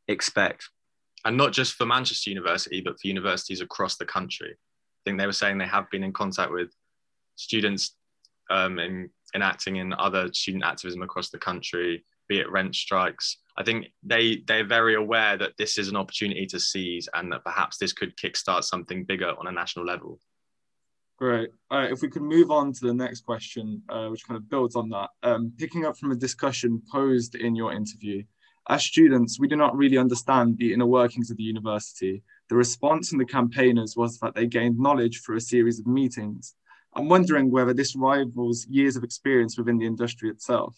expect. 0.07 0.69
And 1.25 1.37
not 1.37 1.51
just 1.51 1.73
for 1.73 1.85
Manchester 1.85 2.29
University, 2.29 2.81
but 2.81 2.99
for 2.99 3.07
universities 3.07 3.61
across 3.61 3.97
the 3.97 4.05
country. 4.05 4.51
I 4.51 5.01
think 5.05 5.19
they 5.19 5.25
were 5.25 5.33
saying 5.33 5.57
they 5.57 5.67
have 5.67 5.89
been 5.91 6.03
in 6.03 6.13
contact 6.13 6.51
with 6.51 6.69
students 7.35 7.95
um, 8.49 8.79
in, 8.79 9.09
enacting 9.35 9.75
in 9.75 9.93
other 9.93 10.31
student 10.33 10.63
activism 10.63 11.01
across 11.01 11.29
the 11.29 11.37
country, 11.37 12.05
be 12.29 12.39
it 12.39 12.49
rent 12.49 12.75
strikes. 12.75 13.37
I 13.57 13.63
think 13.63 13.87
they 14.03 14.41
they're 14.47 14.65
very 14.65 14.95
aware 14.95 15.37
that 15.37 15.53
this 15.57 15.77
is 15.77 15.89
an 15.89 15.95
opportunity 15.95 16.45
to 16.47 16.59
seize 16.59 17.07
and 17.13 17.31
that 17.31 17.43
perhaps 17.43 17.77
this 17.77 17.93
could 17.93 18.15
kickstart 18.17 18.63
something 18.63 19.03
bigger 19.03 19.33
on 19.37 19.47
a 19.47 19.51
national 19.51 19.85
level. 19.85 20.19
Great. 21.23 21.51
All 21.71 21.79
right, 21.79 21.89
if 21.89 22.01
we 22.01 22.09
could 22.09 22.21
move 22.21 22.51
on 22.51 22.73
to 22.73 22.85
the 22.85 22.93
next 22.93 23.21
question, 23.21 23.81
uh, 23.87 24.09
which 24.09 24.27
kind 24.27 24.37
of 24.37 24.49
builds 24.49 24.75
on 24.75 24.89
that. 24.89 25.09
Um, 25.23 25.53
picking 25.57 25.85
up 25.85 25.97
from 25.97 26.11
a 26.11 26.17
discussion 26.17 26.81
posed 26.91 27.35
in 27.35 27.55
your 27.55 27.71
interview, 27.71 28.23
as 28.67 28.83
students, 28.83 29.39
we 29.39 29.47
do 29.47 29.55
not 29.55 29.73
really 29.73 29.97
understand 29.97 30.57
the 30.57 30.73
inner 30.73 30.85
workings 30.85 31.31
of 31.31 31.37
the 31.37 31.43
university. 31.43 32.23
The 32.49 32.57
response 32.57 33.07
from 33.07 33.19
the 33.19 33.25
campaigners 33.25 33.95
was 33.95 34.19
that 34.19 34.35
they 34.35 34.47
gained 34.47 34.77
knowledge 34.77 35.21
through 35.21 35.37
a 35.37 35.39
series 35.39 35.79
of 35.79 35.87
meetings. 35.87 36.55
I'm 36.93 37.07
wondering 37.07 37.49
whether 37.49 37.73
this 37.73 37.95
rivals 37.95 38.67
years 38.67 38.97
of 38.97 39.05
experience 39.05 39.57
within 39.57 39.77
the 39.77 39.85
industry 39.85 40.29
itself. 40.29 40.75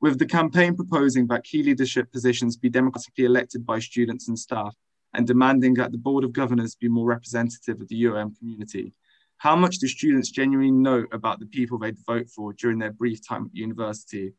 With 0.00 0.18
the 0.18 0.24
campaign 0.24 0.76
proposing 0.76 1.26
that 1.26 1.44
key 1.44 1.62
leadership 1.62 2.10
positions 2.10 2.56
be 2.56 2.70
democratically 2.70 3.26
elected 3.26 3.66
by 3.66 3.80
students 3.80 4.28
and 4.28 4.38
staff, 4.38 4.74
and 5.12 5.26
demanding 5.26 5.74
that 5.74 5.92
the 5.92 5.98
Board 5.98 6.24
of 6.24 6.32
Governors 6.32 6.74
be 6.74 6.88
more 6.88 7.06
representative 7.06 7.82
of 7.82 7.88
the 7.88 8.02
UOM 8.04 8.36
community, 8.38 8.94
how 9.44 9.54
much 9.54 9.76
do 9.76 9.86
students 9.86 10.30
genuinely 10.30 10.70
know 10.70 11.04
about 11.12 11.38
the 11.38 11.44
people 11.44 11.78
they'd 11.78 11.98
vote 12.06 12.30
for 12.30 12.54
during 12.54 12.78
their 12.78 12.92
brief 12.92 13.20
time 13.28 13.44
at 13.44 13.54
university? 13.54 14.32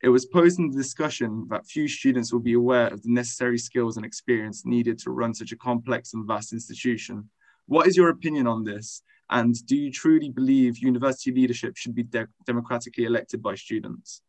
It 0.00 0.08
was 0.08 0.24
posed 0.24 0.60
in 0.60 0.70
the 0.70 0.76
discussion 0.76 1.48
that 1.50 1.66
few 1.66 1.88
students 1.88 2.32
will 2.32 2.38
be 2.38 2.52
aware 2.52 2.86
of 2.86 3.02
the 3.02 3.10
necessary 3.10 3.58
skills 3.58 3.96
and 3.96 4.06
experience 4.06 4.64
needed 4.64 5.00
to 5.00 5.10
run 5.10 5.34
such 5.34 5.50
a 5.50 5.56
complex 5.56 6.14
and 6.14 6.28
vast 6.28 6.52
institution. 6.52 7.28
What 7.66 7.88
is 7.88 7.96
your 7.96 8.10
opinion 8.10 8.46
on 8.46 8.62
this? 8.62 9.02
And 9.30 9.52
do 9.66 9.74
you 9.74 9.90
truly 9.90 10.30
believe 10.30 10.78
university 10.78 11.32
leadership 11.32 11.76
should 11.76 11.96
be 11.96 12.04
de 12.04 12.28
democratically 12.46 13.02
elected 13.02 13.42
by 13.42 13.56
students? 13.56 14.22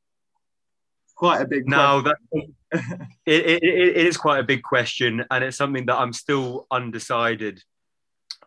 Quite 1.13 1.41
a 1.41 1.47
big 1.47 1.69
now 1.69 2.01
that 2.01 2.17
it, 2.71 2.81
it, 3.27 3.63
it 3.63 4.07
is 4.07 4.17
quite 4.17 4.39
a 4.39 4.43
big 4.43 4.63
question, 4.63 5.23
and 5.29 5.43
it's 5.43 5.57
something 5.57 5.85
that 5.85 5.99
I'm 5.99 6.11
still 6.11 6.65
undecided 6.71 7.61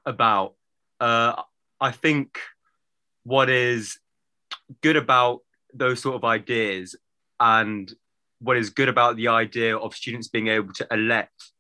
about. 0.05 0.55
Uh, 0.99 1.43
I 1.81 1.91
think 1.91 2.39
what 3.25 3.51
is 3.51 3.99
good 4.83 4.97
about 4.97 5.41
those 5.75 6.01
sort 6.01 6.17
of 6.17 6.25
ideas 6.25 6.97
and 7.39 7.93
what 8.41 8.57
is 8.57 8.71
good 8.71 8.89
about 8.89 9.17
the 9.17 9.29
idea 9.29 9.77
of 9.77 9.95
students 9.95 10.29
being 10.29 10.49
able 10.49 10.73
to 10.75 10.87
elect 10.91 11.53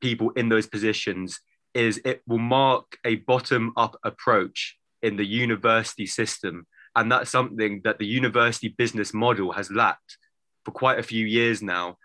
people 0.00 0.30
in 0.30 0.48
those 0.48 0.66
positions 0.66 1.40
is 1.74 2.00
it 2.04 2.22
will 2.26 2.38
mark 2.38 2.98
a 3.04 3.16
bottom 3.16 3.72
up 3.76 3.96
approach 4.04 4.76
in 5.02 5.16
the 5.16 5.24
university 5.24 6.06
system. 6.06 6.66
And 6.96 7.10
that's 7.10 7.30
something 7.30 7.80
that 7.84 7.98
the 7.98 8.06
university 8.06 8.68
business 8.68 9.12
model 9.12 9.52
has 9.52 9.70
lacked 9.70 10.18
for 10.64 10.70
quite 10.70 10.98
a 10.98 11.02
few 11.02 11.26
years 11.26 11.62
now. 11.62 11.96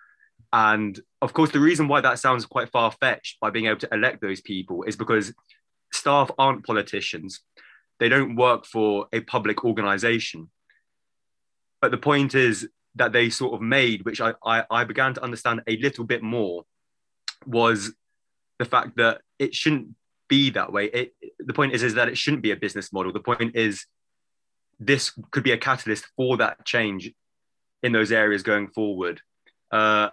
And 0.51 0.99
of 1.21 1.33
course, 1.33 1.51
the 1.51 1.59
reason 1.59 1.87
why 1.87 2.01
that 2.01 2.19
sounds 2.19 2.45
quite 2.45 2.69
far 2.69 2.91
fetched 2.91 3.39
by 3.39 3.51
being 3.51 3.67
able 3.67 3.79
to 3.79 3.93
elect 3.93 4.21
those 4.21 4.41
people 4.41 4.83
is 4.83 4.95
because 4.95 5.33
staff 5.91 6.31
aren't 6.37 6.65
politicians 6.65 7.41
they 7.99 8.09
don't 8.09 8.35
work 8.35 8.65
for 8.65 9.07
a 9.13 9.19
public 9.19 9.63
organization. 9.63 10.49
But 11.81 11.91
the 11.91 11.97
point 11.97 12.33
is 12.33 12.67
that 12.95 13.11
they 13.11 13.29
sort 13.29 13.53
of 13.53 13.61
made, 13.61 14.03
which 14.03 14.21
I, 14.21 14.33
I, 14.43 14.63
I 14.69 14.83
began 14.85 15.13
to 15.13 15.23
understand 15.23 15.61
a 15.67 15.77
little 15.77 16.05
bit 16.05 16.23
more, 16.23 16.65
was 17.45 17.93
the 18.57 18.65
fact 18.65 18.97
that 18.97 19.21
it 19.37 19.53
shouldn't 19.53 19.89
be 20.27 20.49
that 20.51 20.71
way. 20.71 20.85
It, 20.85 21.13
the 21.39 21.53
point 21.53 21.73
is, 21.73 21.83
is 21.83 21.93
that 21.93 22.09
it 22.09 22.17
shouldn't 22.17 22.43
be 22.43 22.51
a 22.51 22.55
business 22.55 22.91
model. 22.91 23.13
The 23.13 23.19
point 23.19 23.55
is, 23.55 23.85
this 24.79 25.11
could 25.31 25.43
be 25.43 25.51
a 25.51 25.57
catalyst 25.57 26.07
for 26.15 26.37
that 26.37 26.65
change 26.65 27.11
in 27.83 27.91
those 27.91 28.11
areas 28.11 28.43
going 28.43 28.69
forward. 28.69 29.21
Uh, 29.71 30.09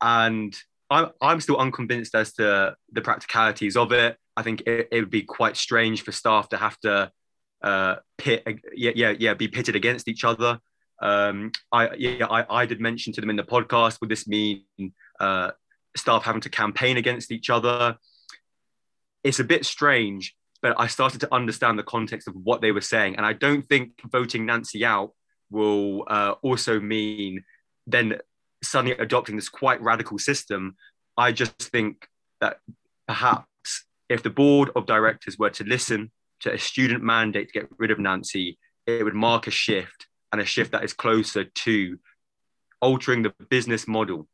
and 0.00 0.56
I'm, 0.90 1.10
I'm 1.20 1.40
still 1.40 1.58
unconvinced 1.58 2.14
as 2.14 2.32
to 2.34 2.76
the 2.92 3.00
practicalities 3.00 3.76
of 3.76 3.92
it. 3.92 4.16
I 4.38 4.42
think 4.42 4.62
it, 4.66 4.88
it 4.92 5.00
would 5.00 5.10
be 5.10 5.22
quite 5.22 5.56
strange 5.56 6.02
for 6.02 6.12
staff 6.12 6.48
to 6.50 6.56
have 6.56 6.78
to 6.80 7.10
uh, 7.62 7.96
pit, 8.16 8.46
yeah, 8.74 8.92
yeah, 8.94 9.14
yeah, 9.18 9.34
be 9.34 9.48
pitted 9.48 9.74
against 9.74 10.06
each 10.06 10.24
other. 10.24 10.60
Um, 11.02 11.50
I, 11.72 11.94
yeah, 11.96 12.26
I, 12.26 12.62
I 12.62 12.66
did 12.66 12.80
mention 12.80 13.12
to 13.14 13.20
them 13.20 13.30
in 13.30 13.36
the 13.36 13.42
podcast. 13.42 14.00
Would 14.00 14.10
this 14.10 14.28
mean 14.28 14.62
uh, 15.18 15.50
staff 15.96 16.22
having 16.22 16.40
to 16.42 16.50
campaign 16.50 16.96
against 16.96 17.32
each 17.32 17.50
other? 17.50 17.96
It's 19.24 19.40
a 19.40 19.44
bit 19.44 19.66
strange, 19.66 20.36
but 20.62 20.78
I 20.78 20.86
started 20.86 21.20
to 21.22 21.34
understand 21.34 21.78
the 21.78 21.82
context 21.82 22.28
of 22.28 22.34
what 22.36 22.60
they 22.60 22.72
were 22.72 22.80
saying, 22.80 23.16
and 23.16 23.26
I 23.26 23.32
don't 23.32 23.62
think 23.62 23.92
voting 24.04 24.46
Nancy 24.46 24.84
out 24.84 25.12
will 25.50 26.04
uh, 26.08 26.34
also 26.42 26.78
mean 26.78 27.42
then 27.86 28.18
suddenly 28.62 28.96
adopting 28.98 29.36
this 29.36 29.48
quite 29.48 29.80
radical 29.82 30.18
system. 30.18 30.76
I 31.16 31.32
just 31.32 31.60
think 31.60 32.06
that 32.40 32.58
perhaps 33.08 33.46
if 34.08 34.22
the 34.22 34.30
board 34.30 34.70
of 34.74 34.86
directors 34.86 35.38
were 35.38 35.50
to 35.50 35.64
listen 35.64 36.10
to 36.40 36.52
a 36.52 36.58
student 36.58 37.02
mandate 37.02 37.48
to 37.48 37.60
get 37.60 37.68
rid 37.78 37.90
of 37.90 37.98
Nancy, 37.98 38.58
it 38.86 39.04
would 39.04 39.14
mark 39.14 39.46
a 39.46 39.50
shift 39.50 40.06
and 40.32 40.40
a 40.40 40.44
shift 40.44 40.72
that 40.72 40.84
is 40.84 40.92
closer 40.92 41.44
to 41.44 41.98
altering 42.80 43.22
the 43.22 43.34
business 43.50 43.88
model 43.88 44.28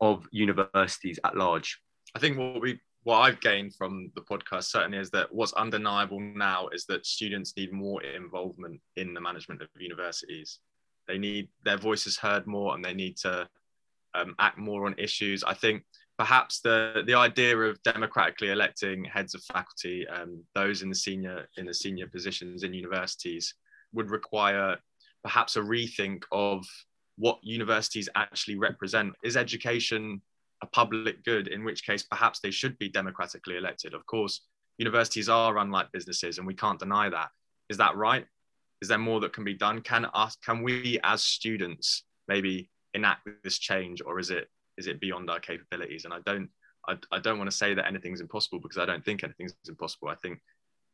of 0.00 0.26
universities 0.32 1.18
at 1.24 1.36
large. 1.36 1.80
I 2.14 2.18
think 2.18 2.38
what 2.38 2.60
we 2.60 2.80
what 3.04 3.18
I've 3.18 3.40
gained 3.40 3.74
from 3.74 4.10
the 4.14 4.22
podcast 4.22 4.64
certainly 4.64 4.96
is 4.96 5.10
that 5.10 5.32
what's 5.32 5.52
undeniable 5.52 6.20
now 6.20 6.68
is 6.68 6.86
that 6.86 7.04
students 7.04 7.54
need 7.54 7.70
more 7.70 8.02
involvement 8.02 8.80
in 8.96 9.12
the 9.12 9.20
management 9.20 9.60
of 9.60 9.68
universities. 9.78 10.60
They 11.06 11.18
need 11.18 11.48
their 11.64 11.76
voices 11.76 12.16
heard 12.16 12.46
more 12.46 12.74
and 12.74 12.82
they 12.82 12.94
need 12.94 13.18
to 13.18 13.46
um, 14.14 14.34
act 14.38 14.56
more 14.56 14.86
on 14.86 14.94
issues. 14.96 15.44
I 15.44 15.52
think 15.52 15.84
perhaps 16.18 16.60
the 16.60 17.02
the 17.06 17.14
idea 17.14 17.56
of 17.56 17.82
democratically 17.82 18.50
electing 18.50 19.04
heads 19.04 19.34
of 19.34 19.42
faculty, 19.44 20.06
um, 20.08 20.42
those 20.54 20.82
in 20.82 20.88
the 20.88 20.94
senior 20.94 21.48
in 21.56 21.66
the 21.66 21.74
senior 21.74 22.06
positions 22.06 22.62
in 22.62 22.72
universities, 22.72 23.54
would 23.92 24.10
require 24.10 24.76
perhaps 25.22 25.56
a 25.56 25.60
rethink 25.60 26.22
of 26.32 26.64
what 27.16 27.38
universities 27.42 28.08
actually 28.14 28.56
represent. 28.56 29.14
Is 29.22 29.36
education 29.36 30.20
a 30.62 30.66
public 30.66 31.24
good? 31.24 31.48
In 31.48 31.64
which 31.64 31.84
case, 31.84 32.02
perhaps 32.02 32.40
they 32.40 32.50
should 32.50 32.78
be 32.78 32.88
democratically 32.88 33.56
elected. 33.56 33.94
Of 33.94 34.06
course, 34.06 34.42
universities 34.78 35.28
are 35.28 35.54
run 35.54 35.70
like 35.70 35.92
businesses, 35.92 36.38
and 36.38 36.46
we 36.46 36.54
can't 36.54 36.78
deny 36.78 37.08
that. 37.08 37.30
Is 37.68 37.78
that 37.78 37.96
right? 37.96 38.26
Is 38.82 38.88
there 38.88 38.98
more 38.98 39.20
that 39.20 39.32
can 39.32 39.44
be 39.44 39.54
done? 39.54 39.80
Can 39.80 40.04
us, 40.06 40.36
can 40.44 40.62
we 40.62 40.98
as 41.02 41.24
students 41.24 42.04
maybe 42.28 42.70
enact 42.92 43.26
this 43.42 43.58
change, 43.58 44.02
or 44.04 44.18
is 44.18 44.30
it 44.30 44.48
is 44.76 44.86
it 44.86 45.00
beyond 45.00 45.30
our 45.30 45.40
capabilities? 45.40 46.04
And 46.04 46.14
I 46.14 46.18
don't 46.24 46.48
I, 46.88 46.96
I 47.12 47.18
don't 47.18 47.38
want 47.38 47.50
to 47.50 47.56
say 47.56 47.74
that 47.74 47.86
anything's 47.86 48.20
impossible 48.20 48.60
because 48.60 48.78
I 48.78 48.86
don't 48.86 49.04
think 49.04 49.24
anything's 49.24 49.54
impossible. 49.68 50.08
I 50.08 50.16
think 50.16 50.40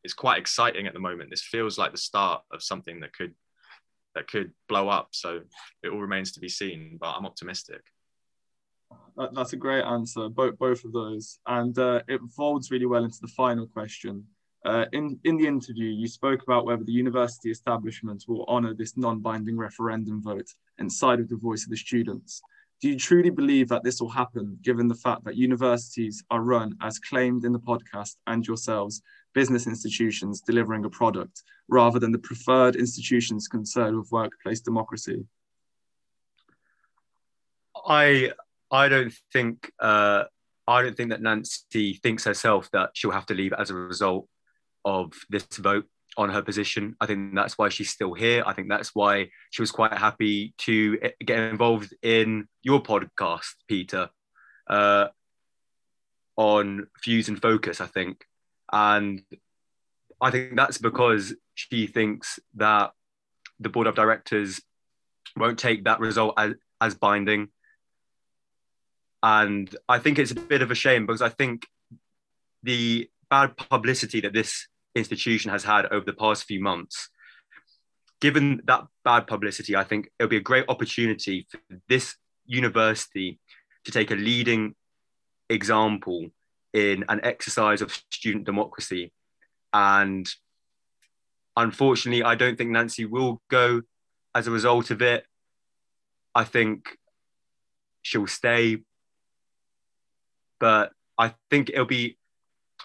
it's 0.03 0.13
quite 0.13 0.39
exciting 0.39 0.87
at 0.87 0.93
the 0.93 0.99
moment. 0.99 1.29
This 1.29 1.43
feels 1.43 1.77
like 1.77 1.91
the 1.91 1.97
start 1.97 2.41
of 2.51 2.63
something 2.63 2.99
that 3.01 3.13
could 3.13 3.33
that 4.15 4.27
could 4.27 4.51
blow 4.67 4.89
up. 4.89 5.09
So 5.11 5.41
it 5.83 5.89
all 5.89 5.99
remains 5.99 6.33
to 6.33 6.39
be 6.39 6.49
seen, 6.49 6.97
but 6.99 7.11
I'm 7.11 7.25
optimistic. 7.25 7.81
That's 9.33 9.53
a 9.53 9.57
great 9.57 9.83
answer, 9.83 10.27
both 10.29 10.57
both 10.57 10.83
of 10.83 10.91
those, 10.91 11.39
and 11.47 11.77
uh, 11.77 12.01
it 12.07 12.19
folds 12.35 12.71
really 12.71 12.85
well 12.85 13.03
into 13.03 13.19
the 13.21 13.27
final 13.27 13.67
question. 13.67 14.25
Uh, 14.65 14.85
in 14.91 15.19
in 15.23 15.37
the 15.37 15.47
interview, 15.47 15.87
you 15.87 16.07
spoke 16.07 16.43
about 16.43 16.65
whether 16.65 16.83
the 16.83 16.91
university 16.91 17.49
establishment 17.51 18.25
will 18.27 18.45
honour 18.45 18.73
this 18.73 18.97
non-binding 18.97 19.57
referendum 19.57 20.21
vote 20.21 20.49
inside 20.77 21.19
of 21.19 21.29
the 21.29 21.37
voice 21.37 21.63
of 21.63 21.69
the 21.69 21.77
students. 21.77 22.41
Do 22.81 22.89
you 22.89 22.97
truly 22.97 23.29
believe 23.29 23.69
that 23.69 23.83
this 23.83 24.01
will 24.01 24.09
happen, 24.09 24.57
given 24.63 24.87
the 24.87 24.95
fact 24.95 25.23
that 25.25 25.35
universities 25.35 26.23
are 26.31 26.41
run, 26.41 26.75
as 26.81 26.97
claimed 26.97 27.45
in 27.45 27.51
the 27.51 27.59
podcast 27.59 28.15
and 28.25 28.45
yourselves, 28.45 29.03
business 29.35 29.67
institutions 29.67 30.41
delivering 30.41 30.83
a 30.85 30.89
product, 30.89 31.43
rather 31.67 31.99
than 31.99 32.11
the 32.11 32.17
preferred 32.17 32.75
institutions 32.75 33.47
concerned 33.47 33.95
with 33.97 34.11
workplace 34.11 34.61
democracy? 34.61 35.23
I 37.85 38.33
I 38.71 38.89
don't 38.89 39.13
think 39.31 39.71
uh, 39.79 40.23
I 40.67 40.81
don't 40.81 40.97
think 40.97 41.11
that 41.11 41.21
Nancy 41.21 41.99
thinks 42.01 42.23
herself 42.23 42.71
that 42.71 42.91
she'll 42.93 43.11
have 43.11 43.27
to 43.27 43.35
leave 43.35 43.53
as 43.53 43.69
a 43.69 43.75
result 43.75 44.27
of 44.85 45.13
this 45.29 45.45
vote 45.57 45.85
on 46.17 46.29
her 46.29 46.41
position. 46.41 46.95
I 46.99 47.05
think 47.05 47.35
that's 47.35 47.57
why 47.57 47.69
she's 47.69 47.89
still 47.89 48.13
here. 48.13 48.43
I 48.45 48.53
think 48.53 48.69
that's 48.69 48.93
why 48.93 49.29
she 49.49 49.61
was 49.61 49.71
quite 49.71 49.93
happy 49.93 50.53
to 50.59 50.97
get 51.25 51.39
involved 51.39 51.93
in 52.01 52.47
your 52.63 52.81
podcast, 52.81 53.55
Peter, 53.67 54.09
uh, 54.67 55.07
on 56.35 56.87
Fuse 57.01 57.29
and 57.29 57.41
Focus, 57.41 57.81
I 57.81 57.87
think. 57.87 58.25
And 58.71 59.21
I 60.19 60.31
think 60.31 60.55
that's 60.55 60.77
because 60.77 61.33
she 61.55 61.87
thinks 61.87 62.39
that 62.55 62.91
the 63.59 63.69
board 63.69 63.87
of 63.87 63.95
directors 63.95 64.61
won't 65.35 65.59
take 65.59 65.85
that 65.85 65.99
result 65.99 66.33
as, 66.37 66.53
as 66.79 66.95
binding. 66.95 67.49
And 69.23 69.73
I 69.87 69.99
think 69.99 70.19
it's 70.19 70.31
a 70.31 70.35
bit 70.35 70.61
of 70.61 70.71
a 70.71 70.75
shame 70.75 71.05
because 71.05 71.21
I 71.21 71.29
think 71.29 71.67
the 72.63 73.09
bad 73.29 73.55
publicity 73.55 74.21
that 74.21 74.33
this 74.33 74.67
institution 74.95 75.51
has 75.51 75.63
had 75.63 75.85
over 75.87 76.05
the 76.05 76.13
past 76.13 76.43
few 76.43 76.61
months. 76.61 77.09
Given 78.19 78.61
that 78.65 78.85
bad 79.03 79.27
publicity, 79.27 79.75
I 79.75 79.83
think 79.83 80.09
it'll 80.19 80.29
be 80.29 80.37
a 80.37 80.41
great 80.41 80.65
opportunity 80.67 81.47
for 81.49 81.59
this 81.89 82.15
university 82.45 83.39
to 83.85 83.91
take 83.91 84.11
a 84.11 84.15
leading 84.15 84.75
example 85.49 86.29
in 86.73 87.03
an 87.09 87.19
exercise 87.23 87.81
of 87.81 87.93
student 88.11 88.45
democracy. 88.45 89.11
And 89.73 90.29
unfortunately, 91.57 92.23
I 92.23 92.35
don't 92.35 92.57
think 92.57 92.69
Nancy 92.69 93.05
will 93.05 93.41
go 93.49 93.81
as 94.35 94.47
a 94.47 94.51
result 94.51 94.91
of 94.91 95.01
it. 95.01 95.25
I 96.35 96.43
think 96.43 96.97
she'll 98.03 98.27
stay. 98.27 98.77
But 100.59 100.91
I 101.17 101.33
think 101.49 101.69
it'll 101.69 101.85
be, 101.85 102.17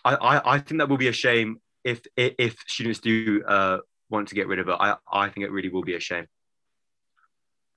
I, 0.05 0.15
I, 0.15 0.55
I 0.55 0.59
think 0.59 0.79
that 0.79 0.89
will 0.89 0.97
be 0.97 1.09
a 1.09 1.13
shame 1.13 1.61
if 1.87 2.01
if 2.17 2.57
students 2.67 2.99
do 2.99 3.45
uh, 3.47 3.79
want 4.11 4.29
to 4.29 4.35
get 4.35 4.49
rid 4.49 4.59
of 4.59 4.69
it, 4.69 4.77
I 4.79 4.97
I 5.11 5.29
think 5.29 5.47
it 5.47 5.53
really 5.53 5.69
will 5.69 5.85
be 5.85 5.95
a 5.95 6.01
shame. 6.01 6.27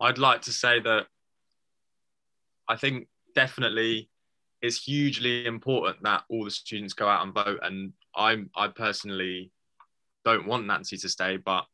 I'd 0.01 0.17
like 0.17 0.41
to 0.43 0.51
say 0.51 0.79
that 0.79 1.05
I 2.67 2.75
think 2.75 3.07
definitely 3.35 4.09
it's 4.61 4.83
hugely 4.83 5.45
important 5.45 6.03
that 6.03 6.23
all 6.29 6.43
the 6.43 6.51
students 6.51 6.93
go 6.93 7.07
out 7.07 7.23
and 7.23 7.33
vote. 7.33 7.59
And 7.61 7.93
I'm 8.15 8.49
I 8.55 8.69
personally 8.69 9.51
don't 10.25 10.47
want 10.47 10.65
Nancy 10.65 10.97
to 10.97 11.09
stay, 11.09 11.37
but 11.37 11.65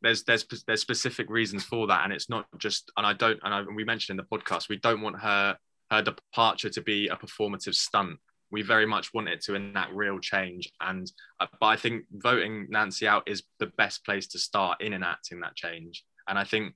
there's 0.00 0.24
there's 0.24 0.46
there's 0.66 0.80
specific 0.80 1.28
reasons 1.28 1.64
for 1.64 1.86
that, 1.88 2.04
and 2.04 2.14
it's 2.14 2.30
not 2.30 2.46
just. 2.56 2.90
And 2.96 3.06
I 3.06 3.12
don't. 3.12 3.38
And 3.42 3.52
I, 3.52 3.62
we 3.62 3.84
mentioned 3.84 4.18
in 4.18 4.24
the 4.24 4.36
podcast, 4.36 4.70
we 4.70 4.78
don't 4.78 5.02
want 5.02 5.20
her 5.20 5.58
her 5.90 6.02
departure 6.02 6.70
to 6.70 6.80
be 6.80 7.08
a 7.08 7.16
performative 7.16 7.74
stunt 7.74 8.18
we 8.50 8.62
very 8.62 8.86
much 8.86 9.12
want 9.12 9.28
it 9.28 9.40
to 9.42 9.54
enact 9.54 9.92
real 9.92 10.18
change. 10.18 10.70
And 10.80 11.10
uh, 11.40 11.46
but 11.60 11.66
I 11.66 11.76
think 11.76 12.04
voting 12.12 12.66
Nancy 12.70 13.06
out 13.06 13.28
is 13.28 13.42
the 13.58 13.72
best 13.78 14.04
place 14.04 14.26
to 14.28 14.38
start 14.38 14.80
in 14.80 14.92
enacting 14.92 15.40
that 15.40 15.56
change. 15.56 16.04
And 16.28 16.38
I 16.38 16.44
think 16.44 16.74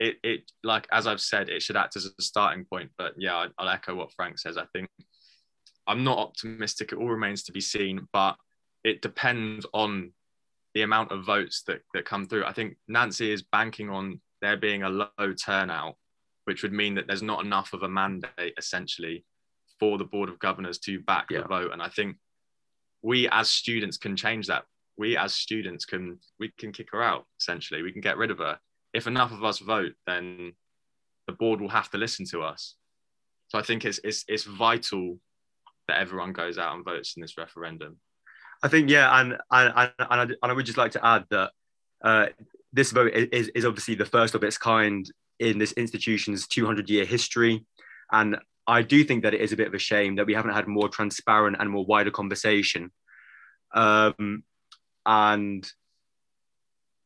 it 0.00 0.16
it 0.22 0.50
like 0.64 0.86
as 0.90 1.06
I've 1.06 1.20
said, 1.20 1.48
it 1.48 1.62
should 1.62 1.76
act 1.76 1.96
as 1.96 2.06
a 2.06 2.22
starting 2.22 2.64
point. 2.64 2.90
But 2.96 3.14
yeah, 3.18 3.46
I'll 3.58 3.68
echo 3.68 3.94
what 3.94 4.12
Frank 4.12 4.38
says. 4.38 4.56
I 4.56 4.64
think 4.72 4.88
I'm 5.86 6.04
not 6.04 6.18
optimistic. 6.18 6.92
It 6.92 6.98
all 6.98 7.10
remains 7.10 7.42
to 7.44 7.52
be 7.52 7.60
seen, 7.60 8.08
but 8.12 8.36
it 8.84 9.02
depends 9.02 9.66
on 9.72 10.12
the 10.74 10.82
amount 10.82 11.12
of 11.12 11.24
votes 11.24 11.62
that, 11.66 11.82
that 11.92 12.04
come 12.04 12.26
through. 12.26 12.44
I 12.44 12.52
think 12.52 12.76
Nancy 12.88 13.30
is 13.30 13.42
banking 13.42 13.90
on 13.90 14.20
there 14.40 14.56
being 14.56 14.82
a 14.82 14.88
low 14.88 15.34
turnout, 15.44 15.96
which 16.44 16.62
would 16.62 16.72
mean 16.72 16.94
that 16.94 17.06
there's 17.06 17.22
not 17.22 17.44
enough 17.44 17.72
of 17.74 17.82
a 17.82 17.88
mandate 17.88 18.54
essentially 18.56 19.24
for 19.82 19.98
the 19.98 20.04
board 20.04 20.28
of 20.28 20.38
governors 20.38 20.78
to 20.78 21.00
back 21.00 21.26
yeah. 21.28 21.40
the 21.40 21.48
vote. 21.48 21.72
And 21.72 21.82
I 21.82 21.88
think 21.88 22.14
we 23.02 23.28
as 23.28 23.48
students 23.48 23.96
can 23.96 24.14
change 24.14 24.46
that. 24.46 24.62
We 24.96 25.16
as 25.16 25.34
students 25.34 25.84
can 25.84 26.20
we 26.38 26.52
can 26.56 26.70
kick 26.70 26.90
her 26.92 27.02
out 27.02 27.24
essentially. 27.40 27.82
We 27.82 27.90
can 27.90 28.00
get 28.00 28.16
rid 28.16 28.30
of 28.30 28.38
her. 28.38 28.60
If 28.94 29.08
enough 29.08 29.32
of 29.32 29.42
us 29.42 29.58
vote, 29.58 29.94
then 30.06 30.52
the 31.26 31.32
board 31.32 31.60
will 31.60 31.68
have 31.70 31.90
to 31.90 31.98
listen 31.98 32.24
to 32.26 32.42
us. 32.42 32.76
So 33.48 33.58
I 33.58 33.62
think 33.62 33.84
it's 33.84 33.98
it's 34.04 34.24
it's 34.28 34.44
vital 34.44 35.18
that 35.88 35.98
everyone 35.98 36.32
goes 36.32 36.58
out 36.58 36.76
and 36.76 36.84
votes 36.84 37.16
in 37.16 37.20
this 37.20 37.36
referendum. 37.36 37.96
I 38.62 38.68
think 38.68 38.88
yeah, 38.88 39.10
and 39.20 39.32
and 39.50 39.72
and, 39.74 39.92
and, 39.98 40.20
I, 40.20 40.22
and 40.22 40.36
I 40.44 40.52
would 40.52 40.66
just 40.66 40.78
like 40.78 40.92
to 40.92 41.04
add 41.04 41.24
that 41.30 41.50
uh, 42.04 42.26
this 42.72 42.92
vote 42.92 43.12
is 43.14 43.48
is 43.48 43.64
obviously 43.64 43.96
the 43.96 44.06
first 44.06 44.36
of 44.36 44.44
its 44.44 44.58
kind 44.58 45.10
in 45.40 45.58
this 45.58 45.72
institution's 45.72 46.46
200 46.46 46.88
year 46.88 47.04
history, 47.04 47.66
and 48.12 48.36
I 48.66 48.82
do 48.82 49.02
think 49.04 49.24
that 49.24 49.34
it 49.34 49.40
is 49.40 49.52
a 49.52 49.56
bit 49.56 49.66
of 49.66 49.74
a 49.74 49.78
shame 49.78 50.16
that 50.16 50.26
we 50.26 50.34
haven't 50.34 50.54
had 50.54 50.68
more 50.68 50.88
transparent 50.88 51.56
and 51.58 51.70
more 51.70 51.84
wider 51.84 52.10
conversation. 52.10 52.92
Um, 53.74 54.44
and 55.04 55.68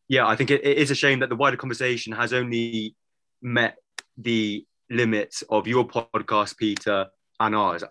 yeah, 0.09 0.27
I 0.27 0.37
think 0.37 0.51
it, 0.51 0.65
it 0.65 0.79
is 0.79 0.91
a 0.91 0.95
shame 0.95 1.21
that 1.21 1.29
the 1.29 1.37
wider 1.37 1.57
conversation 1.57 2.13
has 2.13 2.33
only 2.33 2.95
met 3.43 3.77
the 4.19 4.67
limits 4.91 5.43
of 5.49 5.67
your 5.67 5.87
podcast, 5.87 6.57
Peter, 6.59 7.07
and 7.41 7.55
ours. 7.55 7.85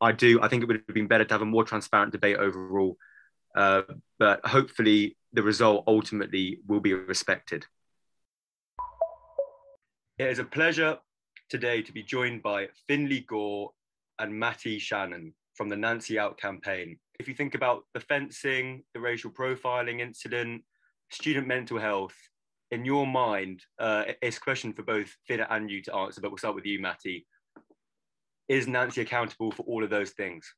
I 0.00 0.12
do. 0.12 0.40
I 0.42 0.48
think 0.48 0.62
it 0.62 0.66
would 0.66 0.82
have 0.86 0.94
been 0.94 1.06
better 1.06 1.24
to 1.24 1.34
have 1.34 1.42
a 1.42 1.46
more 1.46 1.64
transparent 1.64 2.12
debate 2.12 2.36
overall. 2.36 2.96
Uh, 3.54 3.82
but 4.18 4.44
hopefully, 4.44 5.16
the 5.32 5.42
result 5.42 5.84
ultimately 5.86 6.58
will 6.66 6.80
be 6.80 6.94
respected. 6.94 7.66
It 10.18 10.28
is 10.28 10.38
a 10.38 10.44
pleasure 10.44 10.98
today 11.52 11.82
to 11.82 11.92
be 11.92 12.02
joined 12.02 12.42
by 12.42 12.66
Finley 12.88 13.26
Gore 13.28 13.72
and 14.18 14.32
Matty 14.32 14.78
Shannon 14.78 15.34
from 15.54 15.68
the 15.68 15.76
Nancy 15.76 16.18
Out 16.18 16.38
campaign. 16.38 16.96
If 17.20 17.28
you 17.28 17.34
think 17.34 17.54
about 17.54 17.84
the 17.92 18.00
fencing, 18.00 18.82
the 18.94 19.00
racial 19.00 19.30
profiling 19.30 20.00
incident, 20.00 20.62
student 21.10 21.46
mental 21.46 21.78
health, 21.78 22.16
in 22.70 22.86
your 22.86 23.06
mind, 23.06 23.60
uh, 23.78 24.04
it's 24.22 24.38
a 24.38 24.40
question 24.40 24.72
for 24.72 24.82
both 24.82 25.14
Finn 25.28 25.44
and 25.50 25.70
you 25.70 25.82
to 25.82 25.94
answer, 25.94 26.22
but 26.22 26.30
we'll 26.30 26.38
start 26.38 26.54
with 26.54 26.64
you, 26.64 26.80
Matty. 26.80 27.26
Is 28.48 28.66
Nancy 28.66 29.02
accountable 29.02 29.52
for 29.52 29.64
all 29.64 29.84
of 29.84 29.90
those 29.90 30.12
things? 30.12 30.50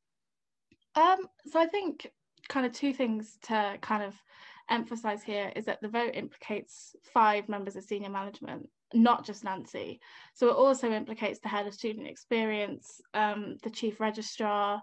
Um, 0.94 1.26
so 1.50 1.58
I 1.58 1.66
think 1.66 2.08
kind 2.48 2.66
of 2.66 2.72
two 2.72 2.92
things 2.92 3.36
to 3.46 3.78
kind 3.80 4.04
of 4.04 4.14
emphasize 4.70 5.24
here 5.24 5.50
is 5.56 5.64
that 5.64 5.80
the 5.82 5.88
vote 5.88 6.12
implicates 6.14 6.94
five 7.12 7.48
members 7.48 7.74
of 7.74 7.82
senior 7.82 8.10
management 8.10 8.68
not 8.94 9.24
just 9.24 9.44
Nancy. 9.44 10.00
So 10.34 10.48
it 10.48 10.56
also 10.56 10.90
implicates 10.90 11.40
the 11.40 11.48
head 11.48 11.66
of 11.66 11.74
student 11.74 12.06
experience, 12.06 13.00
um, 13.12 13.56
the 13.62 13.70
chief 13.70 14.00
registrar, 14.00 14.82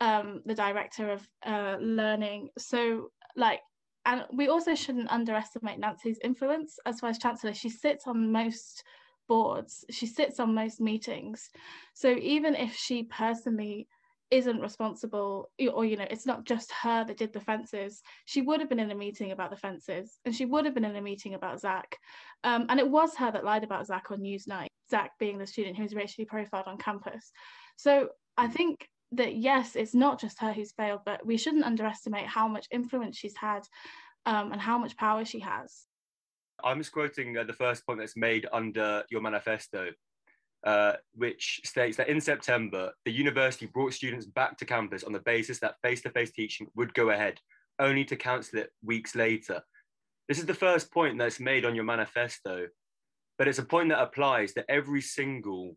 um, 0.00 0.42
the 0.46 0.54
director 0.54 1.10
of 1.10 1.28
uh, 1.44 1.76
learning. 1.80 2.50
So 2.58 3.10
like, 3.36 3.60
and 4.06 4.24
we 4.32 4.48
also 4.48 4.74
shouldn't 4.74 5.10
underestimate 5.10 5.78
Nancy's 5.78 6.18
influence 6.24 6.78
as 6.86 7.00
vice 7.00 7.18
chancellor. 7.18 7.52
She 7.52 7.68
sits 7.68 8.06
on 8.06 8.32
most 8.32 8.84
boards. 9.28 9.84
She 9.90 10.06
sits 10.06 10.40
on 10.40 10.54
most 10.54 10.80
meetings. 10.80 11.50
So 11.94 12.08
even 12.10 12.54
if 12.54 12.74
she 12.74 13.02
personally 13.04 13.86
isn't 14.30 14.60
responsible 14.60 15.50
or 15.72 15.84
you 15.84 15.96
know 15.96 16.06
it's 16.10 16.26
not 16.26 16.44
just 16.44 16.70
her 16.72 17.04
that 17.04 17.16
did 17.16 17.32
the 17.32 17.40
fences. 17.40 18.02
She 18.26 18.42
would 18.42 18.60
have 18.60 18.68
been 18.68 18.80
in 18.80 18.90
a 18.90 18.94
meeting 18.94 19.32
about 19.32 19.50
the 19.50 19.56
fences 19.56 20.18
and 20.24 20.34
she 20.34 20.44
would 20.44 20.64
have 20.64 20.74
been 20.74 20.84
in 20.84 20.96
a 20.96 21.02
meeting 21.02 21.34
about 21.34 21.60
zach. 21.60 21.96
Um, 22.44 22.66
and 22.68 22.78
it 22.78 22.88
was 22.88 23.16
her 23.16 23.30
that 23.32 23.44
lied 23.44 23.64
about 23.64 23.86
zach 23.86 24.10
on 24.10 24.20
newsnight 24.20 24.68
zach 24.90 25.12
being 25.18 25.38
the 25.38 25.46
student 25.46 25.76
who 25.76 25.82
was 25.82 25.94
racially 25.94 26.24
profiled 26.24 26.66
on 26.66 26.78
campus. 26.78 27.32
So 27.76 28.08
i 28.36 28.46
think 28.46 28.88
that 29.12 29.34
yes 29.34 29.74
it's 29.74 29.94
not 29.94 30.20
just 30.20 30.38
her 30.38 30.52
who's 30.52 30.70
failed 30.72 31.00
but 31.04 31.24
we 31.26 31.36
shouldn't 31.36 31.64
underestimate 31.64 32.26
how 32.26 32.46
much 32.46 32.68
influence 32.70 33.16
she's 33.16 33.36
had 33.36 33.62
um, 34.26 34.52
and 34.52 34.60
how 34.60 34.78
much 34.78 34.96
power 34.96 35.24
she 35.24 35.40
has. 35.40 35.86
I'm 36.62 36.78
just 36.78 36.92
quoting 36.92 37.36
uh, 37.36 37.44
the 37.44 37.52
first 37.52 37.86
point 37.86 38.00
that's 38.00 38.16
made 38.16 38.46
under 38.52 39.04
your 39.10 39.20
manifesto 39.20 39.90
uh, 40.64 40.94
which 41.14 41.60
states 41.64 41.96
that 41.96 42.08
in 42.08 42.20
September, 42.20 42.92
the 43.04 43.12
university 43.12 43.66
brought 43.66 43.94
students 43.94 44.26
back 44.26 44.58
to 44.58 44.64
campus 44.64 45.04
on 45.04 45.12
the 45.12 45.20
basis 45.20 45.58
that 45.60 45.80
face 45.82 46.00
to 46.02 46.10
face 46.10 46.32
teaching 46.32 46.66
would 46.74 46.92
go 46.94 47.10
ahead, 47.10 47.40
only 47.78 48.04
to 48.04 48.16
cancel 48.16 48.60
it 48.60 48.70
weeks 48.82 49.14
later. 49.14 49.62
This 50.28 50.38
is 50.38 50.46
the 50.46 50.54
first 50.54 50.92
point 50.92 51.18
that's 51.18 51.40
made 51.40 51.64
on 51.64 51.74
your 51.74 51.84
manifesto, 51.84 52.66
but 53.38 53.48
it's 53.48 53.58
a 53.58 53.64
point 53.64 53.90
that 53.90 54.02
applies 54.02 54.52
to 54.54 54.70
every 54.70 55.00
single 55.00 55.76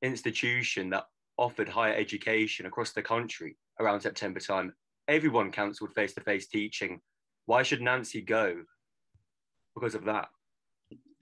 institution 0.00 0.90
that 0.90 1.04
offered 1.36 1.68
higher 1.68 1.94
education 1.94 2.66
across 2.66 2.92
the 2.92 3.02
country 3.02 3.56
around 3.80 4.00
September 4.00 4.40
time. 4.40 4.72
Everyone 5.08 5.52
cancelled 5.52 5.92
face 5.94 6.14
to 6.14 6.20
face 6.20 6.46
teaching. 6.46 7.00
Why 7.46 7.62
should 7.62 7.82
Nancy 7.82 8.22
go? 8.22 8.62
Because 9.74 9.94
of 9.94 10.04
that 10.04 10.28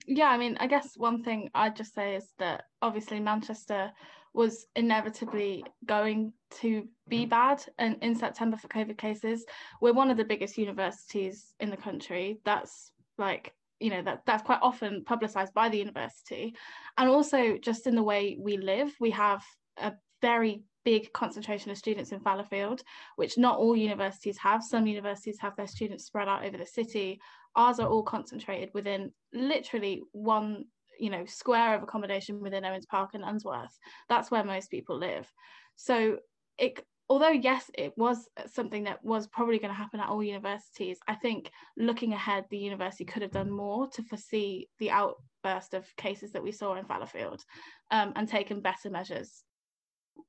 yeah, 0.07 0.29
I 0.29 0.37
mean, 0.37 0.57
I 0.59 0.67
guess 0.67 0.93
one 0.97 1.23
thing 1.23 1.49
I'd 1.53 1.75
just 1.75 1.93
say 1.93 2.15
is 2.15 2.27
that 2.39 2.65
obviously 2.81 3.19
Manchester 3.19 3.91
was 4.33 4.65
inevitably 4.75 5.65
going 5.85 6.33
to 6.61 6.87
be 7.07 7.25
bad 7.25 7.63
and 7.77 7.97
in 8.01 8.15
September 8.15 8.57
for 8.57 8.67
COVID 8.69 8.97
cases. 8.97 9.45
We're 9.81 9.93
one 9.93 10.09
of 10.09 10.17
the 10.17 10.23
biggest 10.23 10.57
universities 10.57 11.53
in 11.59 11.69
the 11.69 11.77
country. 11.77 12.39
That's 12.45 12.91
like, 13.17 13.53
you 13.79 13.89
know, 13.89 14.01
that 14.03 14.21
that's 14.25 14.43
quite 14.43 14.59
often 14.61 15.03
publicized 15.03 15.53
by 15.53 15.69
the 15.69 15.77
university. 15.77 16.55
And 16.97 17.09
also 17.09 17.57
just 17.57 17.87
in 17.87 17.95
the 17.95 18.03
way 18.03 18.37
we 18.39 18.57
live, 18.57 18.93
we 18.99 19.11
have 19.11 19.43
a 19.77 19.93
very 20.21 20.63
big 20.83 21.11
concentration 21.13 21.71
of 21.71 21.77
students 21.77 22.11
in 22.11 22.19
Fallowfield, 22.19 22.81
which 23.15 23.37
not 23.37 23.57
all 23.57 23.75
universities 23.75 24.37
have. 24.37 24.63
Some 24.63 24.87
universities 24.87 25.37
have 25.39 25.55
their 25.55 25.67
students 25.67 26.05
spread 26.05 26.27
out 26.27 26.45
over 26.45 26.57
the 26.57 26.65
city. 26.65 27.19
Ours 27.55 27.79
are 27.79 27.87
all 27.87 28.03
concentrated 28.03 28.69
within 28.73 29.11
literally 29.33 30.01
one, 30.11 30.65
you 30.99 31.09
know, 31.09 31.25
square 31.25 31.75
of 31.75 31.83
accommodation 31.83 32.41
within 32.41 32.65
Owens 32.65 32.85
Park 32.85 33.11
and 33.13 33.23
Unsworth. 33.23 33.77
That's 34.09 34.31
where 34.31 34.43
most 34.43 34.69
people 34.69 34.97
live. 34.97 35.31
So 35.75 36.17
it 36.57 36.83
although 37.09 37.29
yes 37.29 37.69
it 37.73 37.91
was 37.97 38.29
something 38.45 38.85
that 38.85 39.03
was 39.03 39.27
probably 39.27 39.59
going 39.59 39.69
to 39.69 39.77
happen 39.77 39.99
at 39.99 40.07
all 40.07 40.23
universities 40.23 40.97
i 41.09 41.13
think 41.13 41.51
looking 41.75 42.13
ahead 42.13 42.45
the 42.49 42.57
university 42.57 43.03
could 43.03 43.21
have 43.21 43.31
done 43.31 43.51
more 43.51 43.85
to 43.87 44.01
foresee 44.03 44.69
the 44.79 44.89
outburst 44.89 45.73
of 45.73 45.93
cases 45.97 46.31
that 46.31 46.41
we 46.41 46.53
saw 46.53 46.75
in 46.75 46.85
fallowfield 46.85 47.43
um, 47.91 48.13
and 48.15 48.29
taken 48.29 48.61
better 48.61 48.89
measures 48.89 49.43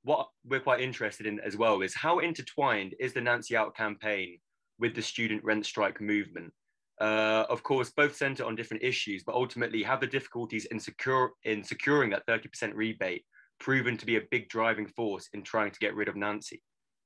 what 0.03 0.29
we're 0.45 0.61
quite 0.61 0.81
interested 0.81 1.27
in 1.27 1.41
as 1.41 1.57
well 1.57 1.83
is 1.83 1.95
how 1.95 2.19
intertwined 2.19 2.95
is 2.99 3.13
the 3.13 3.21
Nancy 3.21 3.57
Out 3.57 3.75
campaign 3.77 4.39
with 4.79 4.95
the 4.95 5.03
student 5.03 5.45
rent 5.45 5.67
strike 5.67 6.01
movement? 6.01 6.53
Uh, 7.01 7.45
of 7.49 7.63
course, 7.63 7.91
both 7.91 8.15
center 8.15 8.45
on 8.45 8.55
different 8.55 8.83
issues, 8.83 9.25
but 9.25 9.35
ultimately 9.35 9.83
have 9.83 10.01
the 10.01 10.07
difficulties 10.07 10.67
in, 10.67 10.79
secure, 10.79 11.33
in 11.45 11.63
securing 11.63 12.11
that 12.11 12.27
30% 12.27 12.73
rebate 12.75 13.25
proven 13.59 13.97
to 13.97 14.07
be 14.07 14.17
a 14.17 14.23
big 14.31 14.49
driving 14.49 14.87
force 14.87 15.29
in 15.33 15.43
trying 15.43 15.71
to 15.71 15.79
get 15.79 15.95
rid 15.95 16.09
of 16.09 16.17
Nancy? 16.17 16.61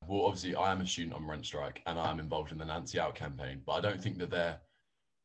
Well, 0.06 0.26
obviously, 0.26 0.54
I 0.54 0.72
am 0.72 0.80
a 0.80 0.86
student 0.86 1.14
on 1.14 1.26
rent 1.26 1.44
strike 1.44 1.82
and 1.86 1.98
I'm 1.98 2.20
involved 2.20 2.52
in 2.52 2.58
the 2.58 2.64
Nancy 2.64 2.98
Out 2.98 3.14
campaign, 3.14 3.62
but 3.66 3.72
I 3.72 3.80
don't 3.80 4.02
think 4.02 4.18
that 4.18 4.30
they're, 4.30 4.58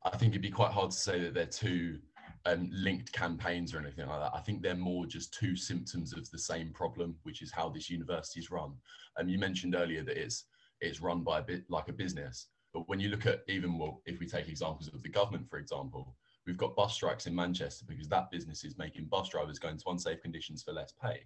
I 0.03 0.17
think 0.17 0.31
it'd 0.31 0.41
be 0.41 0.51
quite 0.51 0.71
hard 0.71 0.91
to 0.91 0.97
say 0.97 1.19
that 1.21 1.33
they're 1.33 1.45
two 1.45 1.99
um, 2.45 2.69
linked 2.71 3.11
campaigns 3.11 3.73
or 3.73 3.79
anything 3.79 4.07
like 4.07 4.19
that. 4.19 4.31
I 4.33 4.39
think 4.39 4.61
they're 4.61 4.75
more 4.75 5.05
just 5.05 5.33
two 5.33 5.55
symptoms 5.55 6.13
of 6.13 6.29
the 6.31 6.39
same 6.39 6.71
problem, 6.71 7.15
which 7.23 7.41
is 7.41 7.51
how 7.51 7.69
this 7.69 7.89
university 7.89 8.39
is 8.39 8.51
run. 8.51 8.73
And 9.17 9.25
um, 9.25 9.29
you 9.29 9.37
mentioned 9.37 9.75
earlier 9.75 10.03
that 10.03 10.17
it's 10.17 10.45
it's 10.81 11.01
run 11.01 11.21
by 11.21 11.39
a 11.39 11.43
bit 11.43 11.63
like 11.69 11.89
a 11.89 11.93
business. 11.93 12.47
But 12.73 12.87
when 12.87 12.99
you 12.99 13.09
look 13.09 13.25
at 13.25 13.41
even 13.47 13.77
well, 13.77 14.01
if 14.05 14.19
we 14.19 14.25
take 14.25 14.47
examples 14.47 14.87
of 14.87 15.03
the 15.03 15.09
government, 15.09 15.49
for 15.49 15.59
example, 15.59 16.15
we've 16.47 16.57
got 16.57 16.75
bus 16.75 16.93
strikes 16.93 17.27
in 17.27 17.35
Manchester 17.35 17.85
because 17.87 18.07
that 18.07 18.31
business 18.31 18.63
is 18.63 18.77
making 18.77 19.05
bus 19.05 19.29
drivers 19.29 19.59
go 19.59 19.69
into 19.69 19.89
unsafe 19.89 20.21
conditions 20.21 20.63
for 20.63 20.71
less 20.71 20.93
pay. 21.01 21.19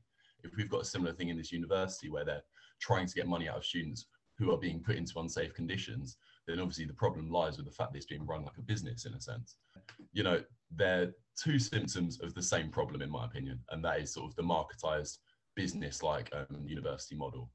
If 0.44 0.52
we've 0.58 0.70
got 0.70 0.82
a 0.82 0.86
similar 0.86 1.14
thing 1.14 1.30
in 1.30 1.38
this 1.38 1.52
university 1.52 2.10
where 2.10 2.26
they're 2.26 2.44
trying 2.82 3.08
to 3.08 3.16
get 3.16 3.28
money 3.28 3.48
out 3.48 3.58
of 3.58 3.66
students 3.66 4.08
who 4.38 4.52
are 4.52 4.58
being 4.58 4.82
put 4.82 4.98
into 4.98 5.20
unsafe 5.20 5.54
conditions, 5.54 6.18
then 6.48 6.60
obviously 6.60 6.86
the 6.86 6.94
problem 6.94 7.30
lies 7.30 7.58
with 7.58 7.66
the 7.66 7.72
fact 7.72 7.92
that 7.92 7.98
it's 7.98 8.06
being 8.06 8.26
run 8.26 8.44
like 8.44 8.58
a 8.58 8.62
business 8.62 9.06
in 9.06 9.14
a 9.14 9.22
sense. 9.22 9.56
You 10.14 10.24
know, 10.24 10.42
they're 10.76 11.14
two 11.42 11.60
symptoms 11.60 12.20
of 12.22 12.34
the 12.34 12.44
same 12.44 12.70
problem, 12.70 13.02
in 13.02 13.10
my 13.10 13.26
opinion, 13.26 13.60
and 13.72 13.84
that 13.84 14.00
is 14.00 14.14
sort 14.14 14.30
of 14.30 14.36
the 14.36 14.44
marketized 14.44 15.18
business 15.56 16.04
like 16.04 16.32
um, 16.34 16.66
university 16.66 17.16
model. 17.16 17.50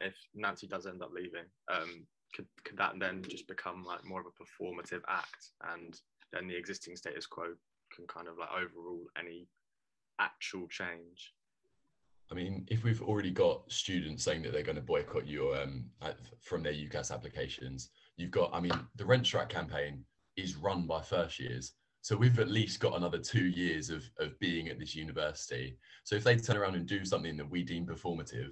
If 0.00 0.14
Nancy 0.34 0.66
does 0.66 0.86
end 0.86 1.02
up 1.02 1.10
leaving, 1.12 1.46
um, 1.72 2.06
could, 2.34 2.46
could 2.64 2.76
that 2.76 2.98
then 2.98 3.22
just 3.28 3.48
become 3.48 3.84
like 3.84 4.04
more 4.04 4.20
of 4.20 4.26
a 4.26 4.64
performative 4.64 5.02
act 5.08 5.50
and 5.72 5.98
then 6.32 6.46
the 6.46 6.56
existing 6.56 6.96
status 6.96 7.26
quo 7.26 7.54
can 7.94 8.06
kind 8.06 8.28
of 8.28 8.38
like 8.38 8.50
overrule 8.52 9.04
any 9.18 9.48
actual 10.20 10.68
change? 10.68 11.32
I 12.30 12.34
mean, 12.34 12.64
if 12.68 12.84
we've 12.84 13.02
already 13.02 13.32
got 13.32 13.70
students 13.70 14.22
saying 14.22 14.42
that 14.42 14.52
they're 14.52 14.62
going 14.62 14.76
to 14.76 14.82
boycott 14.82 15.26
you 15.26 15.52
um, 15.54 15.86
from 16.40 16.62
their 16.62 16.72
UCAS 16.72 17.12
applications, 17.12 17.90
you've 18.20 18.30
got, 18.30 18.50
I 18.52 18.60
mean, 18.60 18.72
the 18.96 19.04
rent 19.04 19.26
strike 19.26 19.48
campaign 19.48 20.04
is 20.36 20.56
run 20.56 20.86
by 20.86 21.00
first 21.00 21.38
years. 21.38 21.72
So 22.02 22.16
we've 22.16 22.38
at 22.38 22.50
least 22.50 22.80
got 22.80 22.96
another 22.96 23.18
two 23.18 23.46
years 23.46 23.90
of, 23.90 24.08
of 24.18 24.38
being 24.38 24.68
at 24.68 24.78
this 24.78 24.94
university. 24.94 25.76
So 26.04 26.16
if 26.16 26.24
they 26.24 26.36
turn 26.36 26.56
around 26.56 26.74
and 26.74 26.86
do 26.86 27.04
something 27.04 27.36
that 27.36 27.50
we 27.50 27.62
deem 27.62 27.86
performative, 27.86 28.50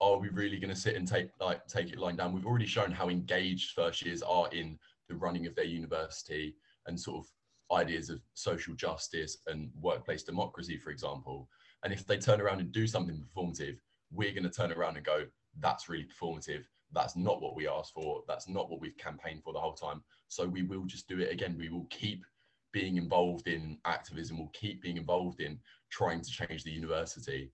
are 0.00 0.18
we 0.18 0.28
really 0.28 0.58
going 0.58 0.74
to 0.74 0.80
sit 0.80 0.96
and 0.96 1.06
take 1.06 1.28
like 1.40 1.66
take 1.66 1.92
it 1.92 1.98
lying 1.98 2.16
down? 2.16 2.32
We've 2.32 2.46
already 2.46 2.66
shown 2.66 2.90
how 2.90 3.08
engaged 3.08 3.72
first 3.72 4.04
years 4.04 4.22
are 4.22 4.48
in 4.52 4.78
the 5.08 5.14
running 5.14 5.46
of 5.46 5.54
their 5.54 5.64
university 5.64 6.56
and 6.86 6.98
sort 6.98 7.24
of 7.24 7.78
ideas 7.78 8.10
of 8.10 8.20
social 8.34 8.74
justice 8.74 9.38
and 9.46 9.70
workplace 9.80 10.24
democracy, 10.24 10.76
for 10.76 10.90
example. 10.90 11.48
And 11.84 11.92
if 11.92 12.06
they 12.06 12.18
turn 12.18 12.40
around 12.40 12.60
and 12.60 12.72
do 12.72 12.86
something 12.86 13.22
performative, 13.22 13.76
we're 14.10 14.32
going 14.32 14.44
to 14.44 14.50
turn 14.50 14.72
around 14.72 14.96
and 14.96 15.06
go, 15.06 15.24
that's 15.60 15.88
really 15.88 16.06
performative. 16.06 16.64
That's 16.94 17.16
not 17.16 17.42
what 17.42 17.56
we 17.56 17.68
asked 17.68 17.94
for. 17.94 18.22
That's 18.28 18.48
not 18.48 18.70
what 18.70 18.80
we've 18.80 18.96
campaigned 18.96 19.42
for 19.42 19.52
the 19.52 19.60
whole 19.60 19.74
time. 19.74 20.02
So 20.28 20.46
we 20.46 20.62
will 20.62 20.84
just 20.84 21.08
do 21.08 21.18
it 21.18 21.32
again. 21.32 21.56
We 21.58 21.68
will 21.68 21.86
keep 21.90 22.24
being 22.72 22.96
involved 22.96 23.46
in 23.46 23.78
activism. 23.84 24.38
We'll 24.38 24.50
keep 24.52 24.82
being 24.82 24.96
involved 24.96 25.40
in 25.40 25.58
trying 25.90 26.20
to 26.20 26.30
change 26.30 26.64
the 26.64 26.70
university. 26.70 27.52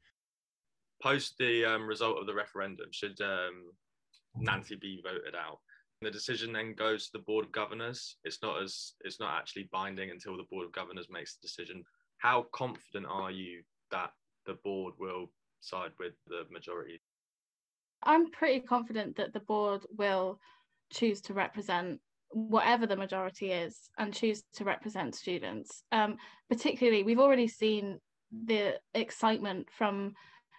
Post 1.02 1.34
the 1.38 1.64
um, 1.64 1.86
result 1.86 2.18
of 2.18 2.26
the 2.26 2.34
referendum, 2.34 2.88
should 2.90 3.20
um, 3.20 3.72
Nancy 4.36 4.76
be 4.76 5.02
voted 5.02 5.34
out? 5.34 5.58
The 6.02 6.10
decision 6.10 6.52
then 6.52 6.74
goes 6.74 7.06
to 7.06 7.12
the 7.12 7.24
board 7.24 7.44
of 7.44 7.52
governors. 7.52 8.16
It's 8.24 8.42
not 8.42 8.62
as 8.62 8.94
it's 9.04 9.20
not 9.20 9.38
actually 9.38 9.68
binding 9.70 10.10
until 10.10 10.36
the 10.36 10.46
board 10.50 10.64
of 10.64 10.72
governors 10.72 11.08
makes 11.10 11.36
the 11.36 11.46
decision. 11.46 11.84
How 12.18 12.46
confident 12.52 13.06
are 13.08 13.30
you 13.30 13.62
that 13.90 14.10
the 14.46 14.54
board 14.64 14.94
will 14.98 15.30
side 15.60 15.92
with 15.98 16.14
the 16.26 16.44
majority? 16.50 17.00
I'm 18.02 18.30
pretty 18.30 18.60
confident 18.60 19.16
that 19.16 19.32
the 19.32 19.40
board 19.40 19.82
will 19.96 20.38
choose 20.90 21.20
to 21.22 21.34
represent 21.34 22.00
whatever 22.30 22.86
the 22.86 22.96
majority 22.96 23.52
is 23.52 23.76
and 23.98 24.14
choose 24.14 24.42
to 24.54 24.64
represent 24.64 25.14
students. 25.14 25.82
Um, 25.92 26.16
particularly, 26.48 27.02
we've 27.02 27.18
already 27.18 27.48
seen 27.48 27.98
the 28.46 28.78
excitement 28.94 29.68
from 29.76 30.14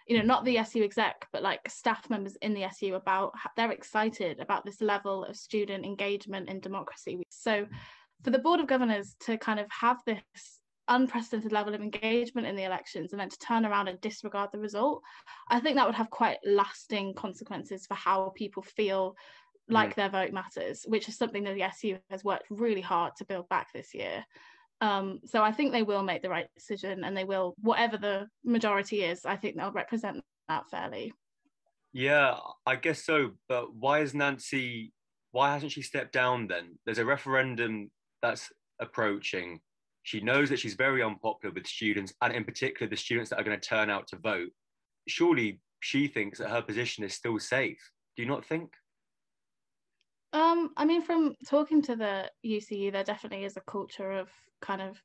you 0.06 0.18
know 0.18 0.24
not 0.24 0.44
the 0.44 0.58
SU 0.58 0.82
exec 0.84 1.26
but 1.32 1.42
like 1.42 1.60
staff 1.68 2.10
members 2.10 2.36
in 2.42 2.52
the 2.52 2.64
SU 2.64 2.94
about 2.94 3.32
they're 3.56 3.70
excited 3.70 4.40
about 4.40 4.64
this 4.66 4.82
level 4.82 5.24
of 5.24 5.36
student 5.36 5.86
engagement 5.86 6.50
in 6.50 6.60
democracy 6.60 7.22
so 7.30 7.66
for 8.22 8.30
the 8.30 8.38
board 8.38 8.60
of 8.60 8.66
governors 8.66 9.16
to 9.20 9.38
kind 9.38 9.58
of 9.58 9.66
have 9.70 9.98
this 10.04 10.60
unprecedented 10.88 11.52
level 11.52 11.74
of 11.74 11.80
engagement 11.80 12.46
in 12.46 12.56
the 12.56 12.64
elections 12.64 13.12
and 13.12 13.20
then 13.20 13.28
to 13.28 13.38
turn 13.38 13.64
around 13.64 13.88
and 13.88 14.00
disregard 14.00 14.50
the 14.52 14.58
result, 14.58 15.02
I 15.48 15.60
think 15.60 15.76
that 15.76 15.86
would 15.86 15.94
have 15.94 16.10
quite 16.10 16.38
lasting 16.44 17.14
consequences 17.14 17.86
for 17.86 17.94
how 17.94 18.32
people 18.34 18.62
feel 18.62 19.16
like 19.68 19.92
mm. 19.92 19.94
their 19.94 20.08
vote 20.08 20.32
matters, 20.32 20.84
which 20.86 21.08
is 21.08 21.16
something 21.16 21.44
that 21.44 21.54
the 21.54 21.62
SU 21.62 21.98
has 22.10 22.24
worked 22.24 22.46
really 22.50 22.80
hard 22.80 23.12
to 23.16 23.24
build 23.24 23.48
back 23.48 23.72
this 23.72 23.94
year. 23.94 24.24
Um, 24.80 25.20
so 25.24 25.42
I 25.42 25.52
think 25.52 25.72
they 25.72 25.84
will 25.84 26.02
make 26.02 26.22
the 26.22 26.30
right 26.30 26.48
decision 26.56 27.04
and 27.04 27.16
they 27.16 27.24
will, 27.24 27.54
whatever 27.60 27.96
the 27.96 28.26
majority 28.44 29.02
is, 29.04 29.24
I 29.24 29.36
think 29.36 29.56
they'll 29.56 29.70
represent 29.70 30.20
that 30.48 30.68
fairly. 30.70 31.12
Yeah, 31.92 32.36
I 32.66 32.76
guess 32.76 33.04
so. 33.04 33.32
But 33.48 33.74
why 33.74 34.00
is 34.00 34.14
Nancy, 34.14 34.92
why 35.30 35.52
hasn't 35.52 35.72
she 35.72 35.82
stepped 35.82 36.12
down 36.12 36.48
then? 36.48 36.78
There's 36.84 36.98
a 36.98 37.04
referendum 37.04 37.90
that's 38.22 38.50
approaching 38.80 39.60
she 40.02 40.20
knows 40.20 40.48
that 40.48 40.58
she's 40.58 40.74
very 40.74 41.02
unpopular 41.02 41.54
with 41.54 41.66
students, 41.66 42.12
and 42.22 42.34
in 42.34 42.44
particular, 42.44 42.88
the 42.88 42.96
students 42.96 43.30
that 43.30 43.38
are 43.38 43.44
going 43.44 43.58
to 43.58 43.68
turn 43.68 43.90
out 43.90 44.08
to 44.08 44.16
vote. 44.16 44.50
Surely 45.08 45.60
she 45.80 46.08
thinks 46.08 46.38
that 46.38 46.50
her 46.50 46.62
position 46.62 47.04
is 47.04 47.14
still 47.14 47.38
safe. 47.38 47.90
Do 48.16 48.22
you 48.22 48.28
not 48.28 48.44
think? 48.44 48.72
Um, 50.32 50.70
I 50.76 50.84
mean, 50.84 51.02
from 51.02 51.34
talking 51.46 51.82
to 51.82 51.96
the 51.96 52.30
UCU, 52.44 52.90
there 52.90 53.04
definitely 53.04 53.44
is 53.44 53.56
a 53.56 53.62
culture 53.62 54.12
of 54.12 54.28
kind 54.60 54.80
of 54.80 55.00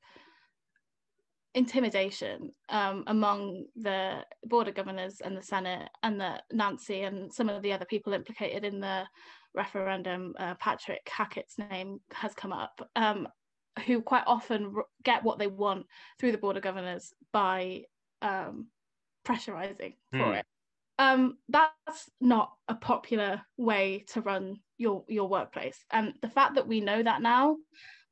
intimidation 1.53 2.51
um, 2.69 3.03
among 3.07 3.65
the 3.75 4.23
board 4.45 4.67
of 4.67 4.75
governors 4.75 5.21
and 5.23 5.35
the 5.35 5.41
Senate, 5.41 5.89
and 6.03 6.19
that 6.21 6.43
Nancy 6.51 7.01
and 7.01 7.33
some 7.33 7.49
of 7.49 7.61
the 7.61 7.73
other 7.73 7.85
people 7.85 8.13
implicated 8.13 8.63
in 8.63 8.79
the 8.79 9.03
referendum, 9.53 10.33
uh, 10.39 10.53
Patrick 10.59 11.07
Hackett's 11.09 11.57
name 11.57 11.99
has 12.13 12.33
come 12.33 12.53
up. 12.53 12.79
Um, 12.95 13.27
who 13.85 14.01
quite 14.01 14.23
often 14.27 14.73
get 15.03 15.23
what 15.23 15.39
they 15.39 15.47
want 15.47 15.85
through 16.19 16.31
the 16.31 16.37
board 16.37 16.57
of 16.57 16.63
governors 16.63 17.13
by 17.31 17.83
um, 18.21 18.67
pressurizing 19.25 19.95
for 20.11 20.17
Mm. 20.19 20.39
it. 20.39 20.45
Um, 20.99 21.37
that's 21.49 22.09
not 22.19 22.53
a 22.67 22.73
popular 22.75 23.41
way 23.57 24.03
to 24.09 24.21
run 24.21 24.57
your 24.77 25.05
your 25.07 25.29
workplace, 25.29 25.85
and 25.91 26.13
the 26.21 26.29
fact 26.29 26.55
that 26.55 26.67
we 26.67 26.81
know 26.81 27.03
that 27.03 27.21
now, 27.21 27.57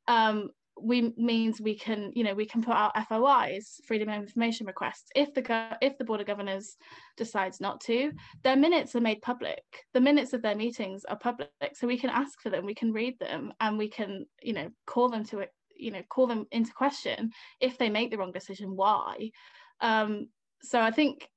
um, 0.06 0.50
we 0.80 1.12
means 1.16 1.60
we 1.60 1.74
can 1.76 2.12
you 2.14 2.22
know 2.22 2.34
we 2.34 2.46
can 2.46 2.62
put 2.62 2.74
out 2.74 2.92
FOIs, 3.08 3.80
freedom 3.86 4.08
of 4.08 4.22
information 4.22 4.66
requests. 4.66 5.10
If 5.16 5.34
the 5.34 5.42
go- 5.42 5.76
if 5.80 5.98
the 5.98 6.04
board 6.04 6.20
of 6.20 6.26
governors 6.28 6.76
decides 7.16 7.60
not 7.60 7.80
to, 7.82 8.12
their 8.44 8.56
minutes 8.56 8.94
are 8.94 9.00
made 9.00 9.20
public. 9.22 9.64
The 9.94 10.00
minutes 10.00 10.32
of 10.32 10.42
their 10.42 10.54
meetings 10.54 11.04
are 11.06 11.18
public, 11.18 11.50
so 11.74 11.86
we 11.88 11.98
can 11.98 12.10
ask 12.10 12.40
for 12.40 12.50
them, 12.50 12.64
we 12.66 12.74
can 12.74 12.92
read 12.92 13.18
them, 13.18 13.52
and 13.58 13.76
we 13.78 13.88
can 13.88 14.26
you 14.42 14.52
know 14.52 14.70
call 14.86 15.08
them 15.08 15.24
to 15.24 15.40
it, 15.40 15.50
you 15.78 15.90
know 15.90 16.02
call 16.08 16.26
them 16.26 16.46
into 16.52 16.72
question 16.72 17.30
if 17.60 17.78
they 17.78 17.88
make 17.88 18.10
the 18.10 18.18
wrong 18.18 18.32
decision. 18.32 18.76
Why? 18.76 19.30
Um, 19.80 20.28
so 20.62 20.80
I 20.80 20.90
think 20.90 21.28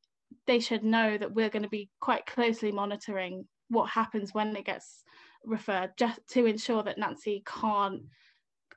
they 0.48 0.60
should 0.60 0.84
know 0.84 1.18
that 1.18 1.34
we're 1.34 1.50
going 1.50 1.64
to 1.64 1.70
be 1.70 1.90
quite 2.00 2.26
closely 2.26 2.72
monitoring 2.72 3.48
what 3.70 3.90
happens 3.90 4.34
when 4.34 4.56
it 4.56 4.66
gets 4.66 5.04
referred, 5.46 5.92
just 5.98 6.20
to 6.32 6.46
ensure 6.46 6.84
that 6.84 6.98
Nancy 6.98 7.44
can't 7.46 8.02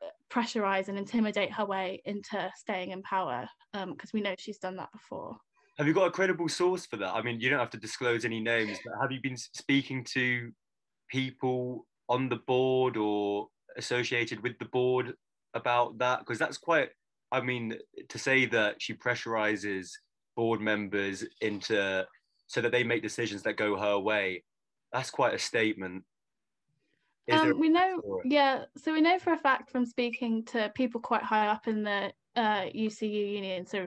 uh, 0.03 0.09
pressurize 0.31 0.89
and 0.89 0.99
intimidate 0.99 1.53
her 1.53 1.65
way 1.65 2.03
into 2.05 2.51
staying 2.57 2.91
in 2.91 3.03
power, 3.03 3.49
because 3.73 4.13
we 4.13 4.21
know 4.21 4.35
she's 4.39 4.59
done 4.59 4.77
that 4.77 4.93
before. 4.93 5.37
Have 5.79 5.87
you 5.87 5.95
got 5.95 6.07
a 6.07 6.11
credible 6.11 6.49
source 6.49 6.85
for 6.85 6.99
that? 6.99 7.15
I 7.15 7.23
mean, 7.23 7.41
you 7.41 7.49
don't 7.49 7.59
have 7.59 7.71
to 7.71 7.79
disclose 7.79 8.25
any 8.25 8.41
names, 8.41 8.79
but 8.85 8.95
have 9.01 9.11
you 9.11 9.21
been 9.23 9.37
speaking 9.37 10.05
to 10.13 10.53
people 11.09 11.87
on 12.09 12.29
the 12.29 12.37
board 12.37 12.97
or 12.97 13.49
associated 13.77 14.43
with 14.43 14.59
the 14.59 14.67
board 14.67 15.15
about 15.55 15.99
that? 15.99 16.21
Because 16.21 16.39
that's 16.39 16.59
quite, 16.59 16.91
I 17.31 17.41
mean, 17.41 17.77
to 18.09 18.19
say 18.19 18.47
that 18.47 18.81
she 18.81 18.95
pressurizes 18.95 19.91
board 20.37 20.61
members 20.61 21.25
into 21.41 22.07
so 22.47 22.61
that 22.61 22.73
they 22.73 22.85
make 22.85 23.03
decisions 23.03 23.43
that 23.43 23.57
go 23.57 23.77
her 23.77 23.99
way, 23.99 24.45
that's 24.93 25.11
quite 25.11 25.35
a 25.35 25.39
statement. 25.39 26.05
Um, 27.31 27.59
we 27.59 27.69
know, 27.69 28.21
yeah. 28.25 28.65
So 28.77 28.93
we 28.93 29.01
know 29.01 29.19
for 29.19 29.33
a 29.33 29.39
fact 29.39 29.71
from 29.71 29.87
speaking 29.87 30.45
to 30.47 30.71
people 30.75 31.01
quite 31.01 31.23
high 31.23 31.47
up 31.47 31.69
in 31.69 31.83
the 31.85 32.13
uh, 32.37 32.65
UCU 32.75 33.33
union, 33.33 33.67
so 33.67 33.87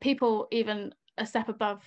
people 0.00 0.46
even 0.50 0.92
a 1.18 1.26
step 1.26 1.48
above 1.48 1.82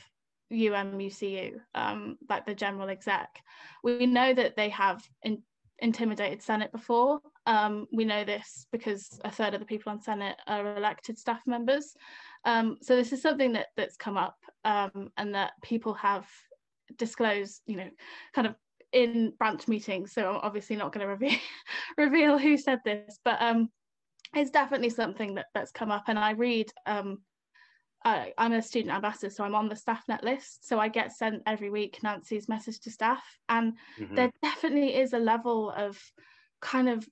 UMUCU, 0.51 1.60
um, 1.76 2.18
like 2.30 2.45
the 2.45 2.56
general 2.56 2.89
exec, 2.89 3.39
we 3.84 4.06
know 4.06 4.34
that 4.34 4.56
they 4.56 4.70
have 4.70 5.08
in, 5.24 5.41
intimidated 5.80 6.41
Senate 6.41 6.72
before. 6.72 7.20
Um, 7.46 7.88
we 7.91 8.06
know 8.06 8.24
this 8.24 8.68
because 8.72 9.20
a 9.26 9.32
third 9.32 9.54
of 9.54 9.60
the 9.60 9.66
people 9.66 9.91
on 9.91 10.02
Senate 10.02 10.38
are 10.48 10.78
elected 10.78 11.18
staff 11.18 11.41
members. 11.46 11.94
Um, 12.46 12.78
so 12.82 12.96
this 12.96 13.12
is 13.12 13.22
something 13.22 13.54
that 13.54 13.68
that's 13.76 13.98
come 13.98 14.18
up 14.18 14.38
um, 14.64 15.10
and 15.18 15.36
that 15.36 15.52
people 15.62 15.94
have 15.96 16.28
disclosed, 16.98 17.62
you 17.66 17.78
know, 17.78 17.89
kind 18.34 18.48
of 18.48 18.56
in 18.91 19.34
branch 19.38 19.68
meetings. 19.68 20.14
So 20.14 20.30
I'm 20.30 20.39
obviously 20.41 20.76
not 20.76 20.94
going 20.94 21.06
to 21.06 21.12
reveal 21.12 21.39
reveal 21.98 22.38
who 22.38 22.58
said 22.58 22.80
this, 22.86 23.20
but 23.26 23.41
um, 23.41 23.70
it's 24.36 24.52
definitely 24.52 24.89
something 24.89 25.36
that 25.36 25.48
that's 25.54 25.72
come 25.72 25.91
up. 25.91 26.06
And 26.08 26.18
I 26.20 26.32
read. 26.32 26.72
Um, 26.86 27.20
I, 28.06 28.34
I'm 28.38 28.52
a 28.52 28.62
student 28.62 28.94
ambassador, 28.94 29.30
so 29.30 29.46
I'm 29.46 29.56
on 29.56 29.70
the 29.70 29.78
staff 29.78 30.04
net 30.10 30.26
list. 30.26 30.68
So 30.68 30.78
I 30.78 30.89
get 30.89 31.14
sent 31.14 31.41
every 31.46 31.70
week 31.70 32.00
Nancy's 32.04 32.50
message 32.50 32.82
to 32.82 32.91
staff, 32.91 33.24
and 33.48 33.78
Mhm. 33.98 34.16
there 34.16 34.32
definitely 34.41 34.96
is 34.96 35.14
a 35.14 35.20
level 35.20 35.72
of 35.72 35.98
kind 36.62 36.89
of 36.89 37.08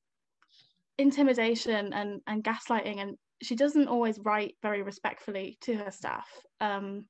intimidation 1.02 1.94
and 1.94 2.22
and 2.28 2.44
gaslighting, 2.44 3.02
and 3.02 3.18
she 3.42 3.56
doesn't 3.56 3.88
always 3.88 4.20
write 4.20 4.56
very 4.62 4.82
respectfully 4.84 5.58
to 5.62 5.74
her 5.76 5.92
staff. 5.92 6.28
Um, 6.60 7.06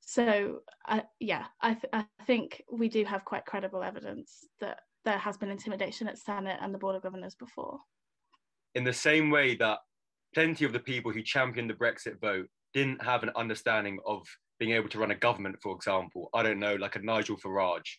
so 0.00 0.60
I, 0.86 1.02
yeah, 1.20 1.46
I, 1.60 1.74
th- 1.74 1.92
I 1.92 2.04
think 2.26 2.62
we 2.72 2.88
do 2.88 3.04
have 3.04 3.24
quite 3.24 3.44
credible 3.44 3.82
evidence 3.82 4.46
that 4.60 4.78
there 5.04 5.18
has 5.18 5.36
been 5.36 5.50
intimidation 5.50 6.08
at 6.08 6.18
Senate 6.18 6.58
and 6.60 6.72
the 6.72 6.78
Board 6.78 6.96
of 6.96 7.02
Governors 7.02 7.34
before. 7.34 7.78
in 8.76 8.84
the 8.84 8.92
same 8.92 9.30
way 9.30 9.56
that 9.56 9.78
plenty 10.34 10.64
of 10.64 10.72
the 10.72 10.78
people 10.78 11.10
who 11.10 11.22
championed 11.22 11.70
the 11.70 11.74
Brexit 11.74 12.20
vote 12.20 12.46
didn't 12.74 13.02
have 13.02 13.22
an 13.22 13.30
understanding 13.34 13.98
of 14.06 14.26
being 14.58 14.72
able 14.72 14.88
to 14.90 14.98
run 14.98 15.10
a 15.10 15.14
government, 15.14 15.56
for 15.62 15.74
example, 15.74 16.28
I 16.34 16.42
don't 16.42 16.58
know, 16.58 16.76
like 16.76 16.96
a 16.96 17.00
Nigel 17.00 17.36
Farage. 17.36 17.90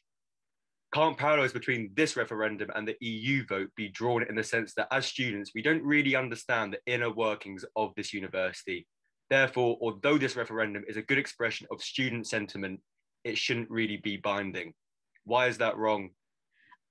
Can't 0.94 1.18
parallels 1.18 1.52
between 1.52 1.92
this 1.96 2.16
referendum 2.16 2.70
and 2.74 2.88
the 2.88 2.96
EU 3.02 3.46
vote 3.46 3.70
be 3.76 3.90
drawn 3.90 4.24
in 4.24 4.36
the 4.36 4.44
sense 4.44 4.74
that 4.76 4.88
as 4.92 5.06
students, 5.06 5.52
we 5.54 5.62
don't 5.62 5.84
really 5.84 6.16
understand 6.16 6.74
the 6.74 6.94
inner 6.94 7.12
workings 7.12 7.66
of 7.76 7.94
this 7.96 8.14
university. 8.14 8.88
Therefore, 9.30 9.78
although 9.82 10.18
this 10.18 10.38
referendum 10.38 10.86
is 10.88 10.96
a 10.96 11.02
good 11.02 11.18
expression 11.18 11.68
of 11.72 11.82
student 11.82 12.26
sentiment, 12.26 12.80
it 13.26 13.38
shouldn't 13.38 13.70
really 13.70 13.98
be 13.98 14.16
binding. 14.18 14.74
Why 15.26 15.48
is 15.48 15.58
that 15.58 15.78
wrong? 15.78 16.12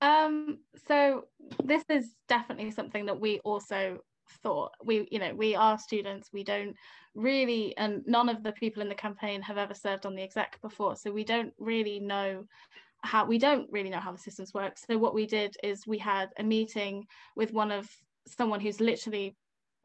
Um, 0.01 0.59
so 0.87 1.23
this 1.63 1.83
is 1.89 2.13
definitely 2.29 2.69
something 2.69 3.07
that 3.07 3.19
we 3.19 3.39
also 3.39 3.99
thought. 4.43 4.73
We, 4.83 5.07
you 5.11 5.17
know, 5.17 5.33
we 5.33 5.55
are 5.55 5.79
students. 5.79 6.29
We 6.31 6.43
don't 6.43 6.75
really, 7.15 7.75
and 7.77 8.03
none 8.05 8.29
of 8.29 8.43
the 8.43 8.51
people 8.51 8.83
in 8.83 8.89
the 8.89 8.95
campaign 8.95 9.41
have 9.41 9.57
ever 9.57 9.73
served 9.73 10.05
on 10.05 10.15
the 10.15 10.21
exec 10.21 10.61
before, 10.61 10.95
so 10.95 11.11
we 11.11 11.23
don't 11.23 11.53
really 11.57 11.99
know 11.99 12.45
how 13.03 13.25
we 13.25 13.37
don't 13.37 13.67
really 13.71 13.89
know 13.89 13.99
how 13.99 14.11
the 14.11 14.17
systems 14.17 14.53
work. 14.53 14.77
So 14.77 14.97
what 14.97 15.13
we 15.13 15.25
did 15.25 15.55
is 15.63 15.87
we 15.87 15.97
had 15.97 16.29
a 16.37 16.43
meeting 16.43 17.05
with 17.35 17.53
one 17.53 17.71
of 17.71 17.89
someone 18.27 18.59
who's 18.59 18.79
literally 18.79 19.35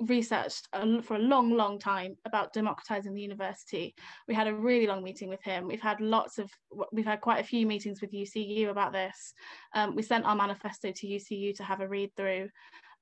researched 0.01 0.67
a, 0.73 1.03
for 1.03 1.15
a 1.15 1.21
long 1.21 1.53
long 1.53 1.79
time 1.79 2.17
about 2.25 2.53
democratizing 2.53 3.15
the 3.15 3.21
university 3.21 3.95
we 4.27 4.35
had 4.35 4.49
a 4.49 4.55
really 4.55 4.87
long 4.87 5.05
meeting 5.05 5.29
with 5.29 5.41
him 5.45 5.69
we've 5.69 5.83
had 5.83 6.01
lots 6.01 6.39
of 6.39 6.51
we've 6.93 7.07
had 7.07 7.21
quite 7.21 7.39
a 7.39 7.47
few 7.47 7.67
meetings 7.67 8.01
with 8.01 8.11
ucu 8.11 8.69
about 8.69 8.93
this 8.93 9.33
um, 9.75 9.95
we 9.95 10.03
sent 10.03 10.25
our 10.25 10.35
manifesto 10.35 10.91
to 10.91 11.07
ucu 11.07 11.55
to 11.55 11.63
have 11.63 11.81
a 11.81 11.87
read 11.87 12.11
through 12.17 12.49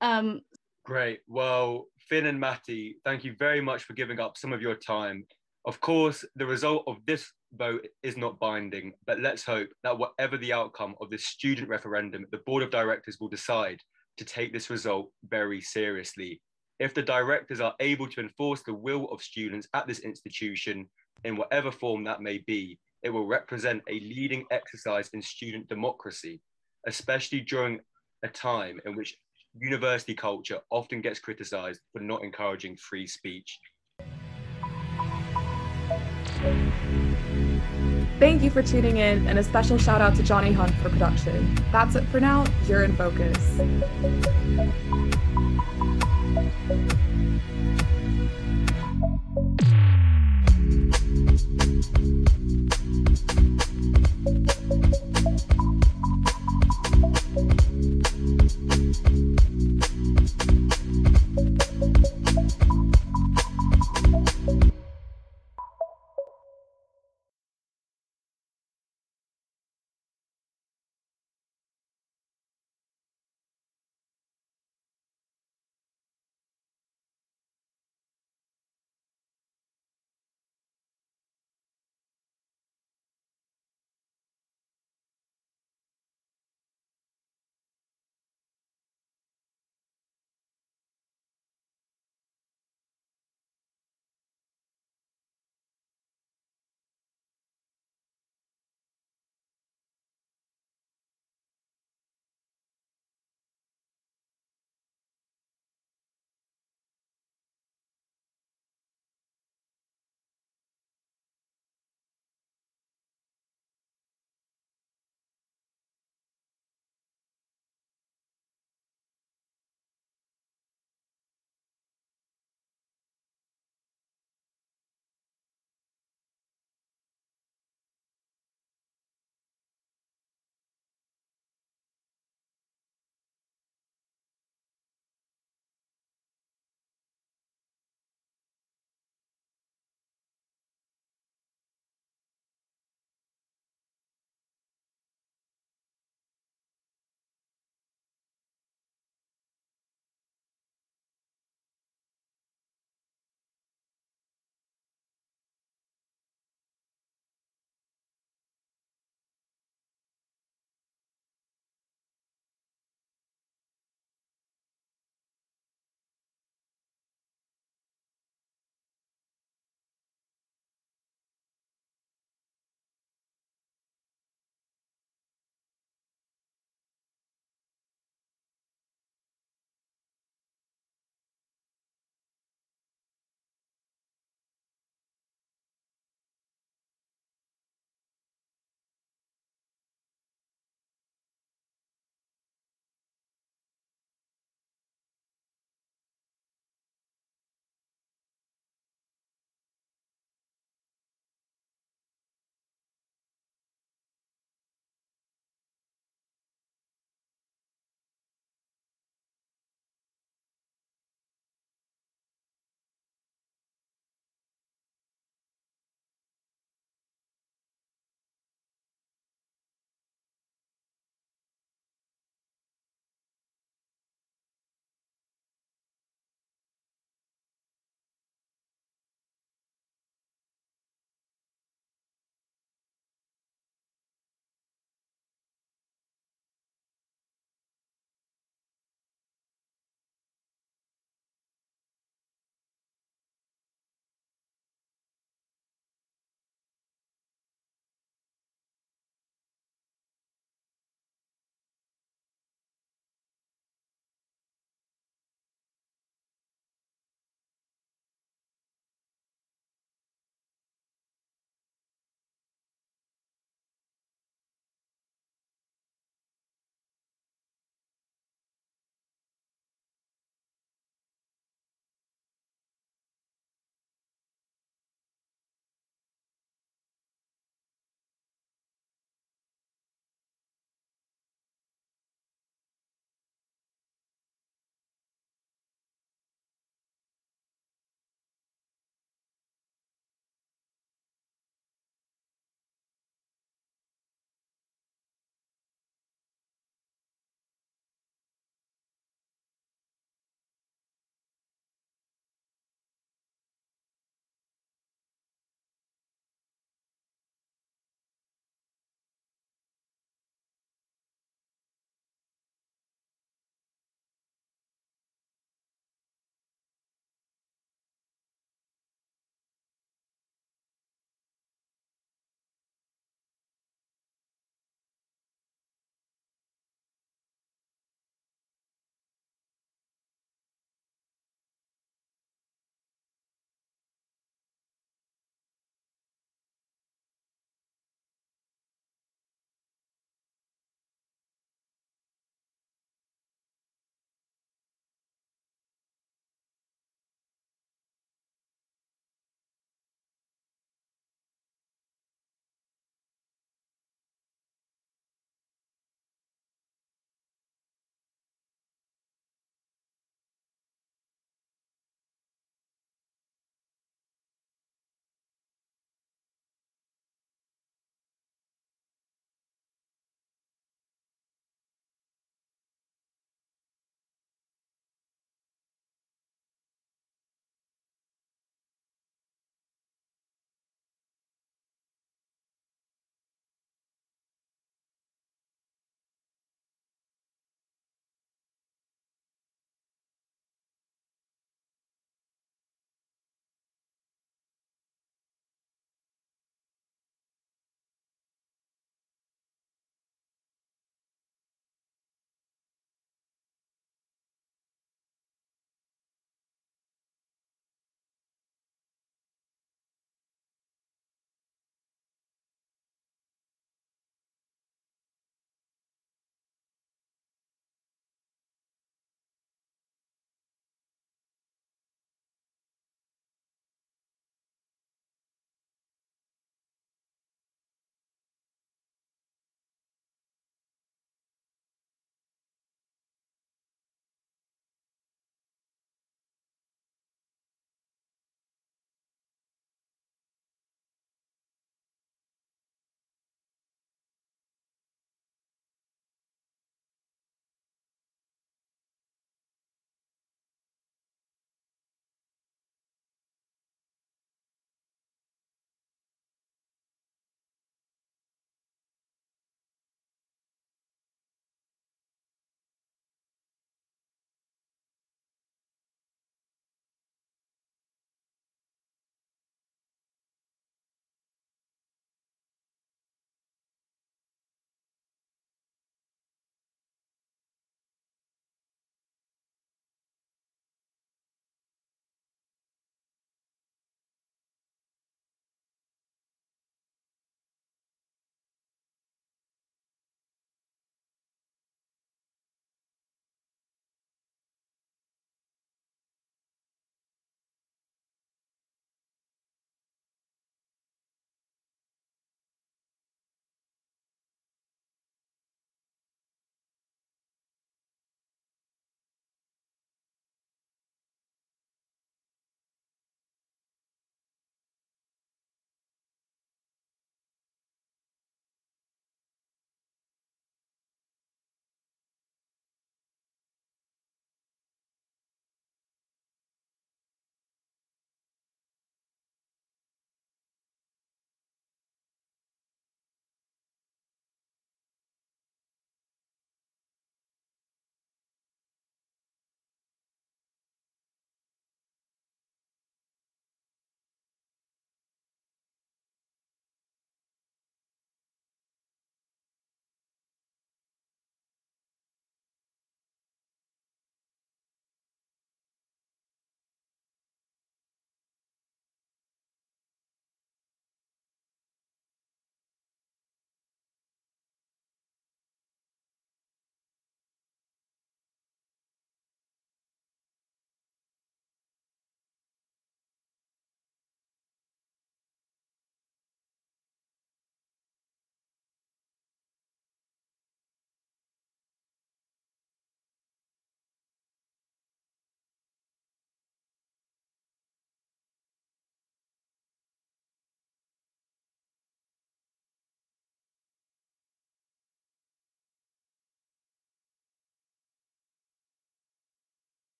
um, 0.00 0.40
Great. 0.88 1.20
Well, 1.28 1.88
Finn 1.98 2.24
and 2.24 2.40
Matty, 2.40 2.96
thank 3.04 3.22
you 3.22 3.34
very 3.38 3.60
much 3.60 3.84
for 3.84 3.92
giving 3.92 4.18
up 4.18 4.38
some 4.38 4.54
of 4.54 4.62
your 4.62 4.74
time. 4.74 5.26
Of 5.66 5.82
course, 5.82 6.24
the 6.34 6.46
result 6.46 6.84
of 6.86 6.96
this 7.04 7.30
vote 7.52 7.86
is 8.02 8.16
not 8.16 8.38
binding, 8.38 8.92
but 9.06 9.20
let's 9.20 9.44
hope 9.44 9.68
that 9.82 9.98
whatever 9.98 10.36
the 10.36 10.52
outcome 10.52 10.94
of 11.00 11.10
this 11.10 11.26
student 11.26 11.68
referendum, 11.68 12.26
the 12.30 12.38
board 12.38 12.62
of 12.62 12.70
directors 12.70 13.18
will 13.20 13.28
decide 13.28 13.80
to 14.18 14.24
take 14.24 14.52
this 14.52 14.70
result 14.70 15.10
very 15.28 15.60
seriously. 15.60 16.40
If 16.78 16.94
the 16.94 17.02
directors 17.02 17.60
are 17.60 17.74
able 17.80 18.08
to 18.08 18.20
enforce 18.20 18.62
the 18.62 18.74
will 18.74 19.06
of 19.06 19.22
students 19.22 19.68
at 19.74 19.86
this 19.86 20.00
institution 20.00 20.88
in 21.24 21.36
whatever 21.36 21.70
form 21.70 22.04
that 22.04 22.22
may 22.22 22.38
be, 22.46 22.78
it 23.02 23.10
will 23.10 23.26
represent 23.26 23.82
a 23.88 24.00
leading 24.00 24.44
exercise 24.50 25.10
in 25.12 25.22
student 25.22 25.68
democracy, 25.68 26.40
especially 26.86 27.40
during 27.40 27.80
a 28.22 28.28
time 28.28 28.80
in 28.84 28.96
which 28.96 29.16
university 29.58 30.14
culture 30.14 30.60
often 30.70 31.00
gets 31.00 31.20
criticized 31.20 31.80
for 31.92 32.00
not 32.00 32.22
encouraging 32.22 32.76
free 32.76 33.06
speech. 33.06 33.60
Thank 38.18 38.42
you 38.42 38.50
for 38.50 38.64
tuning 38.64 38.96
in, 38.96 39.28
and 39.28 39.38
a 39.38 39.44
special 39.44 39.78
shout 39.78 40.00
out 40.00 40.16
to 40.16 40.24
Johnny 40.24 40.52
Hunt 40.52 40.74
for 40.76 40.90
production. 40.90 41.54
That's 41.70 41.94
it 41.94 42.04
for 42.06 42.18
now. 42.18 42.44
You're 42.66 42.82
in 42.82 42.96
focus. 42.96 43.38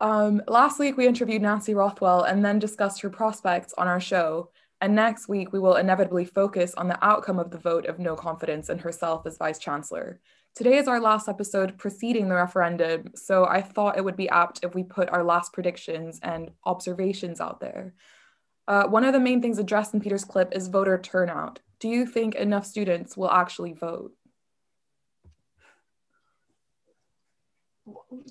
Um, 0.00 0.42
last 0.48 0.78
week, 0.78 0.96
we 0.96 1.06
interviewed 1.06 1.42
Nancy 1.42 1.74
Rothwell 1.74 2.22
and 2.22 2.44
then 2.44 2.58
discussed 2.58 3.02
her 3.02 3.10
prospects 3.10 3.74
on 3.76 3.86
our 3.86 4.00
show. 4.00 4.50
And 4.80 4.94
next 4.94 5.28
week, 5.28 5.52
we 5.52 5.58
will 5.58 5.76
inevitably 5.76 6.24
focus 6.24 6.72
on 6.74 6.88
the 6.88 7.04
outcome 7.04 7.38
of 7.38 7.50
the 7.50 7.58
vote 7.58 7.84
of 7.84 7.98
no 7.98 8.16
confidence 8.16 8.70
in 8.70 8.78
herself 8.78 9.26
as 9.26 9.36
Vice 9.36 9.58
Chancellor. 9.58 10.20
Today 10.54 10.78
is 10.78 10.88
our 10.88 11.00
last 11.00 11.28
episode 11.28 11.76
preceding 11.76 12.28
the 12.28 12.34
referendum, 12.34 13.10
so 13.14 13.44
I 13.44 13.60
thought 13.60 13.98
it 13.98 14.04
would 14.04 14.16
be 14.16 14.28
apt 14.30 14.64
if 14.64 14.74
we 14.74 14.82
put 14.82 15.10
our 15.10 15.22
last 15.22 15.52
predictions 15.52 16.18
and 16.22 16.50
observations 16.64 17.40
out 17.40 17.60
there. 17.60 17.94
Uh, 18.66 18.84
one 18.84 19.04
of 19.04 19.12
the 19.12 19.20
main 19.20 19.42
things 19.42 19.58
addressed 19.58 19.94
in 19.94 20.00
Peter's 20.00 20.24
clip 20.24 20.52
is 20.52 20.68
voter 20.68 20.98
turnout. 20.98 21.60
Do 21.78 21.88
you 21.88 22.06
think 22.06 22.34
enough 22.34 22.66
students 22.66 23.16
will 23.16 23.30
actually 23.30 23.74
vote? 23.74 24.12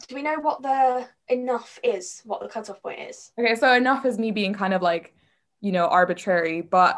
Do 0.07 0.15
we 0.15 0.21
know 0.21 0.39
what 0.39 0.61
the 0.61 1.07
enough 1.27 1.79
is, 1.83 2.21
what 2.25 2.41
the 2.41 2.47
cutoff 2.47 2.81
point 2.81 2.99
is? 3.01 3.31
Okay, 3.39 3.55
so 3.55 3.73
enough 3.73 4.05
is 4.05 4.17
me 4.17 4.31
being 4.31 4.53
kind 4.53 4.73
of 4.73 4.81
like, 4.81 5.13
you 5.61 5.71
know, 5.71 5.87
arbitrary, 5.87 6.61
but 6.61 6.97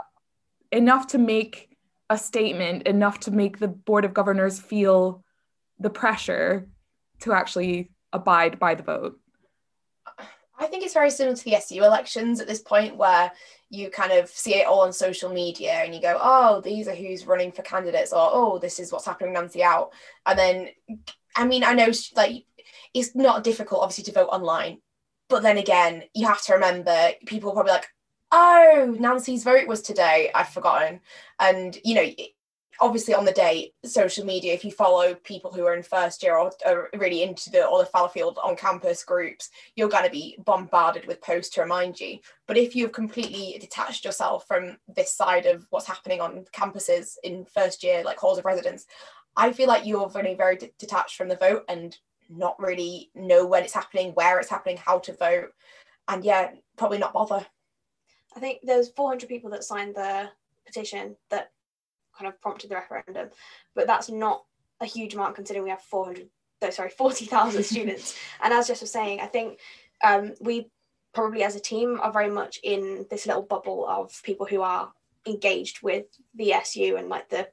enough 0.72 1.08
to 1.08 1.18
make 1.18 1.78
a 2.10 2.18
statement, 2.18 2.88
enough 2.88 3.22
to 3.22 3.32
make 3.32 3.60
the 3.60 3.68
Board 3.68 4.06
of 4.06 4.14
Governors 4.14 4.60
feel 4.60 5.24
the 5.80 5.90
pressure 5.90 6.68
to 7.22 7.34
actually 7.34 7.92
abide 8.14 8.60
by 8.60 8.76
the 8.76 8.84
vote. 8.84 9.20
I 10.60 10.68
think 10.68 10.84
it's 10.84 10.94
very 10.94 11.10
similar 11.10 11.36
to 11.36 11.44
the 11.44 11.56
SU 11.56 11.84
elections 11.84 12.40
at 12.40 12.48
this 12.48 12.62
point, 12.62 12.96
where 12.96 13.32
you 13.70 13.90
kind 13.90 14.12
of 14.12 14.30
see 14.30 14.56
it 14.56 14.68
all 14.68 14.82
on 14.82 14.94
social 14.94 15.32
media 15.32 15.72
and 15.72 15.96
you 15.96 16.02
go, 16.02 16.20
oh, 16.22 16.62
these 16.62 16.88
are 16.88 16.94
who's 16.94 17.26
running 17.26 17.52
for 17.52 17.64
candidates, 17.64 18.14
or 18.14 18.30
oh, 18.32 18.60
this 18.60 18.80
is 18.80 18.92
what's 18.92 19.06
happening, 19.06 19.32
with 19.34 19.42
Nancy 19.42 19.64
out. 19.64 19.92
And 20.26 20.38
then, 20.38 20.70
I 21.36 21.46
mean, 21.46 21.64
I 21.64 21.74
know 21.74 21.92
like 22.16 22.46
it's 22.94 23.16
not 23.16 23.44
difficult, 23.44 23.82
obviously, 23.82 24.04
to 24.06 24.12
vote 24.12 24.30
online. 24.32 24.80
But 25.30 25.44
then 25.44 25.58
again, 25.58 26.04
you 26.14 26.28
have 26.28 26.42
to 26.44 26.54
remember 26.54 27.12
people 27.26 27.52
are 27.52 27.54
probably 27.54 27.72
like, 27.72 27.88
oh, 28.32 28.96
Nancy's 29.00 29.44
vote 29.44 29.68
was 29.68 29.82
today. 29.82 30.30
I've 30.34 30.50
forgotten. 30.50 31.00
And, 31.40 31.78
you 31.84 31.96
know, 31.96 32.10
obviously 32.82 33.14
on 33.14 33.26
the 33.26 33.32
day, 33.32 33.72
social 33.86 34.26
media, 34.26 34.54
if 34.54 34.66
you 34.66 34.72
follow 34.72 35.14
people 35.14 35.54
who 35.54 35.66
are 35.66 35.76
in 35.76 35.84
first 35.84 36.24
year 36.24 36.36
or 36.36 36.52
are 36.66 36.90
really 36.98 37.24
into 37.24 37.50
the 37.50 37.66
or 37.66 37.80
the 37.80 37.90
Fallowfield 37.90 38.38
on 38.44 38.56
campus 38.56 39.04
groups, 39.04 39.50
you're 39.76 39.90
going 39.90 40.04
to 40.04 40.10
be 40.10 40.36
bombarded 40.44 41.06
with 41.06 41.22
posts 41.22 41.54
to 41.56 41.62
remind 41.62 42.00
you. 42.00 42.20
But 42.48 42.58
if 42.58 42.76
you've 42.76 42.92
completely 42.92 43.58
detached 43.60 44.04
yourself 44.04 44.46
from 44.48 44.78
this 44.94 45.14
side 45.14 45.46
of 45.46 45.66
what's 45.70 45.88
happening 45.88 46.22
on 46.22 46.46
campuses 46.54 47.16
in 47.24 47.46
first 47.46 47.84
year, 47.84 48.04
like 48.04 48.18
halls 48.18 48.40
of 48.40 48.46
residence, 48.46 48.86
I 49.38 49.54
feel 49.54 49.68
like 49.68 49.86
you're 49.86 50.10
very, 50.10 50.34
very 50.34 50.58
detached 50.78 51.16
from 51.16 51.30
the 51.30 51.38
vote 51.38 51.64
and 51.70 51.96
not 52.32 52.60
really 52.60 53.12
know 53.16 53.46
when 53.46 53.64
it's 53.64 53.74
happening, 53.74 54.12
where 54.12 54.40
it's 54.40 54.50
happening, 54.50 54.78
how 54.78 55.00
to 55.00 55.14
vote, 55.14 55.50
and 56.08 56.24
yeah, 56.24 56.52
probably 56.78 56.98
not 56.98 57.14
bother. 57.14 57.46
I 58.36 58.40
think 58.40 58.60
there's 58.64 58.90
400 58.90 59.28
people 59.28 59.52
that 59.52 59.64
signed 59.64 59.96
the 59.96 60.30
petition 60.66 61.16
that 61.30 61.52
kind 62.18 62.32
of 62.32 62.40
prompted 62.42 62.70
the 62.70 62.76
referendum, 62.76 63.30
but 63.76 63.88
that's 63.88 64.10
not 64.10 64.44
a 64.80 64.86
huge 64.86 65.14
amount 65.14 65.36
considering 65.36 65.64
we 65.64 65.70
have 65.70 65.82
400, 65.82 66.30
no, 66.62 66.70
sorry, 66.70 66.90
40,000 66.98 67.64
students. 67.64 68.16
And 68.44 68.54
as 68.54 68.68
Jess 68.68 68.82
was 68.82 68.92
saying, 68.92 69.20
I 69.20 69.28
think 69.28 69.60
um, 70.04 70.34
we 70.40 70.70
probably 71.14 71.44
as 71.44 71.56
a 71.56 71.60
team 71.60 72.00
are 72.02 72.12
very 72.12 72.30
much 72.30 72.60
in 72.64 73.06
this 73.10 73.28
little 73.28 73.44
bubble 73.44 73.86
of 73.88 74.14
people 74.24 74.46
who 74.46 74.62
are 74.62 74.92
engaged 75.28 75.84
with 75.84 76.06
the 76.36 76.54
SU 76.54 76.96
and 76.96 77.10
like 77.10 77.30
the, 77.30 77.48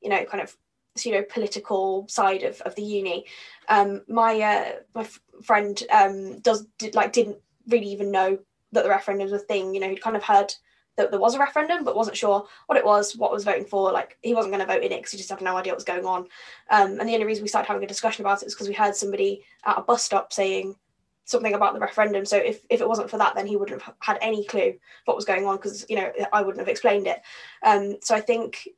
you 0.00 0.08
know, 0.08 0.24
kind 0.24 0.42
of 0.42 0.56
pseudo 1.00 1.22
political 1.22 2.06
side 2.08 2.42
of, 2.42 2.60
of 2.62 2.74
the 2.74 2.82
uni. 2.82 3.26
Um, 3.68 4.02
my 4.08 4.40
uh, 4.40 4.72
my 4.94 5.02
f- 5.02 5.20
friend 5.42 5.82
um, 5.90 6.38
does 6.40 6.66
did, 6.78 6.94
like 6.94 7.12
didn't 7.12 7.38
really 7.68 7.88
even 7.88 8.10
know 8.10 8.38
that 8.72 8.84
the 8.84 8.90
referendum 8.90 9.30
was 9.30 9.40
a 9.40 9.44
thing. 9.44 9.74
You 9.74 9.80
know, 9.80 9.88
he'd 9.88 10.02
kind 10.02 10.16
of 10.16 10.22
heard 10.22 10.52
that 10.96 11.10
there 11.10 11.20
was 11.20 11.34
a 11.34 11.38
referendum, 11.38 11.84
but 11.84 11.96
wasn't 11.96 12.16
sure 12.16 12.46
what 12.66 12.78
it 12.78 12.84
was, 12.84 13.16
what 13.16 13.32
was 13.32 13.44
voting 13.44 13.64
for. 13.64 13.92
Like 13.92 14.18
he 14.22 14.34
wasn't 14.34 14.52
going 14.52 14.66
to 14.66 14.72
vote 14.72 14.84
in 14.84 14.92
it 14.92 14.98
because 14.98 15.12
he 15.12 15.18
just 15.18 15.30
had 15.30 15.40
no 15.40 15.56
idea 15.56 15.72
what 15.72 15.78
was 15.78 15.84
going 15.84 16.04
on. 16.04 16.26
Um, 16.70 17.00
and 17.00 17.08
the 17.08 17.14
only 17.14 17.26
reason 17.26 17.42
we 17.42 17.48
started 17.48 17.68
having 17.68 17.84
a 17.84 17.88
discussion 17.88 18.24
about 18.24 18.42
it 18.42 18.46
is 18.46 18.54
because 18.54 18.68
we 18.68 18.74
heard 18.74 18.94
somebody 18.94 19.42
at 19.64 19.78
a 19.78 19.82
bus 19.82 20.04
stop 20.04 20.32
saying 20.32 20.76
something 21.24 21.54
about 21.54 21.74
the 21.74 21.80
referendum. 21.80 22.24
So 22.24 22.36
if, 22.36 22.62
if 22.68 22.80
it 22.80 22.88
wasn't 22.88 23.08
for 23.08 23.18
that, 23.18 23.34
then 23.34 23.46
he 23.46 23.56
wouldn't 23.56 23.80
have 23.80 23.94
had 24.00 24.18
any 24.20 24.44
clue 24.44 24.74
what 25.04 25.16
was 25.16 25.24
going 25.24 25.46
on 25.46 25.56
because 25.56 25.86
you 25.88 25.96
know 25.96 26.12
I 26.32 26.42
wouldn't 26.42 26.60
have 26.60 26.68
explained 26.68 27.06
it. 27.06 27.20
Um, 27.62 27.96
so 28.02 28.14
I 28.14 28.20
think 28.20 28.68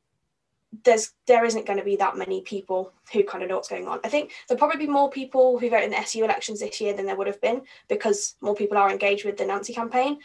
there's 0.83 1.11
there 1.27 1.45
isn't 1.45 1.65
going 1.65 1.77
to 1.77 1.85
be 1.85 1.95
that 1.97 2.17
many 2.17 2.41
people 2.41 2.93
who 3.11 3.23
kind 3.23 3.43
of 3.43 3.49
know 3.49 3.55
what's 3.55 3.69
going 3.69 3.87
on. 3.87 3.99
I 4.03 4.09
think 4.09 4.31
there'll 4.47 4.59
probably 4.59 4.85
be 4.85 4.91
more 4.91 5.09
people 5.09 5.59
who 5.59 5.69
vote 5.69 5.83
in 5.83 5.91
the 5.91 5.99
SU 5.99 6.23
elections 6.23 6.59
this 6.59 6.81
year 6.81 6.93
than 6.93 7.05
there 7.05 7.15
would 7.15 7.27
have 7.27 7.41
been 7.41 7.61
because 7.87 8.35
more 8.41 8.55
people 8.55 8.77
are 8.77 8.89
engaged 8.89 9.25
with 9.25 9.37
the 9.37 9.45
Nancy 9.45 9.73
campaign. 9.73 10.19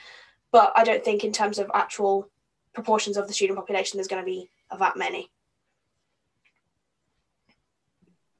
But 0.51 0.72
I 0.74 0.84
don't 0.84 1.05
think 1.05 1.24
in 1.24 1.32
terms 1.32 1.59
of 1.59 1.70
actual 1.74 2.30
proportions 2.72 3.16
of 3.16 3.26
the 3.26 3.34
student 3.34 3.59
population 3.59 3.99
there's 3.99 4.09
going 4.09 4.22
to 4.22 4.26
be 4.26 4.49
that 4.76 4.96
many. 4.96 5.30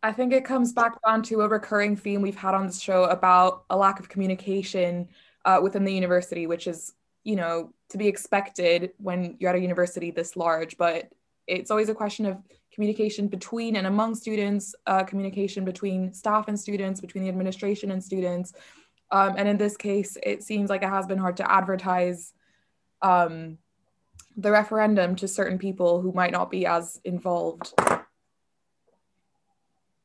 I 0.03 0.13
think 0.13 0.33
it 0.33 0.45
comes 0.45 0.73
back 0.73 0.97
down 1.05 1.23
to 1.25 1.41
a 1.41 1.49
recurring 1.49 1.97
theme 1.97 2.23
we've 2.23 2.37
had 2.37 2.55
on 2.55 2.67
this 2.67 2.81
show 2.81 3.05
about 3.05 3.65
a 3.69 3.77
lack 3.77 3.99
of 3.99 4.09
communication 4.09 5.09
uh, 5.45 5.59
within 5.61 5.85
the 5.85 5.93
university, 5.93 6.47
which 6.47 6.69
is, 6.69 6.95
you 7.25 7.35
know, 7.35 7.73
to 7.89 7.99
be 7.99 8.07
expected 8.07 8.93
when 8.99 9.37
you're 9.41 9.51
at 9.51 9.57
a 9.57 9.61
university 9.61 10.13
this 10.13 10.37
large. 10.37 10.79
But 10.79 11.11
it's 11.49 11.71
always 11.71 11.89
a 11.89 11.95
question 11.95 12.27
of 12.27 12.39
communication 12.73 13.27
between 13.27 13.77
and 13.77 13.87
among 13.87 14.15
students, 14.15 14.75
uh, 14.87 15.03
communication 15.03 15.65
between 15.65 16.13
staff 16.15 16.47
and 16.47 16.59
students, 16.59 17.01
between 17.01 17.25
the 17.25 17.29
administration 17.29 17.91
and 17.91 18.05
students. 18.05 18.53
Um, 19.11 19.35
and 19.37 19.49
in 19.49 19.57
this 19.57 19.77
case, 19.77 20.17
it 20.23 20.43
seems 20.43 20.71
like 20.71 20.83
it 20.83 20.89
has 20.89 21.07
been 21.07 21.19
hard 21.19 21.39
to 21.39 21.51
advertise 21.51 22.33
um, 23.03 23.59
the 24.37 24.53
referendum 24.53 25.17
to 25.17 25.27
certain 25.27 25.59
people 25.59 26.01
who 26.01 26.13
might 26.13 26.31
not 26.31 26.51
be 26.51 26.67
as 26.67 27.01
involved. 27.05 27.73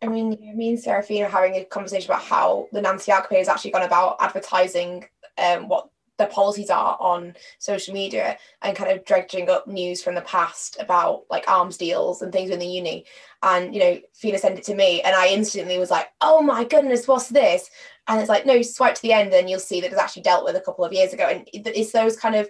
I 0.02 0.08
mean, 0.08 0.38
me 0.56 0.70
and 0.70 0.80
Seraphine 0.80 1.24
are 1.24 1.30
having 1.30 1.56
a 1.56 1.64
conversation 1.66 2.12
about 2.12 2.24
how 2.24 2.68
the 2.72 2.82
Nancy 2.82 3.12
campaign 3.12 3.38
has 3.40 3.48
actually 3.48 3.72
gone 3.72 3.84
about 3.84 4.18
advertising 4.20 5.06
um, 5.38 5.68
what 5.70 5.90
their 6.18 6.28
policies 6.28 6.70
are 6.70 6.98
on 7.00 7.36
social 7.60 7.94
media 7.94 8.38
and 8.62 8.76
kind 8.76 8.92
of 8.92 9.04
dredging 9.06 9.50
up 9.50 9.68
news 9.68 10.04
from 10.04 10.16
the 10.16 10.22
past 10.22 10.78
about 10.80 11.24
like 11.30 11.48
arms 11.48 11.78
deals 11.78 12.22
and 12.22 12.32
things 12.32 12.52
in 12.52 12.60
the 12.60 12.68
uni. 12.68 13.06
And 13.42 13.74
you 13.74 13.80
know, 13.80 14.00
Fina 14.14 14.38
sent 14.38 14.60
it 14.60 14.66
to 14.66 14.76
me, 14.76 15.02
and 15.02 15.16
I 15.16 15.28
instantly 15.28 15.78
was 15.80 15.92
like, 15.92 16.10
"Oh 16.22 16.42
my 16.42 16.64
goodness, 16.64 17.08
what's 17.08 17.30
this?" 17.30 17.70
And 18.08 18.20
it's 18.20 18.30
like, 18.30 18.46
no, 18.46 18.62
swipe 18.62 18.96
to 18.96 19.02
the 19.02 19.14
end, 19.14 19.34
and 19.34 19.50
you'll 19.50 19.60
see 19.60 19.82
that 19.82 19.92
it's 19.92 20.00
actually 20.00 20.24
dealt 20.24 20.46
with 20.46 20.56
a 20.56 20.62
couple 20.62 20.84
of 20.84 20.94
years 20.94 21.14
ago. 21.14 21.26
And 21.26 21.50
it's 21.54 21.92
those 21.92 22.18
kind 22.18 22.36
of 22.36 22.50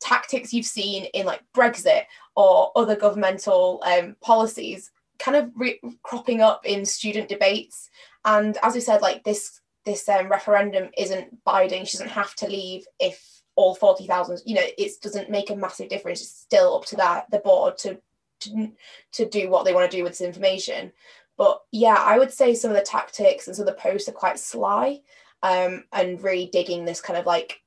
tactics 0.00 0.52
you've 0.52 0.66
seen 0.66 1.04
in 1.14 1.26
like 1.26 1.42
Brexit 1.54 2.02
or 2.36 2.72
other 2.76 2.96
governmental 2.96 3.82
um, 3.86 4.16
policies 4.20 4.90
kind 5.18 5.36
of 5.36 5.50
re- 5.56 5.80
cropping 6.02 6.40
up 6.40 6.66
in 6.66 6.84
student 6.84 7.28
debates. 7.28 7.90
And 8.24 8.58
as 8.62 8.74
we 8.74 8.80
said, 8.80 9.02
like 9.02 9.24
this 9.24 9.60
this 9.84 10.08
um, 10.08 10.28
referendum 10.28 10.90
isn't 10.96 11.44
binding. 11.44 11.84
She 11.84 11.98
doesn't 11.98 12.12
have 12.12 12.34
to 12.36 12.48
leave 12.48 12.86
if 12.98 13.42
all 13.56 13.74
40,000, 13.74 14.40
you 14.46 14.54
know, 14.54 14.62
it 14.78 14.92
doesn't 15.00 15.30
make 15.30 15.50
a 15.50 15.56
massive 15.56 15.88
difference. 15.88 16.20
It's 16.20 16.30
still 16.30 16.76
up 16.76 16.86
to 16.86 16.96
that 16.96 17.30
the 17.30 17.38
board 17.38 17.78
to, 17.78 18.00
to, 18.40 18.72
to 19.12 19.28
do 19.28 19.48
what 19.48 19.64
they 19.64 19.74
want 19.74 19.90
to 19.90 19.96
do 19.96 20.02
with 20.02 20.12
this 20.12 20.20
information. 20.20 20.92
But 21.36 21.60
yeah, 21.72 21.96
I 21.98 22.18
would 22.18 22.32
say 22.32 22.54
some 22.54 22.70
of 22.70 22.76
the 22.76 22.82
tactics 22.82 23.46
and 23.46 23.56
some 23.56 23.66
of 23.66 23.74
the 23.74 23.80
posts 23.80 24.08
are 24.08 24.12
quite 24.12 24.38
sly 24.38 25.00
um, 25.42 25.84
and 25.92 26.22
really 26.22 26.46
digging 26.46 26.84
this 26.84 27.00
kind 27.00 27.18
of 27.18 27.26
like, 27.26 27.60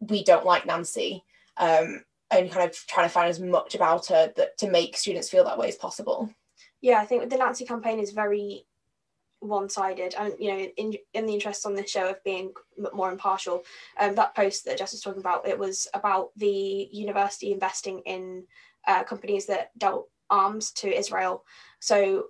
we 0.00 0.24
don't 0.24 0.46
like 0.46 0.66
Nancy 0.66 1.24
um, 1.56 2.04
and 2.30 2.50
kind 2.50 2.68
of 2.68 2.76
trying 2.86 3.06
to 3.06 3.12
find 3.12 3.28
as 3.28 3.40
much 3.40 3.74
about 3.74 4.06
her 4.06 4.32
that 4.36 4.58
to 4.58 4.70
make 4.70 4.96
students 4.96 5.28
feel 5.28 5.44
that 5.44 5.58
way 5.58 5.68
as 5.68 5.76
possible. 5.76 6.30
Yeah, 6.80 7.00
I 7.00 7.06
think 7.06 7.28
the 7.28 7.36
Nancy 7.36 7.64
campaign 7.64 7.98
is 7.98 8.12
very 8.12 8.64
one-sided 9.40 10.14
and 10.18 10.34
you 10.38 10.52
know 10.52 10.58
in, 10.58 10.94
in 11.14 11.26
the 11.26 11.34
interest 11.34 11.64
on 11.64 11.74
this 11.74 11.90
show 11.90 12.10
of 12.10 12.22
being 12.24 12.52
more 12.92 13.10
impartial 13.10 13.62
um, 14.00 14.14
that 14.14 14.34
post 14.34 14.64
that 14.64 14.78
jess 14.78 14.92
was 14.92 15.00
talking 15.00 15.20
about 15.20 15.46
it 15.46 15.58
was 15.58 15.86
about 15.94 16.30
the 16.36 16.88
university 16.92 17.52
investing 17.52 18.00
in 18.00 18.44
uh, 18.86 19.04
companies 19.04 19.46
that 19.46 19.70
dealt 19.78 20.08
arms 20.30 20.72
to 20.72 20.88
israel 20.88 21.44
so 21.78 22.24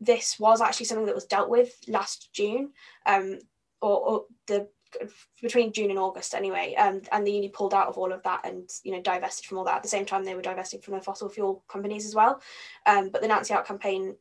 this 0.00 0.38
was 0.38 0.60
actually 0.60 0.86
something 0.86 1.06
that 1.06 1.14
was 1.14 1.24
dealt 1.24 1.48
with 1.48 1.74
last 1.88 2.32
june 2.32 2.70
um, 3.06 3.38
or, 3.80 4.08
or 4.08 4.24
the 4.46 4.68
between 5.42 5.72
June 5.72 5.90
and 5.90 5.98
August 5.98 6.34
anyway, 6.34 6.74
um, 6.76 7.02
and 7.12 7.26
the 7.26 7.32
uni 7.32 7.48
pulled 7.48 7.74
out 7.74 7.88
of 7.88 7.98
all 7.98 8.12
of 8.12 8.22
that 8.22 8.46
and 8.46 8.70
you 8.82 8.92
know 8.92 9.02
divested 9.02 9.46
from 9.46 9.58
all 9.58 9.64
that. 9.64 9.76
At 9.76 9.82
the 9.82 9.88
same 9.88 10.06
time, 10.06 10.24
they 10.24 10.34
were 10.34 10.42
divesting 10.42 10.80
from 10.80 10.94
the 10.94 11.00
fossil 11.00 11.28
fuel 11.28 11.64
companies 11.68 12.06
as 12.06 12.14
well. 12.14 12.40
Um, 12.86 13.10
but 13.10 13.20
the 13.20 13.28
Nancy 13.28 13.52
Out 13.52 13.66
campaign 13.66 14.16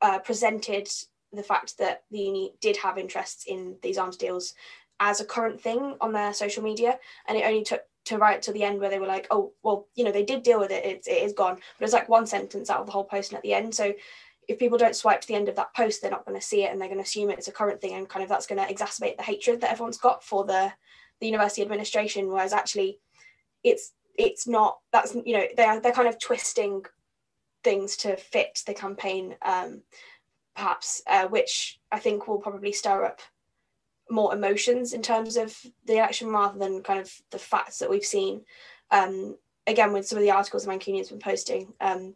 uh, 0.00 0.18
presented 0.18 0.88
the 1.36 1.42
fact 1.42 1.78
that 1.78 2.04
the 2.10 2.18
uni 2.18 2.52
did 2.60 2.76
have 2.78 2.98
interests 2.98 3.44
in 3.46 3.76
these 3.82 3.98
arms 3.98 4.16
deals 4.16 4.54
as 4.98 5.20
a 5.20 5.24
current 5.24 5.60
thing 5.60 5.96
on 6.00 6.12
their 6.12 6.32
social 6.32 6.62
media, 6.62 6.98
and 7.28 7.36
it 7.36 7.44
only 7.44 7.62
took 7.62 7.82
to 8.06 8.18
right 8.18 8.40
to 8.42 8.52
the 8.52 8.62
end 8.62 8.80
where 8.80 8.88
they 8.88 9.00
were 9.00 9.06
like, 9.06 9.26
oh, 9.30 9.52
well, 9.62 9.88
you 9.94 10.04
know, 10.04 10.12
they 10.12 10.24
did 10.24 10.42
deal 10.42 10.60
with 10.60 10.70
it, 10.70 10.84
it's, 10.84 11.08
it 11.08 11.22
is 11.22 11.32
gone. 11.32 11.58
But 11.78 11.84
it's 11.84 11.92
like 11.92 12.08
one 12.08 12.26
sentence 12.26 12.70
out 12.70 12.80
of 12.80 12.86
the 12.86 12.92
whole 12.92 13.04
post 13.04 13.30
and 13.30 13.36
at 13.36 13.42
the 13.42 13.52
end. 13.52 13.74
So 13.74 13.92
if 14.48 14.58
people 14.58 14.78
don't 14.78 14.94
swipe 14.94 15.20
to 15.20 15.28
the 15.28 15.34
end 15.34 15.48
of 15.48 15.56
that 15.56 15.74
post, 15.74 16.00
they're 16.00 16.10
not 16.10 16.24
going 16.24 16.38
to 16.38 16.46
see 16.46 16.62
it 16.62 16.70
and 16.70 16.80
they're 16.80 16.88
going 16.88 17.00
to 17.00 17.04
assume 17.04 17.30
it's 17.30 17.48
a 17.48 17.52
current 17.52 17.80
thing 17.80 17.94
and 17.94 18.08
kind 18.08 18.22
of 18.22 18.28
that's 18.28 18.46
going 18.46 18.64
to 18.64 18.72
exacerbate 18.72 19.16
the 19.16 19.24
hatred 19.24 19.60
that 19.60 19.72
everyone's 19.72 19.98
got 19.98 20.24
for 20.24 20.44
the 20.44 20.72
the 21.20 21.26
university 21.26 21.62
administration. 21.62 22.28
Whereas 22.28 22.52
actually, 22.52 23.00
it's 23.64 23.92
it's 24.16 24.46
not. 24.46 24.78
That's 24.92 25.14
you 25.14 25.36
know 25.36 25.44
they're 25.56 25.80
they're 25.80 25.92
kind 25.92 26.08
of 26.08 26.20
twisting 26.20 26.84
things 27.64 27.96
to 27.96 28.16
fit 28.16 28.62
the 28.66 28.74
campaign, 28.74 29.34
um, 29.42 29.82
perhaps, 30.56 31.02
uh, 31.06 31.28
which 31.28 31.78
I 31.92 31.98
think 31.98 32.26
will 32.26 32.38
probably 32.38 32.72
stir 32.72 33.04
up 33.04 33.20
more 34.10 34.34
emotions 34.34 34.92
in 34.92 35.02
terms 35.02 35.36
of 35.36 35.56
the 35.84 35.94
election 35.94 36.28
rather 36.28 36.58
than 36.58 36.82
kind 36.82 37.00
of 37.00 37.12
the 37.30 37.38
facts 37.38 37.78
that 37.78 37.90
we've 37.90 38.04
seen. 38.04 38.42
Um, 38.90 39.36
again, 39.66 39.92
with 39.92 40.06
some 40.06 40.18
of 40.18 40.22
the 40.22 40.30
articles 40.30 40.64
that 40.64 40.70
Mancunion's 40.70 41.10
been 41.10 41.18
posting, 41.18 41.72
um, 41.80 42.14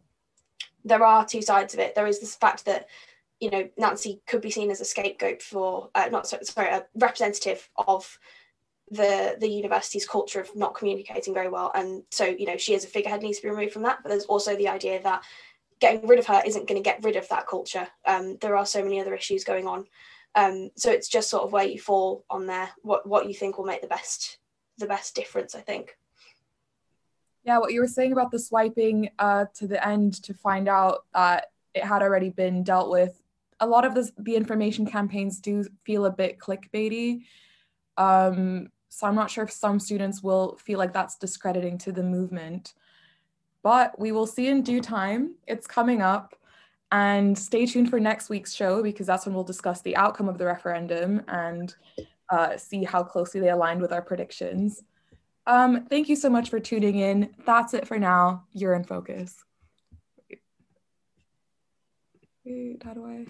there 0.83 1.05
are 1.05 1.25
two 1.25 1.41
sides 1.41 1.73
of 1.73 1.79
it. 1.79 1.93
There 1.93 2.07
is 2.07 2.19
this 2.19 2.35
fact 2.35 2.65
that 2.65 2.87
you 3.39 3.49
know 3.49 3.69
Nancy 3.77 4.21
could 4.27 4.41
be 4.41 4.51
seen 4.51 4.71
as 4.71 4.81
a 4.81 4.85
scapegoat 4.85 5.41
for 5.41 5.89
uh, 5.95 6.09
not 6.11 6.27
sorry, 6.27 6.45
sorry 6.45 6.69
a 6.69 6.85
representative 6.95 7.69
of 7.75 8.19
the 8.89 9.37
the 9.39 9.47
university's 9.47 10.07
culture 10.07 10.39
of 10.39 10.55
not 10.55 10.75
communicating 10.75 11.33
very 11.33 11.49
well 11.49 11.71
and 11.73 12.03
so 12.11 12.25
you 12.25 12.45
know 12.45 12.57
she 12.57 12.75
as 12.75 12.83
a 12.83 12.87
figurehead 12.87 13.21
needs 13.21 13.37
to 13.37 13.43
be 13.43 13.49
removed 13.49 13.71
from 13.71 13.83
that 13.83 13.99
but 14.03 14.09
there's 14.09 14.25
also 14.25 14.55
the 14.57 14.67
idea 14.67 15.01
that 15.01 15.23
getting 15.81 16.07
rid 16.07 16.19
of 16.19 16.27
her 16.27 16.41
isn't 16.45 16.67
going 16.67 16.81
to 16.81 16.89
get 16.89 17.03
rid 17.03 17.17
of 17.17 17.27
that 17.29 17.47
culture 17.47 17.87
um, 18.05 18.37
there 18.39 18.55
are 18.55 18.65
so 18.65 18.81
many 18.81 19.01
other 19.01 19.15
issues 19.15 19.43
going 19.43 19.67
on 19.67 19.85
um, 20.35 20.69
so 20.77 20.89
it's 20.89 21.09
just 21.09 21.29
sort 21.29 21.43
of 21.43 21.51
where 21.51 21.65
you 21.65 21.79
fall 21.79 22.23
on 22.29 22.47
there 22.47 22.69
what 22.81 23.05
what 23.05 23.27
you 23.27 23.33
think 23.33 23.57
will 23.57 23.65
make 23.65 23.81
the 23.81 23.87
best 23.87 24.37
the 24.77 24.87
best 24.87 25.15
difference 25.15 25.55
i 25.55 25.59
think 25.59 25.97
yeah, 27.43 27.57
what 27.57 27.73
you 27.73 27.81
were 27.81 27.87
saying 27.87 28.11
about 28.11 28.31
the 28.31 28.39
swiping 28.39 29.09
uh, 29.17 29.45
to 29.55 29.67
the 29.67 29.85
end 29.85 30.21
to 30.23 30.33
find 30.33 30.69
out 30.69 31.05
that 31.13 31.47
it 31.73 31.83
had 31.83 32.01
already 32.01 32.29
been 32.29 32.63
dealt 32.63 32.91
with. 32.91 33.21
A 33.59 33.67
lot 33.67 33.85
of 33.85 33.95
this, 33.95 34.11
the 34.17 34.35
information 34.35 34.85
campaigns 34.85 35.39
do 35.39 35.65
feel 35.83 36.05
a 36.05 36.11
bit 36.11 36.39
clickbaity. 36.39 37.23
Um, 37.97 38.69
so 38.89 39.07
I'm 39.07 39.15
not 39.15 39.31
sure 39.31 39.43
if 39.43 39.51
some 39.51 39.79
students 39.79 40.21
will 40.21 40.57
feel 40.57 40.77
like 40.77 40.93
that's 40.93 41.17
discrediting 41.17 41.77
to 41.79 41.91
the 41.91 42.03
movement. 42.03 42.73
But 43.63 43.99
we 43.99 44.11
will 44.11 44.27
see 44.27 44.47
in 44.47 44.61
due 44.61 44.81
time. 44.81 45.35
It's 45.47 45.67
coming 45.67 46.01
up. 46.01 46.35
And 46.91 47.37
stay 47.37 47.65
tuned 47.65 47.89
for 47.89 47.99
next 47.99 48.29
week's 48.29 48.53
show 48.53 48.83
because 48.83 49.07
that's 49.07 49.25
when 49.25 49.33
we'll 49.33 49.45
discuss 49.45 49.81
the 49.81 49.95
outcome 49.95 50.27
of 50.27 50.37
the 50.37 50.45
referendum 50.45 51.23
and 51.29 51.73
uh, 52.29 52.57
see 52.57 52.83
how 52.83 53.03
closely 53.03 53.39
they 53.39 53.49
aligned 53.49 53.81
with 53.81 53.93
our 53.93 54.01
predictions. 54.01 54.83
Um, 55.47 55.85
thank 55.85 56.09
you 56.09 56.15
so 56.15 56.29
much 56.29 56.49
for 56.49 56.59
tuning 56.59 56.97
in. 56.99 57.29
That's 57.45 57.73
it 57.73 57.87
for 57.87 57.97
now. 57.97 58.43
You're 58.51 58.73
in 58.73 58.83
focus. 58.83 59.35
Wait, 62.43 62.81
how 62.83 62.93
do 62.93 63.05
I? 63.05 63.25